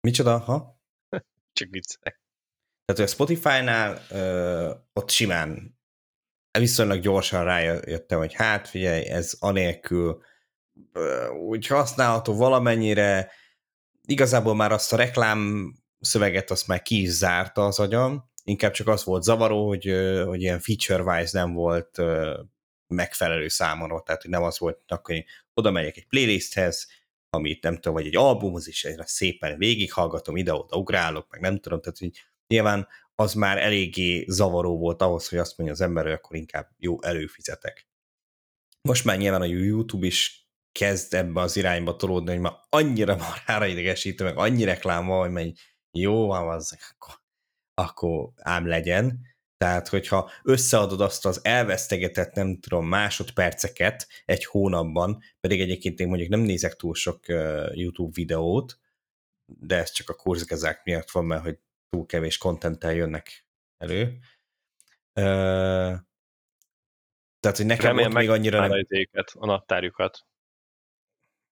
Micsoda, 0.00 0.38
ha? 0.38 0.80
Csak 1.52 1.68
viccek. 1.70 2.20
Tehát 2.84 3.02
a 3.02 3.06
Spotify-nál 3.06 4.02
ö, 4.10 4.70
ott 4.92 5.10
simán 5.10 5.78
viszonylag 6.58 7.00
gyorsan 7.00 7.44
rájöttem, 7.44 8.18
hogy 8.18 8.34
hát 8.34 8.68
figyelj, 8.68 9.04
ez 9.04 9.36
anélkül 9.38 10.22
ö, 10.92 11.28
úgy 11.28 11.66
használható 11.66 12.36
valamennyire, 12.36 13.30
igazából 14.02 14.54
már 14.54 14.72
azt 14.72 14.92
a 14.92 14.96
reklám 14.96 15.72
szöveget 16.00 16.50
azt 16.50 16.66
már 16.66 16.82
ki 16.82 17.00
is 17.00 17.08
zárta 17.08 17.66
az 17.66 17.78
agyam, 17.78 18.30
inkább 18.44 18.72
csak 18.72 18.88
az 18.88 19.04
volt 19.04 19.22
zavaró, 19.22 19.66
hogy, 19.66 19.84
hogy 20.26 20.40
ilyen 20.40 20.60
feature-wise 20.60 21.38
nem 21.38 21.52
volt 21.52 21.98
megfelelő 22.94 23.48
számomra, 23.48 24.02
tehát 24.02 24.22
hogy 24.22 24.30
nem 24.30 24.42
az 24.42 24.58
volt, 24.58 24.80
akkor 24.86 25.14
én 25.14 25.24
oda 25.54 25.70
megyek 25.70 25.96
egy 25.96 26.06
playlisthez, 26.06 26.88
amit 27.30 27.62
nem 27.62 27.74
tudom, 27.74 27.94
vagy 27.94 28.06
egy 28.06 28.16
albumhoz 28.16 28.68
is 28.68 28.86
szépen 28.98 29.58
végighallgatom, 29.58 30.36
ide-oda 30.36 30.76
ugrálok, 30.76 31.30
meg 31.30 31.40
nem 31.40 31.58
tudom, 31.58 31.80
tehát 31.80 31.98
hogy 31.98 32.10
nyilván 32.46 32.88
az 33.14 33.34
már 33.34 33.58
eléggé 33.58 34.24
zavaró 34.28 34.78
volt 34.78 35.02
ahhoz, 35.02 35.28
hogy 35.28 35.38
azt 35.38 35.58
mondja 35.58 35.76
az 35.76 35.80
ember, 35.80 36.04
hogy 36.04 36.12
akkor 36.12 36.36
inkább 36.36 36.68
jó 36.78 37.02
előfizetek. 37.02 37.88
Most 38.82 39.04
már 39.04 39.18
nyilván 39.18 39.40
a 39.40 39.44
YouTube 39.44 40.06
is 40.06 40.48
kezd 40.72 41.14
ebbe 41.14 41.40
az 41.40 41.56
irányba 41.56 41.96
tolódni, 41.96 42.30
hogy 42.30 42.40
már 42.40 42.56
annyira 42.68 43.16
marára 43.16 43.66
idegesítő, 43.66 44.24
meg 44.24 44.36
annyi 44.36 44.64
reklám 44.64 45.06
van, 45.06 45.32
hogy 45.32 45.52
jó 45.90 46.26
van, 46.26 46.48
az, 46.48 46.78
akkor, 46.90 47.14
akkor 47.74 48.30
ám 48.36 48.66
legyen. 48.66 49.33
Tehát, 49.56 49.88
hogyha 49.88 50.30
összeadod 50.42 51.00
azt 51.00 51.26
az 51.26 51.44
elvesztegetett, 51.44 52.34
nem 52.34 52.60
tudom, 52.60 52.86
másodperceket 52.86 54.08
egy 54.24 54.44
hónapban, 54.44 55.22
pedig 55.40 55.60
egyébként 55.60 56.00
én 56.00 56.08
mondjuk 56.08 56.28
nem 56.28 56.40
nézek 56.40 56.74
túl 56.74 56.94
sok 56.94 57.26
YouTube 57.72 58.12
videót, 58.14 58.78
de 59.46 59.76
ez 59.76 59.90
csak 59.90 60.08
a 60.08 60.14
kurzgazák 60.14 60.84
miatt 60.84 61.10
van, 61.10 61.24
mert 61.24 61.42
hogy 61.42 61.58
túl 61.88 62.06
kevés 62.06 62.38
kontenttel 62.38 62.94
jönnek 62.94 63.46
elő. 63.76 64.18
Tehát, 67.40 67.56
hogy 67.56 67.66
nekem 67.66 67.86
Remélem 67.86 68.10
ott 68.10 68.16
még 68.16 68.30
annyira 68.30 68.66
nem... 68.66 68.84
A 69.32 69.46
naptárjukat. 69.46 70.26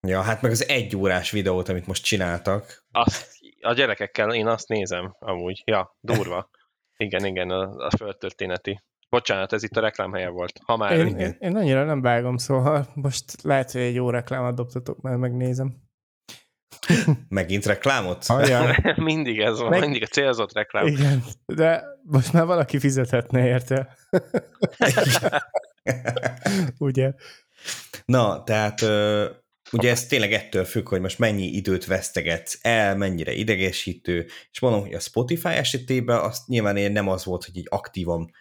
Ja, 0.06 0.20
hát 0.20 0.42
meg 0.42 0.50
az 0.50 0.68
egy 0.68 0.96
órás 0.96 1.30
videót, 1.30 1.68
amit 1.68 1.86
most 1.86 2.04
csináltak. 2.04 2.84
Azt, 2.90 3.38
a 3.60 3.72
gyerekekkel 3.72 4.34
én 4.34 4.46
azt 4.46 4.68
nézem, 4.68 5.16
amúgy. 5.18 5.62
Ja, 5.64 5.96
durva. 6.00 6.50
Igen, 6.96 7.24
igen, 7.24 7.50
a, 7.50 7.86
a 7.86 7.90
földtörténeti. 7.96 8.82
Bocsánat, 9.08 9.52
ez 9.52 9.62
itt 9.62 9.76
a 9.76 9.80
reklámhelye 9.80 10.28
volt. 10.28 10.60
Ha 10.64 10.76
már... 10.76 10.92
Én, 10.92 11.16
én, 11.16 11.36
én 11.38 11.56
annyira 11.56 11.84
nem 11.84 12.00
vágom, 12.00 12.36
szóval 12.36 12.86
most 12.94 13.42
lehet, 13.42 13.70
hogy 13.70 13.80
egy 13.80 13.94
jó 13.94 14.10
reklámot 14.10 14.54
dobtatok, 14.54 15.00
mert 15.00 15.18
megnézem. 15.18 15.76
Megint 17.28 17.66
reklámot? 17.66 18.24
Ajaj. 18.26 18.76
mindig 18.96 19.40
ez 19.40 19.60
van, 19.60 19.68
Meg... 19.68 19.80
mindig 19.80 20.02
a 20.02 20.06
célzott 20.06 20.52
reklám. 20.52 20.86
Igen, 20.86 21.22
de 21.46 21.84
most 22.02 22.32
már 22.32 22.44
valaki 22.44 22.78
fizethetne 22.78 23.46
érte. 23.46 23.96
Ugye? 26.78 27.12
Na, 28.04 28.42
tehát 28.42 28.80
ugye 29.72 29.90
ez 29.90 30.06
tényleg 30.06 30.32
ettől 30.32 30.64
függ, 30.64 30.88
hogy 30.88 31.00
most 31.00 31.18
mennyi 31.18 31.46
időt 31.46 31.86
vesztegetsz 31.86 32.58
el, 32.62 32.96
mennyire 32.96 33.32
idegesítő, 33.32 34.26
és 34.50 34.60
mondom, 34.60 34.80
hogy 34.80 34.94
a 34.94 35.00
Spotify 35.00 35.48
esetében 35.48 36.18
azt 36.18 36.46
nyilván 36.46 36.76
én 36.76 36.92
nem 36.92 37.08
az 37.08 37.24
volt, 37.24 37.44
hogy 37.44 37.56
így 37.56 37.66
aktívan 37.68 38.32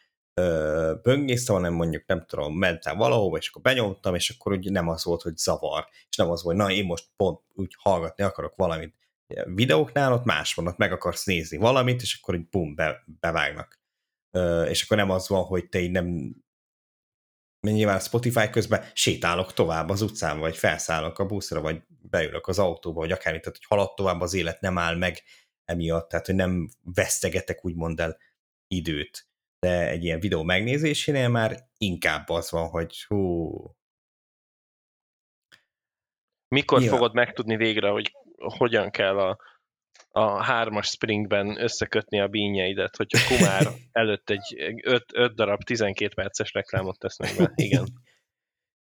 böngésztem, 1.02 1.56
hanem 1.56 1.74
mondjuk 1.74 2.04
nem 2.06 2.26
tudom, 2.28 2.58
mentem 2.58 2.98
valahova, 2.98 3.38
és 3.38 3.50
akkor 3.50 3.62
benyomtam, 3.62 4.16
és 4.16 4.30
akkor 4.30 4.52
úgy 4.52 4.72
nem 4.72 4.88
az 4.88 5.04
volt, 5.04 5.22
hogy 5.22 5.38
zavar, 5.38 5.88
és 6.10 6.16
nem 6.16 6.30
az 6.30 6.44
volt, 6.44 6.58
hogy 6.58 6.66
na 6.66 6.72
én 6.74 6.86
most 6.86 7.06
pont 7.16 7.40
úgy 7.54 7.76
hallgatni 7.78 8.24
akarok 8.24 8.56
valamit 8.56 8.96
videóknál, 9.46 10.14
ott 10.14 10.24
más 10.24 10.54
van, 10.54 10.68
ott 10.68 10.78
meg 10.78 10.92
akarsz 10.92 11.26
nézni 11.26 11.58
valamit, 11.58 12.02
és 12.02 12.20
akkor 12.22 12.36
így 12.36 12.50
bum, 12.50 12.76
be, 12.76 13.04
bevágnak. 13.20 13.80
És 14.70 14.84
akkor 14.84 14.98
nem 14.98 15.10
az 15.10 15.28
van, 15.28 15.44
hogy 15.44 15.70
te 15.70 15.80
így 15.80 15.92
nem 15.92 16.36
nyilván 17.62 18.00
Spotify 18.00 18.50
közben 18.50 18.84
sétálok 18.94 19.54
tovább 19.54 19.90
az 19.90 20.02
utcán, 20.02 20.40
vagy 20.40 20.58
felszállok 20.58 21.20
a 21.20 21.26
buszra, 21.26 21.62
vagy 21.62 21.82
beülök 21.88 22.48
az 22.48 22.60
autóba, 22.60 23.00
vagy 23.00 23.12
akármi, 23.12 23.40
tehát 23.40 23.58
hogy 23.58 23.66
halad 23.68 23.94
tovább 23.94 24.22
az 24.22 24.34
élet, 24.34 24.62
nem 24.62 24.78
áll 24.78 24.96
meg 24.96 25.24
emiatt, 25.66 26.10
tehát 26.10 26.26
hogy 26.26 26.36
nem 26.36 26.70
vesztegetek 26.84 27.66
úgymond 27.66 28.00
el 28.00 28.18
időt. 28.68 29.28
De 29.60 29.90
egy 29.90 30.04
ilyen 30.04 30.20
videó 30.20 30.44
megnézésénél 30.44 31.30
már 31.30 31.70
inkább 31.78 32.30
az 32.30 32.52
van, 32.52 32.70
hogy 32.70 33.04
hú... 33.04 33.50
Mikor 36.48 36.80
Nyilván. 36.80 36.98
fogod 36.98 37.14
megtudni 37.14 37.56
végre, 37.56 37.90
hogy 37.90 38.12
hogyan 38.38 38.90
kell 38.92 39.20
a, 39.20 39.38
a 40.12 40.44
hármas 40.44 40.88
springben 40.88 41.62
összekötni 41.62 42.20
a 42.20 42.28
bínyeidet, 42.28 42.96
hogyha 42.96 43.28
Kumár 43.28 43.68
előtt 43.92 44.30
egy 44.30 44.80
5 44.84 45.36
darab 45.36 45.64
12 45.64 46.14
perces 46.14 46.54
reklámot 46.54 47.00
tesznek 47.00 47.36
be. 47.38 47.52
Igen. 47.56 47.88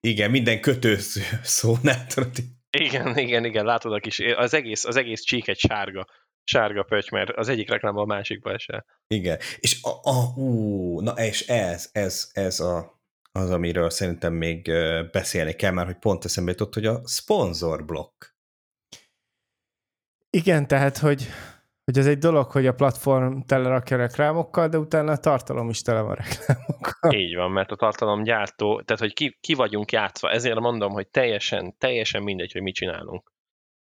Igen, 0.08 0.32
minden 0.32 0.62
kötőszó 0.62 1.22
szónál 1.44 2.06
tudod. 2.08 2.32
Igen, 2.78 3.18
igen, 3.18 3.46
igen, 3.46 3.66
látod 3.66 3.94
a 3.94 4.00
kis, 4.00 4.20
az 4.20 4.54
egész, 4.54 4.86
az 4.86 4.96
egész 4.96 5.22
csík 5.22 5.48
egy 5.48 5.58
sárga, 5.58 6.06
sárga 6.44 6.84
pöcs, 6.84 7.10
mert 7.10 7.30
az 7.30 7.48
egyik 7.48 7.70
reklámban 7.70 8.04
a 8.04 8.14
másikba 8.14 8.54
esel. 8.54 8.86
Igen, 9.08 9.40
és 9.60 9.82
a, 9.82 10.10
a, 10.10 10.34
ú, 10.36 11.00
na 11.00 11.12
és 11.12 11.48
ez, 11.48 11.90
ez, 11.92 12.30
ez 12.34 12.60
a, 12.60 13.02
az, 13.32 13.50
amiről 13.52 13.90
szerintem 13.90 14.34
még 14.34 14.72
beszélni 15.12 15.54
kell, 15.54 15.72
mert 15.72 15.88
hogy 15.88 15.98
pont 15.98 16.26
eszembe 16.26 16.52
jutott, 16.52 16.74
hogy 16.74 16.86
a 16.86 17.02
szponzorblokk. 17.04 18.35
Igen, 20.36 20.68
tehát, 20.68 20.98
hogy, 20.98 21.24
hogy 21.84 21.98
ez 21.98 22.08
egy 22.08 22.18
dolog, 22.18 22.52
hogy 22.52 22.68
a 22.68 22.74
platform 22.74 23.40
telerakja 23.40 23.98
reklámokkal, 23.98 24.68
de 24.68 24.78
utána 24.78 25.12
a 25.12 25.18
tartalom 25.18 25.70
is 25.70 25.82
tele 25.82 26.02
van 26.02 26.16
reklámokkal. 26.16 27.14
Így 27.14 27.36
van, 27.36 27.52
mert 27.52 27.72
a 27.72 27.76
tartalom 27.76 28.24
gyártó, 28.24 28.82
tehát 28.82 29.02
hogy 29.02 29.14
ki, 29.14 29.38
ki 29.42 29.54
vagyunk 29.54 29.92
játszva, 29.92 30.30
ezért 30.30 30.60
mondom, 30.60 30.92
hogy 30.92 31.08
teljesen, 31.08 31.78
teljesen 31.78 32.24
mindegy, 32.24 32.52
hogy 32.52 32.62
mit 32.62 32.76
csinálunk. 32.76 33.32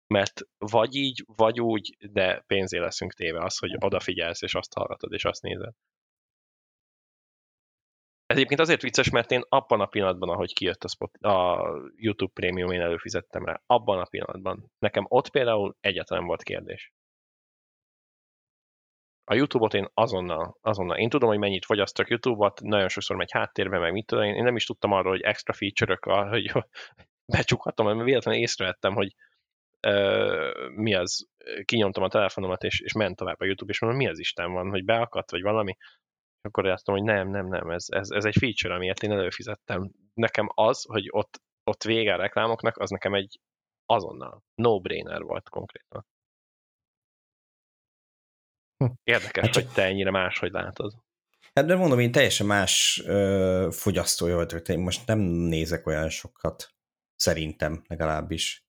Mert 0.07 0.41
vagy 0.59 0.95
így, 0.95 1.25
vagy 1.37 1.61
úgy, 1.61 1.97
de 2.13 2.45
pénzé 2.47 2.79
leszünk 2.79 3.13
téve 3.13 3.45
az, 3.45 3.59
hogy 3.59 3.77
odafigyelsz, 3.79 4.43
és 4.43 4.55
azt 4.55 4.75
hallgatod, 4.75 5.13
és 5.13 5.25
azt 5.25 5.43
nézed. 5.43 5.73
Ez 8.29 8.37
egyébként 8.37 8.61
azért 8.61 8.83
vicces, 8.83 9.11
mert 9.11 9.31
én 9.31 9.43
abban 9.49 9.81
a 9.81 9.87
pillanatban, 9.87 10.29
ahogy 10.29 10.53
kijött 10.53 10.85
a, 10.85 10.89
Spot, 10.89 11.16
a 11.16 11.66
YouTube 11.97 12.33
Premium, 12.35 12.70
én 12.70 12.81
előfizettem 12.81 13.45
rá. 13.45 13.61
Abban 13.66 13.99
a 13.99 14.05
pillanatban. 14.05 14.70
Nekem 14.79 15.05
ott 15.09 15.29
például 15.31 15.76
egyáltalán 15.81 16.24
volt 16.24 16.43
kérdés. 16.43 16.93
A 19.24 19.35
YouTube-ot 19.35 19.74
én 19.74 19.89
azonnal, 19.95 20.59
azonnal. 20.61 20.97
Én 20.97 21.09
tudom, 21.09 21.29
hogy 21.29 21.39
mennyit 21.39 21.64
fogyasztok 21.64 22.09
YouTube-ot, 22.09 22.61
nagyon 22.61 22.89
sokszor 22.89 23.16
megy 23.16 23.33
háttérbe, 23.33 23.79
meg 23.79 23.93
mit 23.93 24.07
tudom, 24.07 24.24
én 24.24 24.43
nem 24.43 24.57
is 24.57 24.64
tudtam 24.64 24.93
arról, 24.93 25.12
hogy 25.12 25.22
extra 25.22 25.53
feature-ök, 25.53 26.05
hogy 26.05 26.53
becsukhatom, 27.37 27.87
mert 27.87 28.05
véletlenül 28.05 28.41
észrevettem, 28.41 28.95
hogy 28.95 29.14
uh, 29.87 30.68
mi 30.74 30.95
az, 30.95 31.29
kinyomtam 31.64 32.03
a 32.03 32.09
telefonomat, 32.09 32.62
és, 32.62 32.81
és 32.81 32.93
ment 32.93 33.16
tovább 33.16 33.41
a 33.41 33.45
YouTube, 33.45 33.72
és 33.72 33.81
mondom, 33.81 33.99
mi 33.99 34.09
az 34.09 34.18
Isten 34.18 34.53
van, 34.53 34.70
hogy 34.70 34.85
beakadt, 34.85 35.31
vagy 35.31 35.43
valami 35.43 35.76
akkor 36.41 36.66
azt 36.66 36.86
hogy 36.86 37.03
nem, 37.03 37.28
nem, 37.28 37.47
nem, 37.47 37.70
ez, 37.70 37.84
ez, 37.89 38.11
ez 38.11 38.24
egy 38.24 38.36
feature, 38.39 38.74
amiért 38.74 39.03
én 39.03 39.12
előfizettem. 39.12 39.91
Nekem 40.14 40.49
az, 40.55 40.84
hogy 40.84 41.09
ott, 41.11 41.43
ott 41.64 41.82
vége 41.82 42.14
a 42.14 42.16
reklámoknak, 42.16 42.76
az 42.76 42.91
nekem 42.91 43.14
egy 43.14 43.41
azonnal 43.86 44.43
no-brainer 44.55 45.22
volt 45.22 45.49
konkrétan. 45.49 46.07
Hm. 48.76 48.93
Érdekes, 49.03 49.45
hát, 49.45 49.55
hogy 49.55 49.68
te 49.68 49.82
ennyire 49.82 50.11
máshogy 50.11 50.51
látod. 50.51 50.93
Hát 51.55 51.66
de 51.66 51.76
mondom, 51.76 51.99
én 51.99 52.12
teljesen 52.12 52.47
más 52.47 53.03
ö, 53.07 53.68
fogyasztója 53.70 54.36
vagyok, 54.36 54.68
én 54.68 54.78
most 54.78 55.07
nem 55.07 55.18
nézek 55.18 55.86
olyan 55.86 56.09
sokat, 56.09 56.74
szerintem 57.14 57.84
legalábbis. 57.86 58.66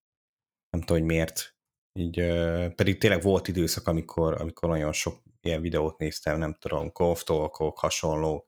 Nem 0.70 0.82
tudom, 0.82 0.98
hogy 0.98 1.12
miért. 1.12 1.56
Így, 2.00 2.20
ö, 2.20 2.68
pedig 2.76 2.98
tényleg 2.98 3.22
volt 3.22 3.48
időszak, 3.48 3.88
amikor, 3.88 4.42
amikor 4.42 4.70
nagyon 4.70 4.94
sok 4.94 5.24
ilyen 5.42 5.62
videót 5.62 5.98
néztem, 5.98 6.38
nem 6.38 6.54
tudom, 6.60 6.90
golf 6.94 7.24
hasonló. 7.76 8.48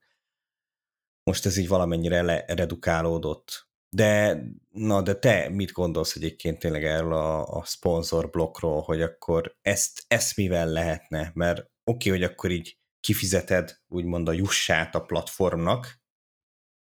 Most 1.24 1.46
ez 1.46 1.58
így 1.58 1.68
valamennyire 1.68 2.22
le, 2.22 2.46
redukálódott. 2.48 3.70
De, 3.96 4.42
na, 4.70 5.02
de 5.02 5.16
te 5.16 5.50
mit 5.50 5.72
gondolsz 5.72 6.16
egyébként 6.16 6.60
tényleg 6.60 6.86
erről 6.86 7.14
a, 7.14 7.48
a 7.48 7.64
szponzor 7.64 8.30
blokkról, 8.30 8.82
hogy 8.82 9.02
akkor 9.02 9.58
ezt, 9.62 10.04
ezt 10.08 10.36
mivel 10.38 10.68
lehetne? 10.68 11.32
Mert 11.34 11.60
oké, 11.60 12.10
okay, 12.10 12.20
hogy 12.20 12.32
akkor 12.32 12.52
így 12.52 12.80
kifizeted 13.00 13.80
úgymond 13.88 14.28
a 14.28 14.32
jussát 14.32 14.96
a 14.96 15.06
platformnak, 15.06 16.02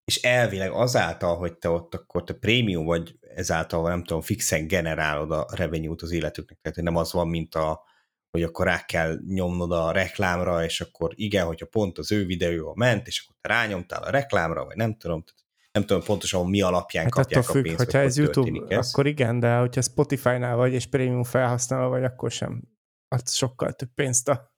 és 0.10 0.22
elvileg 0.22 0.72
azáltal, 0.72 1.38
hogy 1.38 1.58
te 1.58 1.70
ott 1.70 1.94
akkor 1.94 2.24
te 2.24 2.34
prémium 2.34 2.86
vagy, 2.86 3.18
ezáltal 3.36 3.90
nem 3.90 4.04
tudom, 4.04 4.22
fixen 4.22 4.68
generálod 4.68 5.32
a 5.32 5.48
revenue-t 5.56 6.02
az 6.02 6.12
életüknek, 6.12 6.60
tehát 6.62 6.82
nem 6.82 6.96
az 6.96 7.14
van, 7.14 7.28
mint 7.28 7.56
a, 7.56 7.84
hogy 8.32 8.44
akkor 8.44 8.66
rá 8.66 8.86
kell 8.86 9.20
nyomnod 9.28 9.72
a 9.72 9.92
reklámra, 9.92 10.64
és 10.64 10.82
akkor 10.82 11.12
igen, 11.16 11.46
hogyha 11.46 11.66
pont 11.66 11.98
az 11.98 12.12
ő 12.12 12.26
videója 12.26 12.72
ment, 12.76 13.08
és 13.08 13.24
akkor 13.24 13.36
te 13.42 13.50
rányomtál 13.50 14.04
a 14.04 14.10
reklámra, 14.10 14.66
vagy 14.66 14.76
nem 14.76 14.98
tudom, 14.98 15.24
nem 15.72 15.86
tudom 15.86 16.04
pontosan 16.04 16.50
mi 16.50 16.62
alapján 16.62 17.04
hát 17.04 17.14
kapják 17.14 17.44
függ, 17.44 17.58
a 17.58 17.62
pénzt, 17.62 17.78
hogyha 17.78 18.00
ez 18.00 18.18
YouTube, 18.18 18.76
ez. 18.76 18.90
akkor 18.92 19.08
igen, 19.08 19.40
de 19.40 19.56
hogyha 19.56 19.82
Spotify-nál 19.82 20.56
vagy, 20.56 20.74
és 20.74 20.86
prémium 20.86 21.24
felhasználó 21.24 21.90
vagy, 21.90 22.04
akkor 22.04 22.32
sem 22.32 22.62
adsz 23.08 23.34
sokkal 23.34 23.74
több 23.74 23.94
pénzt 23.94 24.30
a, 24.30 24.52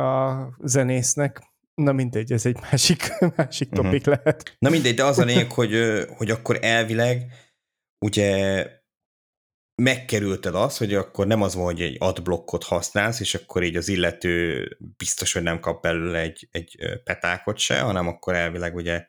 a 0.00 0.56
zenésznek. 0.62 1.54
Na 1.74 1.92
mindegy, 1.92 2.32
ez 2.32 2.46
egy 2.46 2.60
másik, 2.60 3.08
másik 3.36 3.70
uh-huh. 3.70 3.84
topik 3.84 4.06
lehet. 4.06 4.56
Na 4.58 4.70
mindegy, 4.70 4.94
de 4.94 5.04
az 5.04 5.18
a 5.18 5.24
lényeg, 5.24 5.52
hogy, 5.52 6.04
hogy 6.16 6.30
akkor 6.30 6.58
elvileg 6.60 7.32
ugye 7.98 8.62
megkerülted 9.82 10.54
azt, 10.54 10.78
hogy 10.78 10.94
akkor 10.94 11.26
nem 11.26 11.42
az 11.42 11.54
van, 11.54 11.64
hogy 11.64 11.80
egy 11.80 11.96
adblokkot 11.98 12.64
használsz, 12.64 13.20
és 13.20 13.34
akkor 13.34 13.62
így 13.62 13.76
az 13.76 13.88
illető 13.88 14.68
biztos, 14.96 15.32
hogy 15.32 15.42
nem 15.42 15.60
kap 15.60 15.82
belőle 15.82 16.18
egy, 16.18 16.48
egy 16.50 16.76
petákot 17.04 17.58
se, 17.58 17.80
hanem 17.80 18.06
akkor 18.06 18.34
elvileg 18.34 18.74
ugye, 18.74 19.06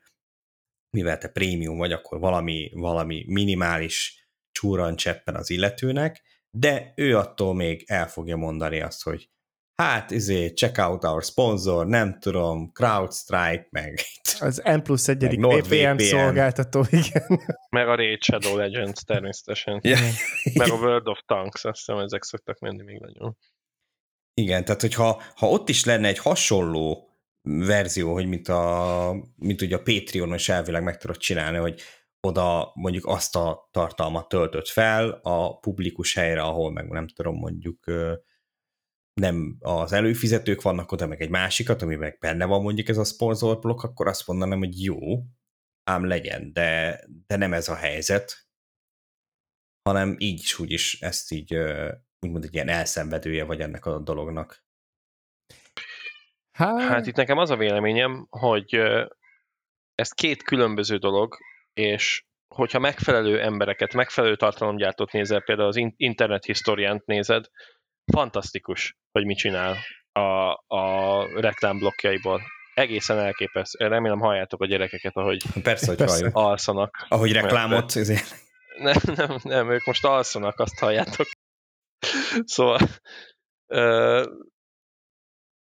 mivel 0.89 1.17
te 1.17 1.27
prémium 1.27 1.77
vagy, 1.77 1.91
akkor 1.91 2.19
valami, 2.19 2.71
valami 2.73 3.25
minimális 3.27 4.27
csúran 4.51 4.95
cseppen 4.95 5.35
az 5.35 5.49
illetőnek, 5.49 6.21
de 6.49 6.93
ő 6.95 7.17
attól 7.17 7.55
még 7.55 7.83
el 7.87 8.07
fogja 8.07 8.35
mondani 8.35 8.81
azt, 8.81 9.03
hogy 9.03 9.29
hát, 9.77 10.11
izé, 10.11 10.47
check 10.47 10.77
out 10.77 11.03
our 11.03 11.23
sponsor, 11.23 11.87
nem 11.87 12.19
tudom, 12.19 12.71
CrowdStrike, 12.71 13.67
meg... 13.69 13.99
Az 14.39 14.61
N 14.63 14.79
plusz 14.79 15.07
egyedik 15.07 15.45
VPN 15.45 15.97
szolgáltató, 15.97 16.85
igen. 16.89 17.41
Meg 17.69 17.87
a 17.87 17.95
Raid 17.95 18.23
Shadow 18.23 18.57
Legends 18.57 19.03
természetesen. 19.03 19.79
Yeah. 19.83 19.99
Meg 20.53 20.69
a 20.69 20.75
World 20.75 21.07
of 21.07 21.19
Tanks, 21.25 21.65
azt 21.65 21.77
hiszem, 21.77 21.97
ezek 21.97 22.23
szoktak 22.23 22.59
menni 22.59 22.83
még 22.83 22.99
nagyon. 22.99 23.37
Igen, 24.33 24.65
tehát 24.65 24.81
hogyha 24.81 25.21
ha 25.35 25.49
ott 25.49 25.69
is 25.69 25.85
lenne 25.85 26.07
egy 26.07 26.19
hasonló 26.19 27.09
verzió, 27.41 28.13
hogy 28.13 28.27
mint, 28.27 28.47
a, 28.47 29.13
mint 29.35 29.61
ugye 29.61 29.75
a 29.75 29.81
Patreon 29.81 30.33
is 30.33 30.49
elvileg 30.49 30.83
meg 30.83 30.97
tudod 30.97 31.17
csinálni, 31.17 31.57
hogy 31.57 31.81
oda 32.21 32.71
mondjuk 32.73 33.05
azt 33.05 33.35
a 33.35 33.69
tartalmat 33.71 34.27
töltött 34.27 34.67
fel 34.67 35.19
a 35.23 35.59
publikus 35.59 36.13
helyre, 36.13 36.41
ahol 36.41 36.71
meg 36.71 36.87
nem 36.87 37.07
tudom, 37.07 37.35
mondjuk 37.35 37.83
nem 39.19 39.57
az 39.59 39.91
előfizetők 39.91 40.61
vannak 40.61 40.91
oda, 40.91 41.07
meg 41.07 41.21
egy 41.21 41.29
másikat, 41.29 41.81
ami 41.81 41.95
meg 41.95 42.17
benne 42.19 42.45
van 42.45 42.61
mondjuk 42.61 42.87
ez 42.87 42.97
a 42.97 43.03
sponsor 43.03 43.59
blokk, 43.59 43.83
akkor 43.83 44.07
azt 44.07 44.27
mondanám, 44.27 44.57
hogy 44.57 44.83
jó, 44.83 44.97
ám 45.83 46.05
legyen, 46.05 46.53
de, 46.53 46.99
de 47.27 47.35
nem 47.35 47.53
ez 47.53 47.67
a 47.67 47.75
helyzet, 47.75 48.47
hanem 49.89 50.15
így 50.17 50.39
is, 50.39 50.59
úgy 50.59 50.71
is 50.71 51.01
ezt 51.01 51.31
így 51.31 51.57
úgymond 52.19 52.43
egy 52.43 52.53
ilyen 52.53 52.69
elszenvedője 52.69 53.43
vagy 53.43 53.61
ennek 53.61 53.85
a 53.85 53.99
dolognak. 53.99 54.65
Hát, 56.51 56.81
hát 56.81 57.07
itt 57.07 57.15
nekem 57.15 57.37
az 57.37 57.49
a 57.49 57.57
véleményem, 57.57 58.27
hogy 58.29 58.75
ez 59.95 60.11
két 60.11 60.43
különböző 60.43 60.97
dolog, 60.97 61.37
és 61.73 62.25
hogyha 62.47 62.79
megfelelő 62.79 63.41
embereket, 63.41 63.93
megfelelő 63.93 64.35
tartalomgyártót 64.35 65.11
nézel, 65.11 65.41
például 65.41 65.67
az 65.67 65.93
internet 65.95 66.45
historiánt 66.45 67.05
nézed, 67.05 67.45
fantasztikus, 68.11 68.97
hogy 69.11 69.25
mit 69.25 69.37
csinál 69.37 69.75
a, 70.11 70.51
a 70.75 71.23
reklámblokkjaiból. 71.39 72.41
Egészen 72.73 73.17
elképesztő. 73.17 73.87
Remélem 73.87 74.19
halljátok 74.19 74.61
a 74.61 74.65
gyerekeket, 74.65 75.15
ahogy 75.15 75.43
Persze, 75.63 75.87
hogy 75.95 76.09
halljuk. 76.09 76.35
alszanak. 76.35 77.05
Ahogy 77.09 77.31
reklámot, 77.31 77.95
ezért. 77.95 78.35
Nem, 78.77 78.95
nem, 79.15 79.37
nem, 79.43 79.71
ők 79.71 79.85
most 79.85 80.05
alszanak, 80.05 80.59
azt 80.59 80.79
halljátok. 80.79 81.27
Szóval 82.45 82.79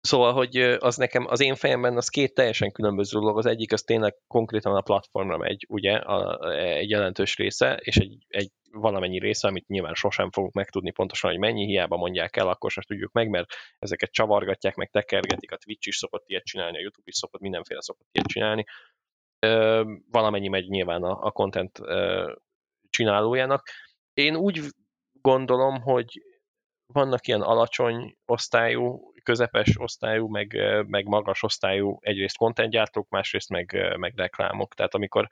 Szóval, 0.07 0.33
hogy 0.33 0.57
az 0.57 0.95
nekem, 0.95 1.25
az 1.27 1.41
én 1.41 1.55
fejemben 1.55 1.97
az 1.97 2.09
két 2.09 2.33
teljesen 2.33 2.71
különböző 2.71 3.19
dolog. 3.19 3.37
Az 3.37 3.45
egyik 3.45 3.73
az 3.73 3.81
tényleg 3.81 4.15
konkrétan 4.27 4.75
a 4.75 4.81
platformra 4.81 5.37
megy, 5.37 5.65
ugye, 5.69 5.93
a, 5.93 6.49
egy 6.51 6.89
jelentős 6.89 7.35
része, 7.35 7.79
és 7.81 7.97
egy, 7.97 8.25
egy 8.27 8.51
valamennyi 8.71 9.19
része, 9.19 9.47
amit 9.47 9.67
nyilván 9.67 9.93
sosem 9.93 10.31
fogunk 10.31 10.53
megtudni 10.53 10.91
pontosan, 10.91 11.29
hogy 11.29 11.39
mennyi, 11.39 11.65
hiába 11.65 11.97
mondják 11.97 12.35
el, 12.35 12.47
akkor 12.47 12.71
sem 12.71 12.83
tudjuk 12.83 13.11
meg, 13.11 13.29
mert 13.29 13.47
ezeket 13.79 14.11
csavargatják, 14.11 14.75
meg 14.75 14.89
tekergetik, 14.89 15.51
a 15.51 15.57
Twitch 15.57 15.87
is 15.87 15.97
szokott 15.97 16.23
ilyet 16.27 16.43
csinálni, 16.43 16.77
a 16.77 16.81
YouTube 16.81 17.09
is 17.09 17.15
szokott, 17.15 17.41
mindenféle 17.41 17.81
szokott 17.81 18.07
ilyet 18.11 18.27
csinálni. 18.27 18.65
Ö, 19.39 19.83
valamennyi 20.11 20.47
megy 20.47 20.67
nyilván 20.67 21.03
a, 21.03 21.25
a 21.25 21.31
content 21.31 21.79
ö, 21.81 22.31
csinálójának. 22.89 23.69
Én 24.13 24.35
úgy 24.35 24.61
gondolom, 25.21 25.81
hogy 25.81 26.21
vannak 26.93 27.27
ilyen 27.27 27.41
alacsony 27.41 28.17
osztályú, 28.25 29.11
közepes 29.23 29.79
osztályú, 29.79 30.27
meg, 30.27 30.57
meg 30.87 31.05
magas 31.05 31.43
osztályú 31.43 31.97
egyrészt 32.01 32.37
contentgyártók, 32.37 33.09
másrészt 33.09 33.49
meg, 33.49 33.95
meg 33.97 34.13
reklámok. 34.15 34.73
Tehát 34.73 34.93
amikor 34.93 35.27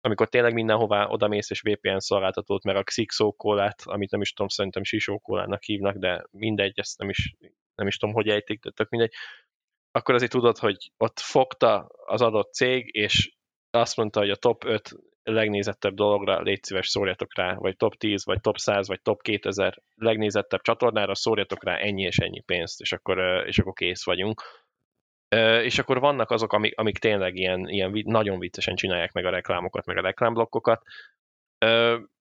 amikor 0.00 0.28
tényleg 0.28 0.52
mindenhová 0.52 1.06
odamész 1.06 1.50
és 1.50 1.60
VPN 1.60 1.98
szolgáltatót, 1.98 2.64
meg 2.64 2.76
a 2.76 2.82
Xixókólát, 2.82 3.82
amit 3.84 4.10
nem 4.10 4.20
is 4.20 4.32
tudom, 4.32 4.48
szerintem 4.48 4.84
Sisókólának 4.84 5.62
hívnak, 5.62 5.96
de 5.96 6.24
mindegy, 6.30 6.78
ezt 6.78 6.98
nem 6.98 7.08
is, 7.08 7.34
nem 7.74 7.86
is 7.86 7.96
tudom, 7.96 8.14
hogy 8.14 8.28
ejtik, 8.28 8.60
de 8.60 8.70
tök 8.70 8.88
mindegy, 8.88 9.12
akkor 9.90 10.14
azért 10.14 10.30
tudod, 10.30 10.58
hogy 10.58 10.92
ott 10.96 11.18
fogta 11.18 11.88
az 12.06 12.22
adott 12.22 12.52
cég, 12.52 12.94
és 12.94 13.32
azt 13.70 13.96
mondta, 13.96 14.20
hogy 14.20 14.30
a 14.30 14.36
top 14.36 14.64
5 14.64 14.96
legnézettebb 15.32 15.94
dologra 15.94 16.40
légy 16.40 16.62
szíves 16.62 16.88
szórjatok 16.88 17.36
rá, 17.36 17.54
vagy 17.54 17.76
top 17.76 17.94
10, 17.94 18.24
vagy 18.24 18.40
top 18.40 18.58
100, 18.58 18.88
vagy 18.88 19.02
top 19.02 19.22
2000 19.22 19.82
legnézettebb 19.94 20.60
csatornára 20.60 21.14
szórjatok 21.14 21.64
rá 21.64 21.76
ennyi 21.76 22.02
és 22.02 22.18
ennyi 22.18 22.40
pénzt, 22.40 22.80
és 22.80 22.92
akkor, 22.92 23.44
és 23.46 23.58
akkor 23.58 23.72
kész 23.72 24.04
vagyunk. 24.04 24.42
És 25.62 25.78
akkor 25.78 26.00
vannak 26.00 26.30
azok, 26.30 26.52
amik, 26.52 26.78
amik 26.78 26.98
tényleg 26.98 27.36
ilyen, 27.36 27.68
ilyen 27.68 28.02
nagyon 28.04 28.38
viccesen 28.38 28.74
csinálják 28.74 29.12
meg 29.12 29.24
a 29.24 29.30
reklámokat, 29.30 29.86
meg 29.86 29.96
a 29.96 30.00
reklámblokkokat. 30.00 30.82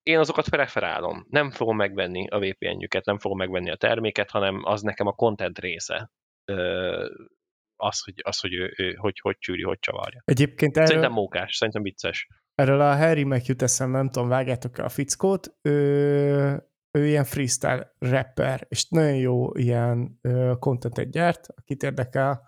Én 0.04 0.18
azokat 0.18 0.50
preferálom. 0.50 1.26
Nem 1.30 1.52
fogom 1.52 1.76
megvenni 1.76 2.28
a 2.28 2.40
VPN-jüket, 2.40 3.06
nem 3.06 3.20
fogom 3.20 3.38
megvenni 3.38 3.72
a 3.72 3.76
terméket, 3.76 4.32
hanem 4.32 4.62
az 4.64 4.82
nekem 4.82 5.08
a 5.08 5.14
content 5.14 5.60
része 5.60 6.12
az, 7.78 8.04
hogy, 8.04 8.14
az, 8.24 8.40
hogy 8.40 8.54
ő, 8.54 8.74
ő 8.78 8.94
hogy, 8.94 9.20
hogy 9.20 9.38
csűri, 9.40 9.64
hogy 9.64 9.80
csavarja. 9.80 10.22
Egyébként 10.26 10.76
erről... 10.76 10.88
Szerintem 10.88 11.12
mókás, 11.12 11.56
szerintem 11.56 11.84
vicces. 11.84 12.28
Erről 12.56 12.82
a 12.82 12.96
Harry 12.96 13.24
meg 13.24 13.46
jut 13.46 13.62
eszem, 13.62 13.92
nem 13.92 14.10
tudom, 14.10 14.28
vágjátok-e 14.28 14.84
a 14.84 14.90
fickót, 14.90 15.58
ő, 15.62 16.64
ő 16.92 17.08
ilyen 17.08 17.24
freestyle 17.24 17.96
rapper, 18.00 18.66
és 18.70 18.88
nagyon 18.90 19.16
jó 19.16 19.56
ilyen 19.56 20.20
contentet 20.60 21.12
gyárt, 21.12 21.48
akit 21.56 21.84
érdekel 21.84 22.42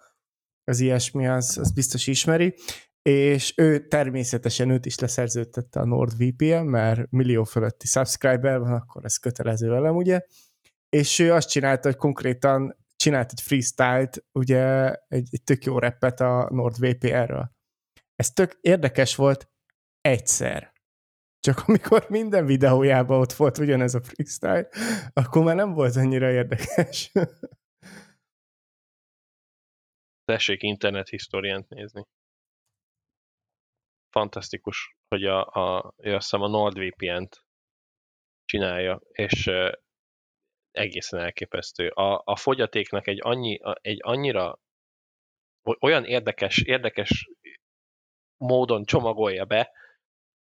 az 0.64 0.80
ilyesmi, 0.80 1.28
az, 1.28 1.58
az 1.58 1.74
biztos 1.74 2.08
ismeri, 2.08 2.56
és 3.02 3.54
ő 3.58 3.88
természetesen 3.88 4.70
őt 4.70 4.86
is 4.86 5.00
leszerződtette 5.00 5.80
a 5.80 5.86
NordVPN, 5.86 6.66
mert 6.66 7.12
millió 7.12 7.44
fölötti 7.44 7.88
subscriber 7.88 8.60
van, 8.60 8.74
akkor 8.74 9.06
ez 9.06 9.18
kötelező 9.18 9.70
velem, 9.70 9.96
ugye, 9.96 10.22
és 10.90 11.20
ő 11.20 11.34
azt 11.34 11.50
csinálta, 11.50 11.88
hogy 11.88 11.98
konkrétan 11.98 12.78
csinált 13.04 13.32
egy 13.32 13.42
freestyle-t, 13.42 14.26
ugye 14.32 14.94
egy, 15.08 15.28
egy 15.32 15.44
tök 15.44 15.64
jó 15.64 15.80
repet 15.80 16.20
a 16.20 16.50
NordVPN-ről. 16.52 17.52
Ez 18.16 18.32
tök 18.32 18.58
érdekes 18.62 19.16
volt 19.16 19.52
egyszer. 20.02 20.74
Csak 21.40 21.68
amikor 21.68 22.10
minden 22.10 22.46
videójában 22.46 23.20
ott 23.20 23.34
volt 23.34 23.58
ugyanez 23.58 23.96
a 23.96 24.02
freestyle, 24.02 24.70
akkor 25.14 25.44
már 25.44 25.56
nem 25.56 25.74
volt 25.74 25.96
annyira 25.96 26.32
érdekes. 26.32 27.12
Tessék 30.24 30.62
internet 30.62 31.10
historiánt 31.10 31.70
nézni. 31.70 32.04
Fantasztikus, 34.10 34.98
hogy 35.08 35.26
a, 35.26 35.46
a, 35.46 35.94
azt 35.98 36.30
hiszem 36.30 36.42
a 36.42 36.48
NordVPN-t 36.48 37.44
csinálja, 38.46 39.02
és 39.12 39.50
egészen 40.72 41.20
elképesztő. 41.20 41.88
A, 41.88 42.22
a 42.26 42.36
fogyatéknak 42.36 43.08
egy, 43.08 43.20
annyi, 43.22 43.60
egy 43.82 44.00
annyira 44.02 44.60
olyan 45.80 46.06
érdekes, 46.06 46.62
érdekes 46.62 47.30
módon 48.38 48.86
csomagolja 48.86 49.46
be, 49.46 49.72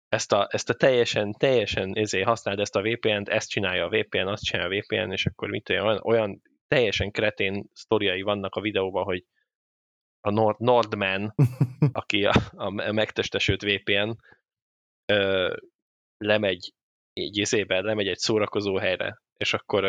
ezt 0.08 0.32
a, 0.32 0.48
ezt 0.50 0.70
a 0.70 0.74
teljesen, 0.74 1.32
teljesen 1.32 1.96
ezért 1.96 2.26
használd 2.26 2.58
ezt 2.58 2.76
a 2.76 2.82
VPN-t, 2.82 3.28
ezt 3.28 3.48
csinálja 3.48 3.84
a 3.84 3.88
VPN, 3.88 4.26
azt 4.26 4.44
csinálja 4.44 4.78
a 4.78 4.80
VPN, 4.80 5.10
és 5.10 5.26
akkor 5.26 5.48
mit 5.48 5.68
olyan, 5.68 6.00
olyan 6.02 6.42
teljesen 6.68 7.10
kretén 7.10 7.64
sztoriai 7.72 8.22
vannak 8.22 8.54
a 8.54 8.60
videóban, 8.60 9.04
hogy 9.04 9.24
a 10.20 10.30
Nord, 10.30 10.58
Nordman, 10.58 11.34
aki 11.92 12.24
a, 12.24 12.32
a 12.50 12.92
megtestesült 12.92 13.62
VPN, 13.62 14.10
ö, 15.06 15.56
lemegy 16.16 16.74
egy 17.12 17.36
izében, 17.36 17.84
lemegy 17.84 18.08
egy 18.08 18.18
szórakozó 18.18 18.76
helyre, 18.76 19.22
és 19.36 19.54
akkor, 19.54 19.84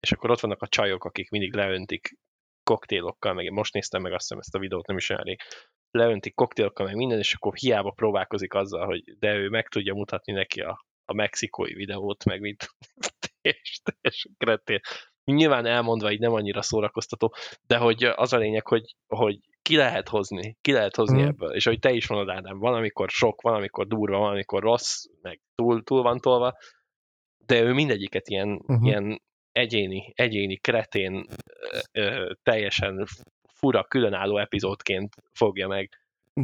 és 0.00 0.12
akkor 0.12 0.30
ott 0.30 0.40
vannak 0.40 0.62
a 0.62 0.68
csajok, 0.68 1.04
akik 1.04 1.30
mindig 1.30 1.54
leöntik 1.54 2.18
koktélokkal, 2.62 3.34
meg 3.34 3.44
én 3.44 3.52
most 3.52 3.72
néztem 3.72 4.02
meg 4.02 4.12
azt 4.12 4.22
hiszem 4.22 4.38
ezt 4.38 4.54
a 4.54 4.58
videót, 4.58 4.86
nem 4.86 4.96
is 4.96 5.10
olyan 5.10 5.36
leöntik 5.90 6.34
koktélokkal, 6.34 6.86
meg 6.86 6.94
minden, 6.94 7.18
és 7.18 7.34
akkor 7.34 7.54
hiába 7.54 7.90
próbálkozik 7.90 8.54
azzal, 8.54 8.86
hogy 8.86 9.18
de 9.18 9.34
ő 9.34 9.48
meg 9.48 9.68
tudja 9.68 9.94
mutatni 9.94 10.32
neki 10.32 10.60
a, 10.60 10.84
a 11.04 11.14
mexikói 11.14 11.74
videót, 11.74 12.24
meg 12.24 12.40
mit 12.40 12.68
és, 13.40 13.80
és 14.00 14.28
kretén. 14.36 14.80
Nyilván 15.24 15.66
elmondva 15.66 16.10
így 16.10 16.20
nem 16.20 16.32
annyira 16.32 16.62
szórakoztató, 16.62 17.34
de 17.66 17.76
hogy 17.76 18.04
az 18.04 18.32
a 18.32 18.36
lényeg, 18.36 18.66
hogy, 18.66 18.96
hogy 19.06 19.38
ki 19.64 19.76
lehet 19.76 20.08
hozni, 20.08 20.56
ki 20.60 20.72
lehet 20.72 20.96
hozni 20.96 21.22
mm. 21.22 21.26
ebből. 21.26 21.50
És 21.54 21.64
hogy 21.64 21.78
te 21.78 21.92
is 21.92 22.08
mondod, 22.08 22.36
Ádám, 22.36 22.58
van, 22.58 22.74
amikor 22.74 23.08
sok, 23.10 23.40
van, 23.40 23.54
amikor 23.54 23.86
durva, 23.86 24.18
van, 24.18 24.30
amikor 24.30 24.62
rossz, 24.62 25.04
meg 25.22 25.40
túl, 25.54 25.82
túl 25.82 26.02
van 26.02 26.18
tolva, 26.18 26.56
de 27.46 27.60
ő 27.62 27.72
mindegyiket 27.72 28.28
ilyen, 28.28 28.48
uh-huh. 28.48 28.86
ilyen 28.86 29.22
egyéni, 29.52 30.12
egyéni, 30.14 30.56
kretén, 30.56 31.26
ö, 31.92 32.32
teljesen 32.42 33.06
fura, 33.54 33.84
különálló 33.84 34.38
epizódként 34.38 35.14
fogja 35.32 35.68
meg. 35.68 35.88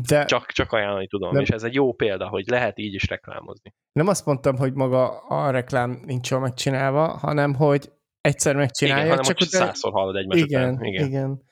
De 0.08 0.24
csak, 0.24 0.46
csak 0.50 0.72
ajánlani 0.72 1.06
tudom, 1.06 1.32
nem, 1.32 1.42
és 1.42 1.48
ez 1.48 1.62
egy 1.62 1.74
jó 1.74 1.92
példa, 1.92 2.28
hogy 2.28 2.48
lehet 2.48 2.78
így 2.78 2.94
is 2.94 3.08
reklámozni. 3.08 3.74
Nem 3.92 4.08
azt 4.08 4.26
mondtam, 4.26 4.56
hogy 4.56 4.72
maga 4.72 5.18
a 5.18 5.50
reklám 5.50 6.02
nincs 6.06 6.30
jól 6.30 6.40
megcsinálva, 6.40 7.06
hanem 7.06 7.54
hogy 7.54 7.92
egyszer 8.20 8.56
megcsinálja, 8.56 9.12
igen, 9.12 9.22
csak 9.22 9.40
utána... 9.40 9.64
százszor 9.64 9.92
hallod 9.92 10.16
egymás 10.16 10.40
igen, 10.40 10.72
után. 10.72 10.84
Igen, 10.84 11.06
igen. 11.06 11.42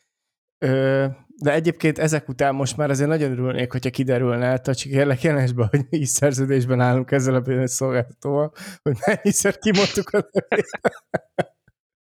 Ö, 0.59 1.07
de 1.41 1.53
egyébként 1.53 1.99
ezek 1.99 2.29
után 2.29 2.55
most 2.55 2.77
már 2.77 2.91
azért 2.91 3.09
nagyon 3.09 3.31
örülnék, 3.31 3.73
hogyha 3.73 3.91
kiderülne, 3.91 4.59
tehát 4.59 4.79
csak 4.79 4.93
kérlek 4.93 5.23
jelensbe, 5.23 5.67
hogy 5.71 5.81
mi 5.91 5.99
is 5.99 6.09
szerződésben 6.09 6.81
állunk 6.81 7.11
ezzel 7.11 7.35
a 7.35 7.41
bizonyos 7.41 7.71
szolgáltatóval, 7.71 8.53
hogy 8.83 8.97
mennyiszer 9.07 9.59
kimondtuk 9.59 10.11
a 10.11 10.29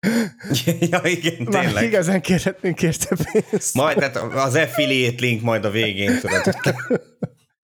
ja, 0.91 1.01
igen, 1.03 1.47
Már 1.51 1.63
tényleg. 1.63 1.83
igazán 1.83 2.21
kérhetnénk 2.21 2.81
érte 2.81 3.15
pénzt. 3.31 3.75
Majd, 3.75 3.97
tehát 3.97 4.15
az 4.15 4.55
affiliate 4.55 5.25
link 5.25 5.41
majd 5.41 5.65
a 5.65 5.69
végén, 5.69 6.19
tudod. 6.19 6.41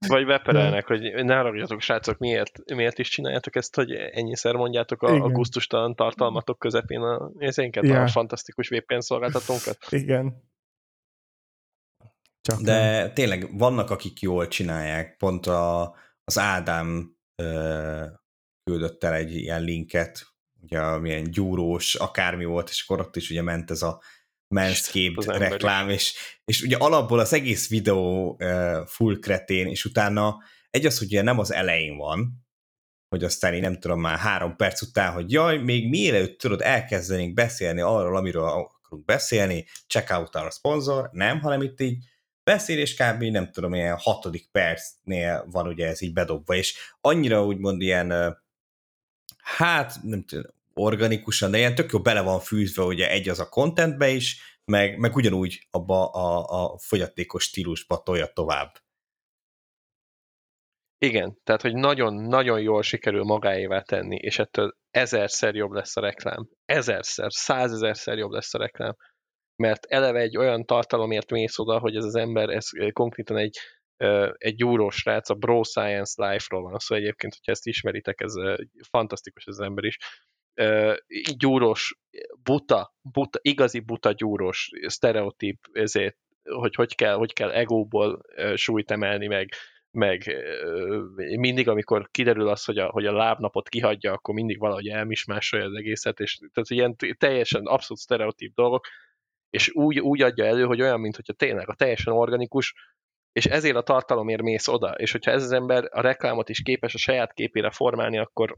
Vagy 0.07 0.25
beperelnek, 0.25 0.87
hogy 0.91 1.01
ne 1.25 1.35
haragudjatok, 1.35 1.81
srácok, 1.81 2.17
miért, 2.17 2.73
miért 2.75 2.99
is 2.99 3.09
csináljátok 3.09 3.55
ezt, 3.55 3.75
hogy 3.75 3.91
ennyiszer 3.91 4.55
mondjátok 4.55 5.01
a, 5.01 5.23
a 5.23 5.29
gusztustalan 5.29 5.95
tartalmatok 5.95 6.59
közepén 6.59 7.01
a, 7.01 7.31
ja. 7.81 8.01
a 8.01 8.07
fantasztikus 8.07 8.69
VPN 8.69 8.99
szolgáltatónkat. 8.99 9.77
Igen. 9.89 10.43
Csak 12.47 12.61
De 12.61 12.99
nem. 13.01 13.13
tényleg 13.13 13.57
vannak, 13.57 13.89
akik 13.89 14.19
jól 14.19 14.47
csinálják. 14.47 15.17
Pont 15.17 15.45
a, 15.45 15.95
az 16.23 16.39
Ádám 16.39 17.17
ö, 17.41 18.05
küldött 18.63 19.03
el 19.03 19.13
egy 19.13 19.35
ilyen 19.35 19.61
linket, 19.61 20.27
ugye 20.61 20.97
milyen 20.97 21.31
gyúrós, 21.31 21.95
akármi 21.95 22.45
volt, 22.45 22.69
és 22.69 22.83
akkor 22.87 22.99
ott 22.99 23.15
is 23.15 23.29
ugye 23.29 23.41
ment 23.41 23.71
ez 23.71 23.81
a 23.81 24.01
Manscaped 24.55 25.37
reklám, 25.37 25.89
és, 25.89 26.15
és 26.45 26.61
ugye 26.61 26.77
alapból 26.77 27.19
az 27.19 27.33
egész 27.33 27.69
videó 27.69 28.37
uh, 28.39 28.85
full 28.85 29.19
kretén, 29.19 29.67
és 29.67 29.85
utána 29.85 30.37
egy 30.69 30.85
az, 30.85 30.97
hogy 30.97 31.07
ugye 31.07 31.21
nem 31.21 31.39
az 31.39 31.51
elején 31.53 31.97
van, 31.97 32.47
hogy 33.09 33.23
aztán 33.23 33.53
én 33.53 33.61
nem 33.61 33.79
tudom 33.79 33.99
már 33.99 34.17
három 34.17 34.55
perc 34.55 34.81
után, 34.81 35.13
hogy 35.13 35.31
jaj, 35.31 35.57
még 35.57 35.89
mielőtt 35.89 36.39
tudod 36.39 36.61
elkezdenénk 36.61 37.33
beszélni 37.33 37.81
arról, 37.81 38.15
amiről 38.17 38.43
akarunk 38.43 39.05
beszélni, 39.05 39.65
check 39.87 40.11
out 40.17 40.35
our 40.35 40.51
sponsor, 40.51 41.09
nem, 41.11 41.39
hanem 41.39 41.61
itt 41.61 41.81
így 41.81 42.05
beszél, 42.47 42.79
és 42.79 42.95
kb. 42.95 43.23
nem 43.23 43.51
tudom, 43.51 43.73
ilyen 43.73 43.97
hatodik 43.97 44.49
percnél 44.51 45.47
van 45.51 45.67
ugye 45.67 45.87
ez 45.87 46.01
így 46.01 46.13
bedobva, 46.13 46.55
és 46.55 46.77
annyira 47.01 47.45
úgymond 47.45 47.81
ilyen, 47.81 48.37
hát 49.37 49.93
nem 50.03 50.23
tudom, 50.23 50.51
organikusan, 50.73 51.51
de 51.51 51.57
ilyen 51.57 51.75
tök 51.75 51.91
jó 51.91 51.99
bele 51.99 52.21
van 52.21 52.39
fűzve, 52.39 52.83
ugye 52.83 53.09
egy 53.09 53.29
az 53.29 53.39
a 53.39 53.49
contentbe 53.49 54.09
is, 54.09 54.59
meg, 54.65 54.97
meg 54.97 55.15
ugyanúgy 55.15 55.67
abba 55.71 56.09
a, 56.09 56.63
a 56.63 56.77
fogyatékos 56.77 57.43
stílusba 57.43 58.03
tolja 58.03 58.27
tovább. 58.33 58.71
Igen, 60.97 61.37
tehát 61.43 61.61
hogy 61.61 61.73
nagyon-nagyon 61.73 62.61
jól 62.61 62.81
sikerül 62.81 63.23
magáévá 63.23 63.81
tenni, 63.81 64.15
és 64.15 64.39
ettől 64.39 64.77
ezerszer 64.91 65.55
jobb 65.55 65.71
lesz 65.71 65.97
a 65.97 66.01
reklám. 66.01 66.49
Ezerszer, 66.65 67.31
százezerszer 67.31 68.17
jobb 68.17 68.31
lesz 68.31 68.53
a 68.53 68.57
reklám 68.57 68.95
mert 69.57 69.85
eleve 69.85 70.19
egy 70.19 70.37
olyan 70.37 70.65
tartalomért 70.65 71.31
mész 71.31 71.59
oda, 71.59 71.79
hogy 71.79 71.95
ez 71.95 72.03
az 72.03 72.15
ember, 72.15 72.49
ez 72.49 72.69
konkrétan 72.91 73.37
egy, 73.37 73.57
egy 74.37 74.55
gyúrós 74.55 74.95
srác, 74.95 75.29
a 75.29 75.33
Bro 75.33 75.63
Science 75.63 76.29
Life-ról 76.29 76.61
van 76.61 76.71
szó 76.71 76.77
szóval 76.79 77.03
egyébként, 77.03 77.33
hogyha 77.33 77.51
ezt 77.51 77.67
ismeritek, 77.67 78.21
ez 78.21 78.33
fantasztikus 78.89 79.45
ez 79.45 79.57
az 79.57 79.65
ember 79.65 79.83
is. 79.83 79.97
Gyúrós, 81.37 81.97
buta, 82.43 82.95
buta, 83.01 83.39
igazi 83.41 83.79
buta 83.79 84.11
gyúrós, 84.11 84.69
sztereotíp, 84.87 85.59
ezért, 85.71 86.17
hogy 86.43 86.75
hogy 86.75 86.95
kell, 86.95 87.15
hogy 87.15 87.33
kell 87.33 87.51
egóból 87.51 88.21
súlyt 88.55 88.91
emelni, 88.91 89.27
meg, 89.27 89.49
meg 89.91 90.35
mindig, 91.15 91.67
amikor 91.67 92.09
kiderül 92.11 92.47
az, 92.47 92.63
hogy 92.63 92.77
a, 92.77 92.89
hogy 92.89 93.05
a 93.05 93.11
lábnapot 93.11 93.69
kihagyja, 93.69 94.13
akkor 94.13 94.33
mindig 94.33 94.59
valahogy 94.59 94.87
elmismásolja 94.87 95.65
az 95.65 95.73
egészet, 95.75 96.19
és 96.19 96.37
tehát 96.37 96.69
ilyen 96.69 96.95
teljesen 97.17 97.65
abszolút 97.65 98.01
sztereotíp 98.01 98.53
dolgok, 98.53 98.87
és 99.57 99.69
úgy, 99.73 99.99
úgy 99.99 100.21
adja 100.21 100.45
elő, 100.45 100.65
hogy 100.65 100.81
olyan, 100.81 100.99
mint 100.99 101.15
hogyha 101.15 101.33
tényleg 101.33 101.69
a 101.69 101.75
teljesen 101.75 102.13
organikus, 102.13 102.73
és 103.31 103.45
ezért 103.45 103.75
a 103.75 103.83
tartalomért 103.83 104.41
mész 104.41 104.67
oda, 104.67 104.91
és 104.91 105.11
hogyha 105.11 105.31
ez 105.31 105.43
az 105.43 105.51
ember 105.51 105.87
a 105.91 106.01
reklámot 106.01 106.49
is 106.49 106.61
képes 106.61 106.93
a 106.93 106.97
saját 106.97 107.33
képére 107.33 107.71
formálni, 107.71 108.17
akkor, 108.17 108.55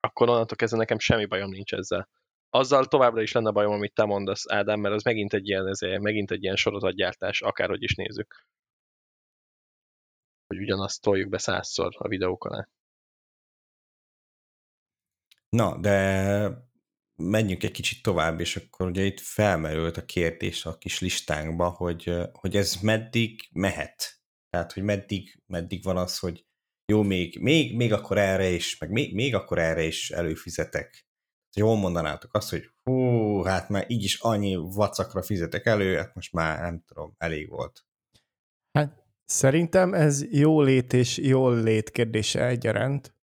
akkor 0.00 0.28
onnantól 0.28 0.56
kezdve 0.56 0.78
nekem 0.78 0.98
semmi 0.98 1.26
bajom 1.26 1.50
nincs 1.50 1.72
ezzel. 1.72 2.08
Azzal 2.50 2.84
továbbra 2.84 3.22
is 3.22 3.32
lenne 3.32 3.50
bajom, 3.50 3.72
amit 3.72 3.94
te 3.94 4.04
mondasz, 4.04 4.52
Ádám, 4.52 4.80
mert 4.80 4.94
az 4.94 5.02
megint 5.02 5.32
egy 5.32 5.48
ilyen, 5.48 5.66
ezért, 5.66 6.00
megint 6.00 6.30
egy 6.30 6.42
ilyen 6.42 6.56
sorozatgyártás, 6.56 7.40
akárhogy 7.40 7.82
is 7.82 7.94
nézzük. 7.94 8.46
Hogy 10.46 10.58
ugyanazt 10.58 11.02
toljuk 11.02 11.28
be 11.28 11.38
százszor 11.38 11.94
a 11.98 12.08
videók 12.08 12.44
alá. 12.44 12.68
Na, 15.48 15.78
de 15.80 16.70
menjünk 17.16 17.62
egy 17.62 17.70
kicsit 17.70 18.02
tovább, 18.02 18.40
és 18.40 18.56
akkor 18.56 18.86
ugye 18.86 19.02
itt 19.02 19.20
felmerült 19.20 19.96
a 19.96 20.04
kérdés 20.04 20.66
a 20.66 20.78
kis 20.78 21.00
listánkba, 21.00 21.68
hogy, 21.68 22.14
hogy 22.32 22.56
ez 22.56 22.74
meddig 22.74 23.48
mehet. 23.52 24.20
Tehát, 24.50 24.72
hogy 24.72 24.82
meddig, 24.82 25.42
meddig 25.46 25.82
van 25.82 25.96
az, 25.96 26.18
hogy 26.18 26.46
jó, 26.92 27.02
még, 27.02 27.38
még, 27.40 27.76
még 27.76 27.92
akkor 27.92 28.18
erre 28.18 28.48
is, 28.48 28.78
meg 28.78 28.90
még, 28.90 29.14
még 29.14 29.34
akkor 29.34 29.58
erre 29.58 29.82
is 29.82 30.10
előfizetek. 30.10 31.06
Jól 31.56 31.76
mondanátok 31.76 32.34
azt, 32.34 32.50
hogy 32.50 32.70
hú, 32.82 33.42
hát 33.42 33.68
már 33.68 33.84
így 33.88 34.04
is 34.04 34.20
annyi 34.20 34.56
vacakra 34.56 35.22
fizetek 35.22 35.66
elő, 35.66 35.96
hát 35.96 36.14
most 36.14 36.32
már 36.32 36.60
nem 36.60 36.82
tudom, 36.86 37.14
elég 37.18 37.48
volt. 37.48 37.86
Hát 38.78 39.04
szerintem 39.24 39.94
ez 39.94 40.32
jó 40.32 40.62
lét 40.62 40.92
és 40.92 41.18
jól 41.18 41.62
lét 41.62 41.90
kérdése 41.90 42.46
egyaránt. 42.46 43.16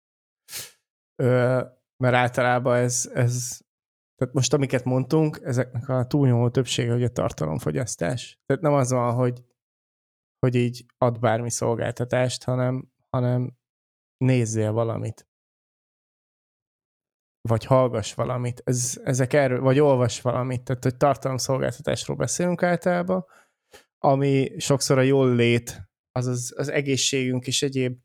Ö, 1.22 1.62
mert 1.96 2.14
általában 2.14 2.76
ez, 2.76 3.10
ez 3.14 3.58
tehát 4.16 4.34
most 4.34 4.52
amiket 4.52 4.84
mondtunk, 4.84 5.40
ezeknek 5.42 5.88
a 5.88 6.06
túlnyomó 6.06 6.50
többsége 6.50 6.94
ugye 6.94 7.08
tartalomfogyasztás. 7.08 8.40
Tehát 8.46 8.62
nem 8.62 8.72
az 8.72 8.90
van, 8.90 9.14
hogy, 9.14 9.44
hogy 10.38 10.54
így 10.54 10.84
ad 10.98 11.18
bármi 11.18 11.50
szolgáltatást, 11.50 12.44
hanem, 12.44 12.92
hanem 13.10 13.56
nézzél 14.16 14.72
valamit. 14.72 15.28
Vagy 17.40 17.64
hallgass 17.64 18.14
valamit. 18.14 18.62
Ez, 18.64 19.00
ezek 19.04 19.32
erről, 19.32 19.60
vagy 19.60 19.78
olvas 19.78 20.20
valamit. 20.20 20.64
Tehát, 20.64 20.82
hogy 20.82 20.96
tartalomszolgáltatásról 20.96 22.16
beszélünk 22.16 22.62
általában, 22.62 23.24
ami 23.98 24.58
sokszor 24.58 24.98
a 24.98 25.02
jól 25.02 25.34
lét, 25.34 25.90
az 26.12 26.26
az, 26.26 26.54
az 26.56 26.68
egészségünk 26.68 27.46
és 27.46 27.62
egyéb 27.62 27.98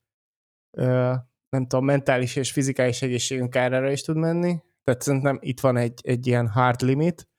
ö, 0.78 1.14
nem 1.50 1.68
tudom, 1.68 1.86
mentális 1.86 2.36
és 2.36 2.52
fizikális 2.52 3.02
egészségünk 3.02 3.56
árára 3.56 3.92
is 3.92 4.02
tud 4.02 4.18
menni, 4.18 4.62
tehát 4.92 5.06
szerintem 5.06 5.40
itt 5.42 5.60
van 5.60 5.78
egy, 5.78 6.00
egy 6.04 6.28
ilyen 6.28 6.48
hard 6.48 6.82
limit, 6.82 7.30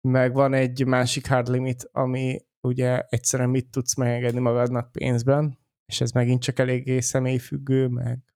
meg 0.00 0.32
van 0.32 0.54
egy 0.54 0.86
másik 0.86 1.26
hard 1.26 1.48
limit, 1.48 1.88
ami 1.92 2.46
ugye 2.60 3.00
egyszerűen 3.08 3.50
mit 3.50 3.70
tudsz 3.70 3.96
megengedni 3.96 4.40
magadnak 4.40 4.92
pénzben, 4.92 5.58
és 5.86 6.00
ez 6.00 6.10
megint 6.10 6.42
csak 6.42 6.58
eléggé 6.58 7.00
személyfüggő, 7.00 7.88
meg, 7.88 8.34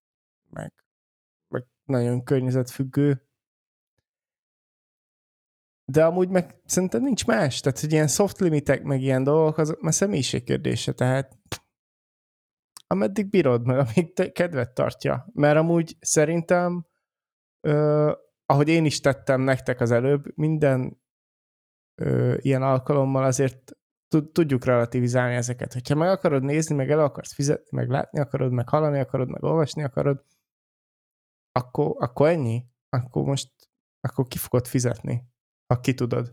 meg, 0.51 0.72
meg 1.49 1.66
nagyon 1.84 2.24
környezetfüggő. 2.24 3.26
De 5.84 6.05
amúgy 6.05 6.28
meg 6.28 6.61
szerintem 6.64 7.03
nincs 7.03 7.26
más. 7.26 7.61
Tehát, 7.61 7.80
hogy 7.80 7.93
ilyen 7.93 8.09
soft 8.09 8.38
limitek, 8.38 8.82
meg 8.82 9.01
ilyen 9.01 9.24
dolgok, 9.24 9.59
az 9.59 9.76
már 9.80 9.95
személyiség 9.95 10.45
kérdése. 10.45 10.93
Tehát 10.93 11.38
ameddig 12.86 13.30
bírod 13.30 13.66
meg, 13.66 13.78
amíg 13.78 14.14
te 14.14 14.32
kedvet 14.32 14.74
tartja. 14.74 15.30
Mert 15.32 15.57
amúgy 15.57 15.97
szerintem 16.01 16.86
ö, 17.61 18.12
ahogy 18.53 18.68
én 18.68 18.84
is 18.84 19.00
tettem 19.00 19.40
nektek 19.40 19.80
az 19.80 19.90
előbb, 19.90 20.36
minden 20.36 21.00
ö, 22.03 22.36
ilyen 22.38 22.62
alkalommal 22.62 23.24
azért 23.24 23.72
tudjuk 24.32 24.64
relativizálni 24.64 25.34
ezeket. 25.34 25.72
Hogyha 25.72 25.94
meg 25.94 26.09
akarod 26.09 26.42
nézni, 26.42 26.74
meg 26.74 26.90
el 26.90 27.00
akarsz 27.00 27.34
fizetni, 27.34 27.76
meg 27.76 27.88
látni 27.88 28.20
akarod, 28.20 28.53
meg 28.53 28.68
hallani 28.68 28.98
akarod, 28.98 29.28
meg 29.28 29.42
olvasni 29.42 29.82
akarod, 29.82 30.24
akkor, 31.53 31.96
akkor 31.98 32.28
ennyi. 32.28 32.66
Akkor 32.88 33.24
most 33.24 33.53
akkor 34.00 34.26
ki 34.26 34.38
fogod 34.38 34.66
fizetni, 34.66 35.24
ha 35.66 35.80
ki 35.80 35.94
tudod. 35.94 36.32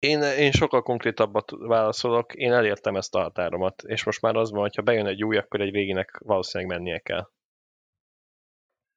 Én, 0.00 0.22
én 0.22 0.50
sokkal 0.52 0.82
konkrétabbat 0.82 1.50
válaszolok, 1.50 2.34
én 2.34 2.52
elértem 2.52 2.96
ezt 2.96 3.14
a 3.14 3.22
határomat, 3.22 3.82
és 3.82 4.04
most 4.04 4.20
már 4.20 4.36
az 4.36 4.50
van, 4.50 4.60
hogy 4.60 4.74
ha 4.74 4.82
bejön 4.82 5.06
egy 5.06 5.24
új, 5.24 5.36
akkor 5.36 5.60
egy 5.60 5.70
végének 5.70 6.18
valószínűleg 6.18 6.76
mennie 6.76 6.98
kell. 6.98 7.30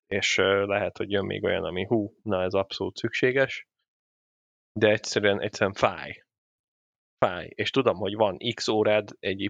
És 0.08 0.38
lehet, 0.66 0.98
hogy 0.98 1.12
jön 1.12 1.26
még 1.26 1.44
olyan, 1.44 1.64
ami 1.64 1.86
hú, 1.86 2.16
na 2.22 2.42
ez 2.42 2.54
abszolút 2.54 2.98
szükséges, 2.98 3.68
de 4.80 4.90
egyszerűen, 4.90 5.42
egyszerűen 5.42 5.74
fáj. 5.74 6.24
Fáj. 7.18 7.50
És 7.56 7.70
tudom, 7.70 7.98
hogy 7.98 8.16
van 8.16 8.38
x 8.54 8.68
órád 8.68 9.10
egy 9.20 9.42
y 9.42 9.50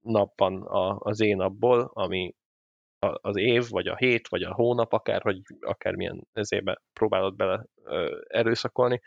napban 0.00 0.62
a, 0.62 0.98
az 0.98 1.20
én 1.20 1.36
napból, 1.36 1.90
ami 1.94 2.34
az 2.98 3.36
év, 3.36 3.68
vagy 3.68 3.86
a 3.86 3.96
hét, 3.96 4.28
vagy 4.28 4.42
a 4.42 4.54
hónap, 4.54 4.92
akár, 4.92 5.22
hogy 5.22 5.40
akármilyen 5.60 6.26
ezébe 6.32 6.82
próbálod 6.92 7.36
bele 7.36 7.64
ö, 7.84 8.20
erőszakolni, 8.28 9.00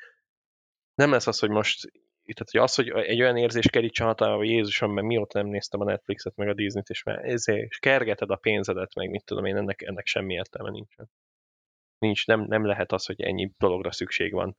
nem 0.97 1.11
lesz 1.11 1.27
az, 1.27 1.39
hogy 1.39 1.49
most 1.49 1.91
tehát 2.33 2.51
hogy 2.51 2.61
az, 2.61 2.75
hogy 2.75 2.89
egy 2.89 3.21
olyan 3.21 3.37
érzés 3.37 3.69
kerítsen 3.69 4.07
hatalmába, 4.07 4.39
hogy 4.39 4.49
Jézusom, 4.49 4.93
mert 4.93 5.07
mióta 5.07 5.41
nem 5.41 5.51
néztem 5.51 5.81
a 5.81 5.83
Netflixet, 5.83 6.35
meg 6.35 6.47
a 6.47 6.53
Disney-t, 6.53 6.89
és 6.89 7.03
már 7.03 7.25
ezért, 7.25 7.69
és 7.69 7.79
kergeted 7.79 8.29
a 8.29 8.35
pénzedet, 8.35 8.95
meg 8.95 9.09
mit 9.09 9.25
tudom 9.25 9.45
én, 9.45 9.55
ennek, 9.55 9.81
ennek 9.81 10.05
semmi 10.05 10.33
értelme 10.33 10.69
nincsen. 10.69 11.09
Nincs, 11.97 12.27
nem, 12.27 12.41
nem 12.41 12.65
lehet 12.65 12.91
az, 12.91 13.05
hogy 13.05 13.21
ennyi 13.21 13.51
dologra 13.57 13.91
szükség 13.91 14.33
van. 14.33 14.57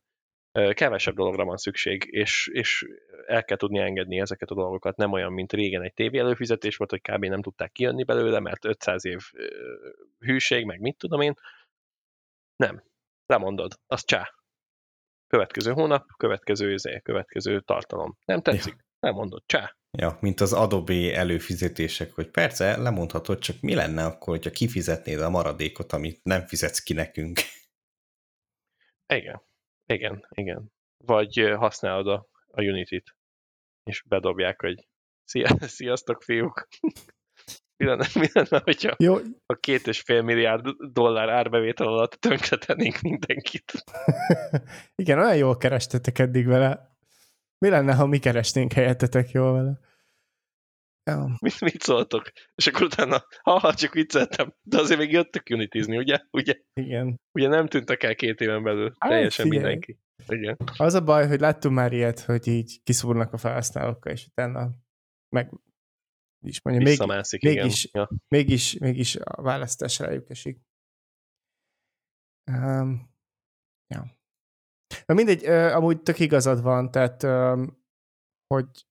Kevesebb 0.51 1.15
dologra 1.15 1.45
van 1.45 1.57
szükség, 1.57 2.07
és, 2.09 2.49
és 2.53 2.85
el 3.27 3.43
kell 3.43 3.57
tudni 3.57 3.79
engedni 3.79 4.19
ezeket 4.19 4.49
a 4.49 4.55
dolgokat. 4.55 4.97
Nem 4.97 5.11
olyan, 5.11 5.33
mint 5.33 5.53
régen 5.53 5.81
egy 5.81 5.93
tévé 5.93 6.17
előfizetés 6.17 6.77
volt, 6.77 6.89
hogy 6.89 7.01
kb. 7.01 7.25
nem 7.25 7.41
tudták 7.41 7.71
kijönni 7.71 8.03
belőle, 8.03 8.39
mert 8.39 8.65
500 8.65 9.05
év 9.05 9.19
hűség, 10.19 10.65
meg 10.65 10.79
mit 10.79 10.97
tudom 10.97 11.21
én. 11.21 11.33
Nem. 12.55 12.83
Lemondod. 13.25 13.73
Az 13.87 14.05
csá 14.05 14.38
Következő 15.29 15.71
hónap, 15.71 16.05
következő 16.17 16.73
izé, 16.73 16.99
következő 17.03 17.59
tartalom. 17.61 18.17
Nem 18.25 18.41
tetszik? 18.41 18.73
Ja. 18.73 18.85
Nem 18.99 19.13
mondod, 19.13 19.43
csá. 19.45 19.75
Ja, 19.97 20.17
mint 20.21 20.39
az 20.39 20.53
Adobe 20.53 21.15
előfizetések, 21.15 22.11
hogy 22.11 22.29
persze 22.29 22.77
lemondhatod, 22.77 23.39
csak 23.39 23.55
mi 23.61 23.75
lenne 23.75 24.05
akkor, 24.05 24.27
hogyha 24.27 24.49
kifizetnéd 24.49 25.19
a 25.19 25.29
maradékot, 25.29 25.93
amit 25.93 26.23
nem 26.23 26.45
fizetsz 26.45 26.79
ki 26.79 26.93
nekünk? 26.93 27.39
Igen, 29.13 29.41
igen, 29.85 30.27
igen. 30.29 30.71
Vagy 30.97 31.53
használod 31.55 32.07
a, 32.07 32.27
a 32.47 32.61
Unity-t, 32.61 33.15
és 33.83 34.03
bedobják, 34.07 34.61
hogy 34.61 34.87
Szia, 35.29 35.47
sziasztok 35.77 36.23
fiúk, 36.23 36.67
mi 37.79 37.85
lenne, 37.85 38.05
mi 38.13 38.27
lenne 38.33 38.61
hogyha 38.63 38.95
Jó. 38.97 39.15
a 39.45 39.55
két 39.59 39.87
és 39.87 40.01
fél 40.01 40.21
milliárd 40.21 40.67
dollár 40.91 41.29
árbevétel 41.29 41.87
alatt 41.87 42.11
tönkretennénk 42.11 43.01
mindenkit? 43.01 43.73
Igen, 45.01 45.19
olyan 45.19 45.35
jól 45.35 45.57
kerestetek 45.57 46.19
eddig 46.19 46.47
vele. 46.47 46.97
Mi 47.57 47.69
lenne, 47.69 47.93
ha 47.93 48.05
mi 48.05 48.17
keresnénk 48.17 48.73
helyettetek 48.73 49.31
jól 49.31 49.53
vele? 49.53 49.79
Ja. 51.03 51.37
Mit, 51.41 51.61
mit 51.61 51.81
szóltok? 51.81 52.31
És 52.55 52.67
akkor 52.67 52.83
utána, 52.83 53.23
ha, 53.41 53.73
csak 53.73 53.93
vicceltem, 53.93 54.53
de 54.61 54.79
azért 54.79 54.99
még 54.99 55.11
jöttök 55.11 55.47
unitizni, 55.49 55.97
ugye? 55.97 56.19
ugye? 56.31 56.53
Igen. 56.73 57.19
Ugye 57.31 57.47
nem 57.47 57.67
tűntek 57.67 58.03
el 58.03 58.15
két 58.15 58.39
éven 58.39 58.63
belül 58.63 58.93
hát, 58.99 59.11
teljesen 59.11 59.45
figyelj. 59.45 59.63
mindenki. 59.63 59.99
Igen. 60.27 60.57
Az 60.77 60.93
a 60.93 61.03
baj, 61.03 61.27
hogy 61.27 61.39
láttunk 61.39 61.75
már 61.75 61.93
ilyet, 61.93 62.19
hogy 62.19 62.47
így 62.47 62.79
kiszúrnak 62.83 63.33
a 63.33 63.37
felhasználókkal, 63.37 64.11
és 64.11 64.25
utána 64.25 64.69
meg 65.29 65.51
is 66.41 66.61
mondja, 66.61 66.83
még, 66.83 67.23
mégis, 67.41 67.89
ja. 67.91 68.09
mégis, 68.27 68.77
mégis 68.77 69.15
a 69.15 69.41
választás 69.41 69.99
rájuk 69.99 70.29
esik. 70.29 70.61
Um, 72.51 73.09
ja. 73.87 74.17
Na 75.05 75.13
mindegy, 75.13 75.47
uh, 75.47 75.75
amúgy 75.75 76.01
tök 76.01 76.19
igazad 76.19 76.61
van, 76.61 76.91
tehát 76.91 77.23
um, 77.23 77.83
hogy 78.47 78.87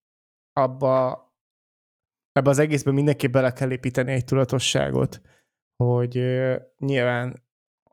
abba 0.53 1.27
ebbe 2.33 2.51
az 2.51 2.59
egészben 2.59 2.95
mindenképp 2.95 3.33
bele 3.33 3.53
kell 3.53 3.71
építeni 3.71 4.13
egy 4.13 4.25
tudatosságot, 4.25 5.21
hogy 5.77 6.19
uh, 6.19 6.57
nyilván 6.79 7.47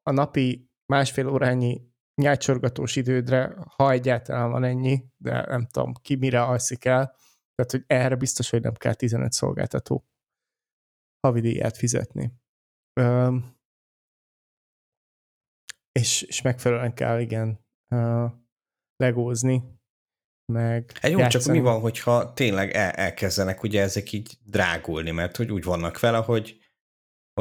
a 0.04 0.12
napi 0.12 0.70
másfél 0.86 1.28
órányi 1.28 1.94
nyácsorgatós 2.22 2.96
idődre, 2.96 3.56
ha 3.76 3.92
egyáltalán 3.92 4.52
van 4.52 4.64
ennyi, 4.64 5.06
de 5.18 5.46
nem 5.46 5.68
tudom, 5.68 5.94
ki 5.94 6.16
mire 6.16 6.44
alszik 6.44 6.86
el, 6.86 7.16
tehát, 7.56 7.72
hogy 7.72 7.84
erre 7.88 8.16
biztos, 8.16 8.50
hogy 8.50 8.62
nem 8.62 8.74
kell 8.74 8.94
15 8.94 9.32
szolgáltató 9.32 10.06
havidíját 11.20 11.78
fizetni. 11.78 12.32
Üm, 13.00 13.56
és, 15.92 16.22
és 16.22 16.42
megfelelően 16.42 16.94
kell, 16.94 17.20
igen, 17.20 17.66
uh, 17.96 18.32
legózni, 18.96 19.64
meg 20.54 20.98
hát 20.98 21.12
jó, 21.12 21.20
játszani. 21.20 21.44
csak 21.44 21.54
mi 21.54 21.60
van, 21.60 21.80
hogyha 21.80 22.34
tényleg 22.34 22.72
el, 22.72 22.92
elkezdenek 22.92 23.64
ugye 23.64 23.82
ezek 23.82 24.12
így 24.12 24.38
drágulni, 24.44 25.12
mert 25.12 25.36
hogy 25.36 25.52
úgy 25.52 25.64
vannak 25.64 26.00
vele, 26.00 26.18
hogy 26.18 26.60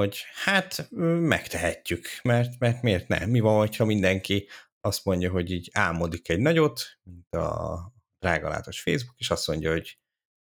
hogy 0.00 0.24
hát 0.44 0.90
megtehetjük, 1.20 2.06
mert, 2.22 2.58
mert 2.58 2.82
miért 2.82 3.08
nem? 3.08 3.30
Mi 3.30 3.40
van, 3.40 3.58
hogyha 3.58 3.84
mindenki 3.84 4.48
azt 4.80 5.04
mondja, 5.04 5.30
hogy 5.30 5.50
így 5.50 5.70
álmodik 5.72 6.28
egy 6.28 6.38
nagyot, 6.38 6.82
mint 7.02 7.34
a 7.34 7.92
drágalátos 8.18 8.80
Facebook, 8.80 9.18
és 9.18 9.30
azt 9.30 9.48
mondja, 9.48 9.70
hogy 9.70 9.98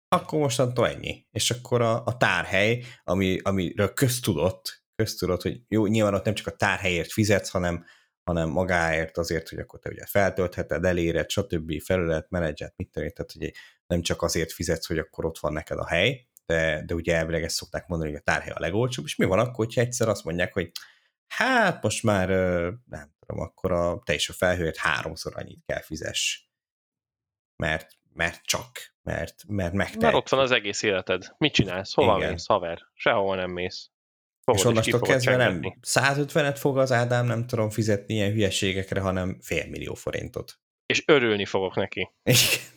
akkor 0.08 0.38
mostantól 0.38 0.88
ennyi. 0.88 1.26
És 1.30 1.50
akkor 1.50 1.82
a, 1.82 2.04
a 2.04 2.16
tárhely, 2.16 2.84
ami, 3.04 3.38
amiről 3.42 3.92
köztudott, 3.92 4.82
köztudott, 4.94 5.42
hogy 5.42 5.60
jó, 5.68 5.86
nyilván 5.86 6.14
ott 6.14 6.24
nem 6.24 6.34
csak 6.34 6.46
a 6.46 6.56
tárhelyért 6.56 7.12
fizetsz, 7.12 7.48
hanem, 7.48 7.84
hanem 8.24 8.48
magáért 8.48 9.18
azért, 9.18 9.48
hogy 9.48 9.58
akkor 9.58 9.78
te 9.78 9.90
ugye 9.90 10.06
feltöltheted, 10.06 10.84
eléred, 10.84 11.30
stb. 11.30 11.80
felület, 11.82 12.30
menedzset, 12.30 12.74
mit 12.76 12.90
tenni, 12.90 13.12
tehát 13.12 13.34
ugye 13.34 13.50
nem 13.86 14.02
csak 14.02 14.22
azért 14.22 14.52
fizetsz, 14.52 14.86
hogy 14.86 14.98
akkor 14.98 15.24
ott 15.24 15.38
van 15.38 15.52
neked 15.52 15.78
a 15.78 15.86
hely, 15.86 16.28
de, 16.46 16.82
de 16.86 16.94
ugye 16.94 17.16
elvileg 17.16 17.42
ezt 17.42 17.56
szokták 17.56 17.86
mondani, 17.86 18.10
hogy 18.10 18.20
a 18.20 18.30
tárhely 18.30 18.52
a 18.54 18.60
legolcsóbb, 18.60 19.04
és 19.04 19.16
mi 19.16 19.24
van 19.24 19.38
akkor, 19.38 19.64
hogyha 19.64 19.80
egyszer 19.80 20.08
azt 20.08 20.24
mondják, 20.24 20.52
hogy 20.52 20.70
hát 21.26 21.82
most 21.82 22.02
már 22.02 22.28
nem 22.84 23.14
tudom, 23.18 23.42
akkor 23.42 23.72
a, 23.72 24.02
te 24.04 24.14
a 24.28 24.32
felhőért 24.32 24.76
háromszor 24.76 25.32
annyit 25.36 25.64
kell 25.66 25.80
fizess. 25.80 26.42
Mert, 27.62 27.97
mert 28.18 28.42
csak, 28.42 28.70
mert, 29.02 29.44
mert 29.48 29.72
megtehet. 29.72 30.02
Mert 30.02 30.14
ott 30.14 30.28
van 30.28 30.40
az 30.40 30.50
egész 30.50 30.82
életed. 30.82 31.34
Mit 31.38 31.52
csinálsz? 31.52 31.94
Hova 31.94 32.16
Igen. 32.16 32.30
mész, 32.30 32.46
haver? 32.46 32.86
Sehova 32.94 33.34
nem 33.34 33.50
mész. 33.50 33.90
és 34.52 34.62
Fogod, 34.62 34.62
ki 34.62 34.68
onnastól 34.68 35.00
kezdve 35.00 35.36
nem 35.36 35.50
csengetni. 35.50 35.78
150-et 35.82 36.56
fog 36.58 36.78
az 36.78 36.92
Ádám, 36.92 37.26
nem 37.26 37.46
tudom 37.46 37.70
fizetni 37.70 38.14
ilyen 38.14 38.32
hülyeségekre, 38.32 39.00
hanem 39.00 39.38
félmillió 39.40 39.94
forintot. 39.94 40.60
És 40.86 41.02
örülni 41.06 41.44
fogok 41.44 41.74
neki. 41.74 42.10
Igen. 42.22 42.76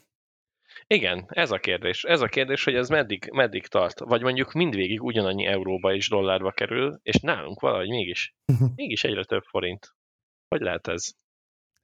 Igen, 0.88 1.26
ez 1.28 1.52
a 1.52 1.60
kérdés. 1.60 2.04
Ez 2.04 2.22
a 2.22 2.28
kérdés, 2.28 2.64
hogy 2.64 2.76
ez 2.76 2.90
meddig, 2.90 3.30
meddig 3.34 3.68
tart. 3.68 4.00
Vagy 4.00 4.22
mondjuk 4.22 4.52
mindvégig 4.52 5.04
ugyanannyi 5.04 5.46
euróba 5.46 5.94
és 5.94 6.10
dollárba 6.10 6.52
kerül, 6.52 7.00
és 7.04 7.16
nálunk 7.16 7.60
valahogy 7.60 7.90
mégis, 7.90 8.36
mégis 8.76 9.04
egyre 9.04 9.24
több 9.24 9.44
forint. 9.44 9.96
Hogy 10.48 10.62
lehet 10.62 10.88
ez? 10.88 11.14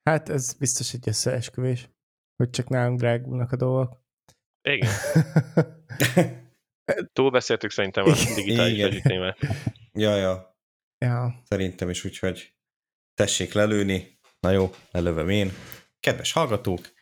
Hát 0.04 0.30
ez 0.30 0.54
biztos 0.54 0.94
egy 0.94 1.08
összeesküvés, 1.08 1.90
hogy 2.38 2.50
csak 2.50 2.70
nálunk 2.70 3.00
drágulnak 3.00 3.52
a 3.52 3.56
dolgok. 3.56 4.02
Igen. 4.62 4.92
Túlbeszéltük 7.14 7.72
szerintem 7.72 8.06
a 8.06 8.14
digitális 8.36 8.74
Igen. 8.74 8.88
együttnémet. 8.88 9.38
ja, 9.94 10.16
ja, 10.16 10.58
ja. 10.98 11.42
szerintem 11.44 11.90
is, 11.90 12.06
úgyhogy 12.06 12.56
tessék 13.14 13.54
lelőni. 13.54 14.20
Na 14.40 14.52
jó, 14.52 14.70
lelövöm 14.92 15.30
én. 15.30 15.52
Kedves 16.00 16.32
hallgatók, 16.32 16.94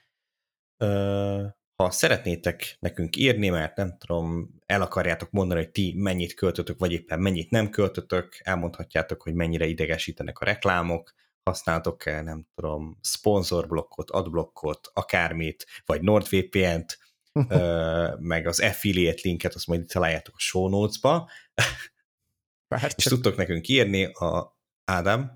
ha 1.75 1.91
szeretnétek 1.91 2.77
nekünk 2.79 3.15
írni, 3.15 3.49
mert 3.49 3.75
nem 3.75 3.97
tudom, 3.97 4.49
el 4.65 4.81
akarjátok 4.81 5.31
mondani, 5.31 5.59
hogy 5.59 5.71
ti 5.71 5.93
mennyit 5.97 6.33
költötök, 6.33 6.79
vagy 6.79 6.91
éppen 6.91 7.19
mennyit 7.19 7.49
nem 7.49 7.69
költötök, 7.69 8.39
elmondhatjátok, 8.43 9.21
hogy 9.21 9.33
mennyire 9.33 9.65
idegesítenek 9.65 10.39
a 10.39 10.45
reklámok, 10.45 11.13
használtok-e, 11.45 12.21
nem 12.21 12.47
tudom, 12.55 12.97
szponzorblokkot, 13.01 14.11
adblokkot, 14.11 14.89
akármit, 14.93 15.65
vagy 15.85 16.01
NordVPN-t, 16.01 16.97
ö, 17.47 18.07
meg 18.19 18.47
az 18.47 18.59
affiliate 18.59 19.19
linket, 19.23 19.53
azt 19.53 19.67
majd 19.67 19.81
itt 19.81 19.89
találjátok 19.89 20.35
a 20.35 20.39
show 20.39 20.69
notes-ba, 20.69 21.29
és 22.95 23.03
tudtok 23.03 23.35
nekünk 23.35 23.67
írni 23.67 24.03
a 24.03 24.57
Ádám. 24.91 25.31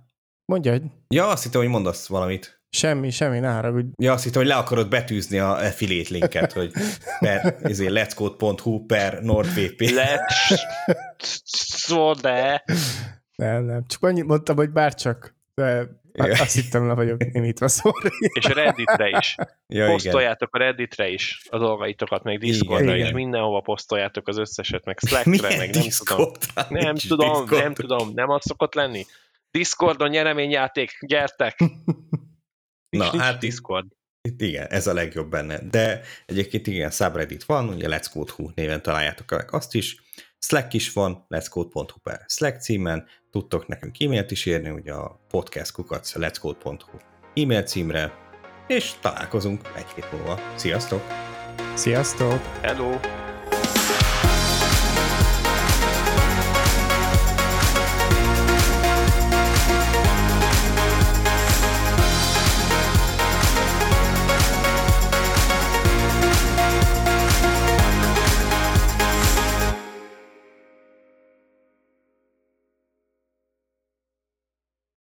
mondja, 0.46 0.72
hogy 0.72 0.84
Ja, 1.08 1.28
azt 1.28 1.44
hittem, 1.44 1.62
hogy 1.62 1.70
mondasz 1.70 2.08
valamit. 2.08 2.62
semmi, 2.70 3.10
semmi, 3.10 3.40
ne 3.40 3.52
haragudj. 3.52 3.88
Ja, 3.98 4.14
azt 4.14 4.24
hittem, 4.24 4.42
hogy 4.42 4.50
le 4.50 4.58
akarod 4.58 4.90
betűzni 4.90 5.40
a 5.40 5.58
affiliate 5.58 6.14
linket, 6.14 6.52
hogy 6.54 6.72
per 7.20 7.58
ezért 7.62 7.92
let'scode.hu 7.94 8.86
per 8.86 9.22
NordVPN. 9.22 9.94
Let's... 9.96 10.60
Szó, 11.86 12.14
de... 12.14 12.64
Nem, 13.36 13.64
nem. 13.64 13.88
Csak 13.88 14.04
annyit 14.04 14.26
mondtam, 14.26 14.56
hogy 14.56 14.70
bárcsak. 14.72 15.38
De 15.60 16.26
Igen. 16.26 16.40
azt 16.40 16.56
hittem, 16.56 16.88
le 16.88 16.94
vagyok 16.94 17.32
némítva, 17.32 17.68
sorry. 17.68 18.10
És 18.20 18.46
a 18.46 18.54
Redditre 18.54 19.10
is. 19.10 19.36
Ja, 19.40 19.48
igen. 19.68 19.88
Posztoljátok 19.90 20.56
a 20.56 20.58
Redditre 20.58 21.10
is 21.10 21.42
a 21.50 21.58
dolgaitokat, 21.58 22.24
meg 22.24 22.38
Discordra 22.38 22.96
Igen. 22.96 23.06
is, 23.06 23.12
mindenhova 23.14 23.60
posztoljátok 23.60 24.28
az 24.28 24.38
összeset, 24.38 24.86
meg 24.86 25.00
Slackre, 25.08 25.30
Milyen 25.30 25.58
meg 25.58 25.70
nem 25.74 25.90
tudom. 26.06 26.32
Nem 26.70 26.96
tudom, 26.96 27.46
Discord. 27.46 27.64
nem 27.64 27.74
tudom, 27.74 28.12
nem 28.14 28.30
az 28.30 28.42
szokott 28.44 28.74
lenni. 28.74 29.06
Discordon 29.52 30.10
nyereményjáték, 30.10 30.92
gyertek! 31.08 31.60
Na, 32.90 33.12
Nincs 33.12 33.24
hát 33.24 33.40
Discord. 33.40 33.86
Itt 34.22 34.42
igen, 34.42 34.68
ez 34.68 34.88
a 34.88 34.94
legjobb 34.94 35.30
benne. 35.30 35.60
De 35.70 36.02
egyébként 36.26 36.68
igen, 36.68 36.92
subreddit 36.92 37.44
van, 37.44 37.70
ugye 37.70 37.88
Let's 37.90 38.06
Code.hu 38.14 38.50
néven 38.56 38.82
találjátok 38.82 39.30
meg 39.30 39.54
azt 39.54 39.76
is. 39.76 40.02
Slack 40.40 40.74
is 40.74 40.94
van, 40.94 41.26
let'scode.hu 41.28 42.00
per 42.04 42.24
Slack 42.28 42.62
címen, 42.62 43.06
tudtok 43.32 43.68
nekünk 43.68 44.02
e-mailt 44.02 44.32
is 44.32 44.46
írni, 44.46 44.70
ugye 44.70 44.94
a 44.94 45.20
podcast 45.30 45.72
kukac 45.72 46.14
let'scode.hu 46.16 46.98
e-mail 47.34 47.64
címre, 47.64 48.14
és 48.68 48.94
találkozunk 49.02 49.62
egy 49.76 49.90
hét 49.96 50.12
múlva. 50.12 50.40
Sziasztok! 50.56 51.02
Sziasztok! 51.76 52.40
Hello! 52.62 53.00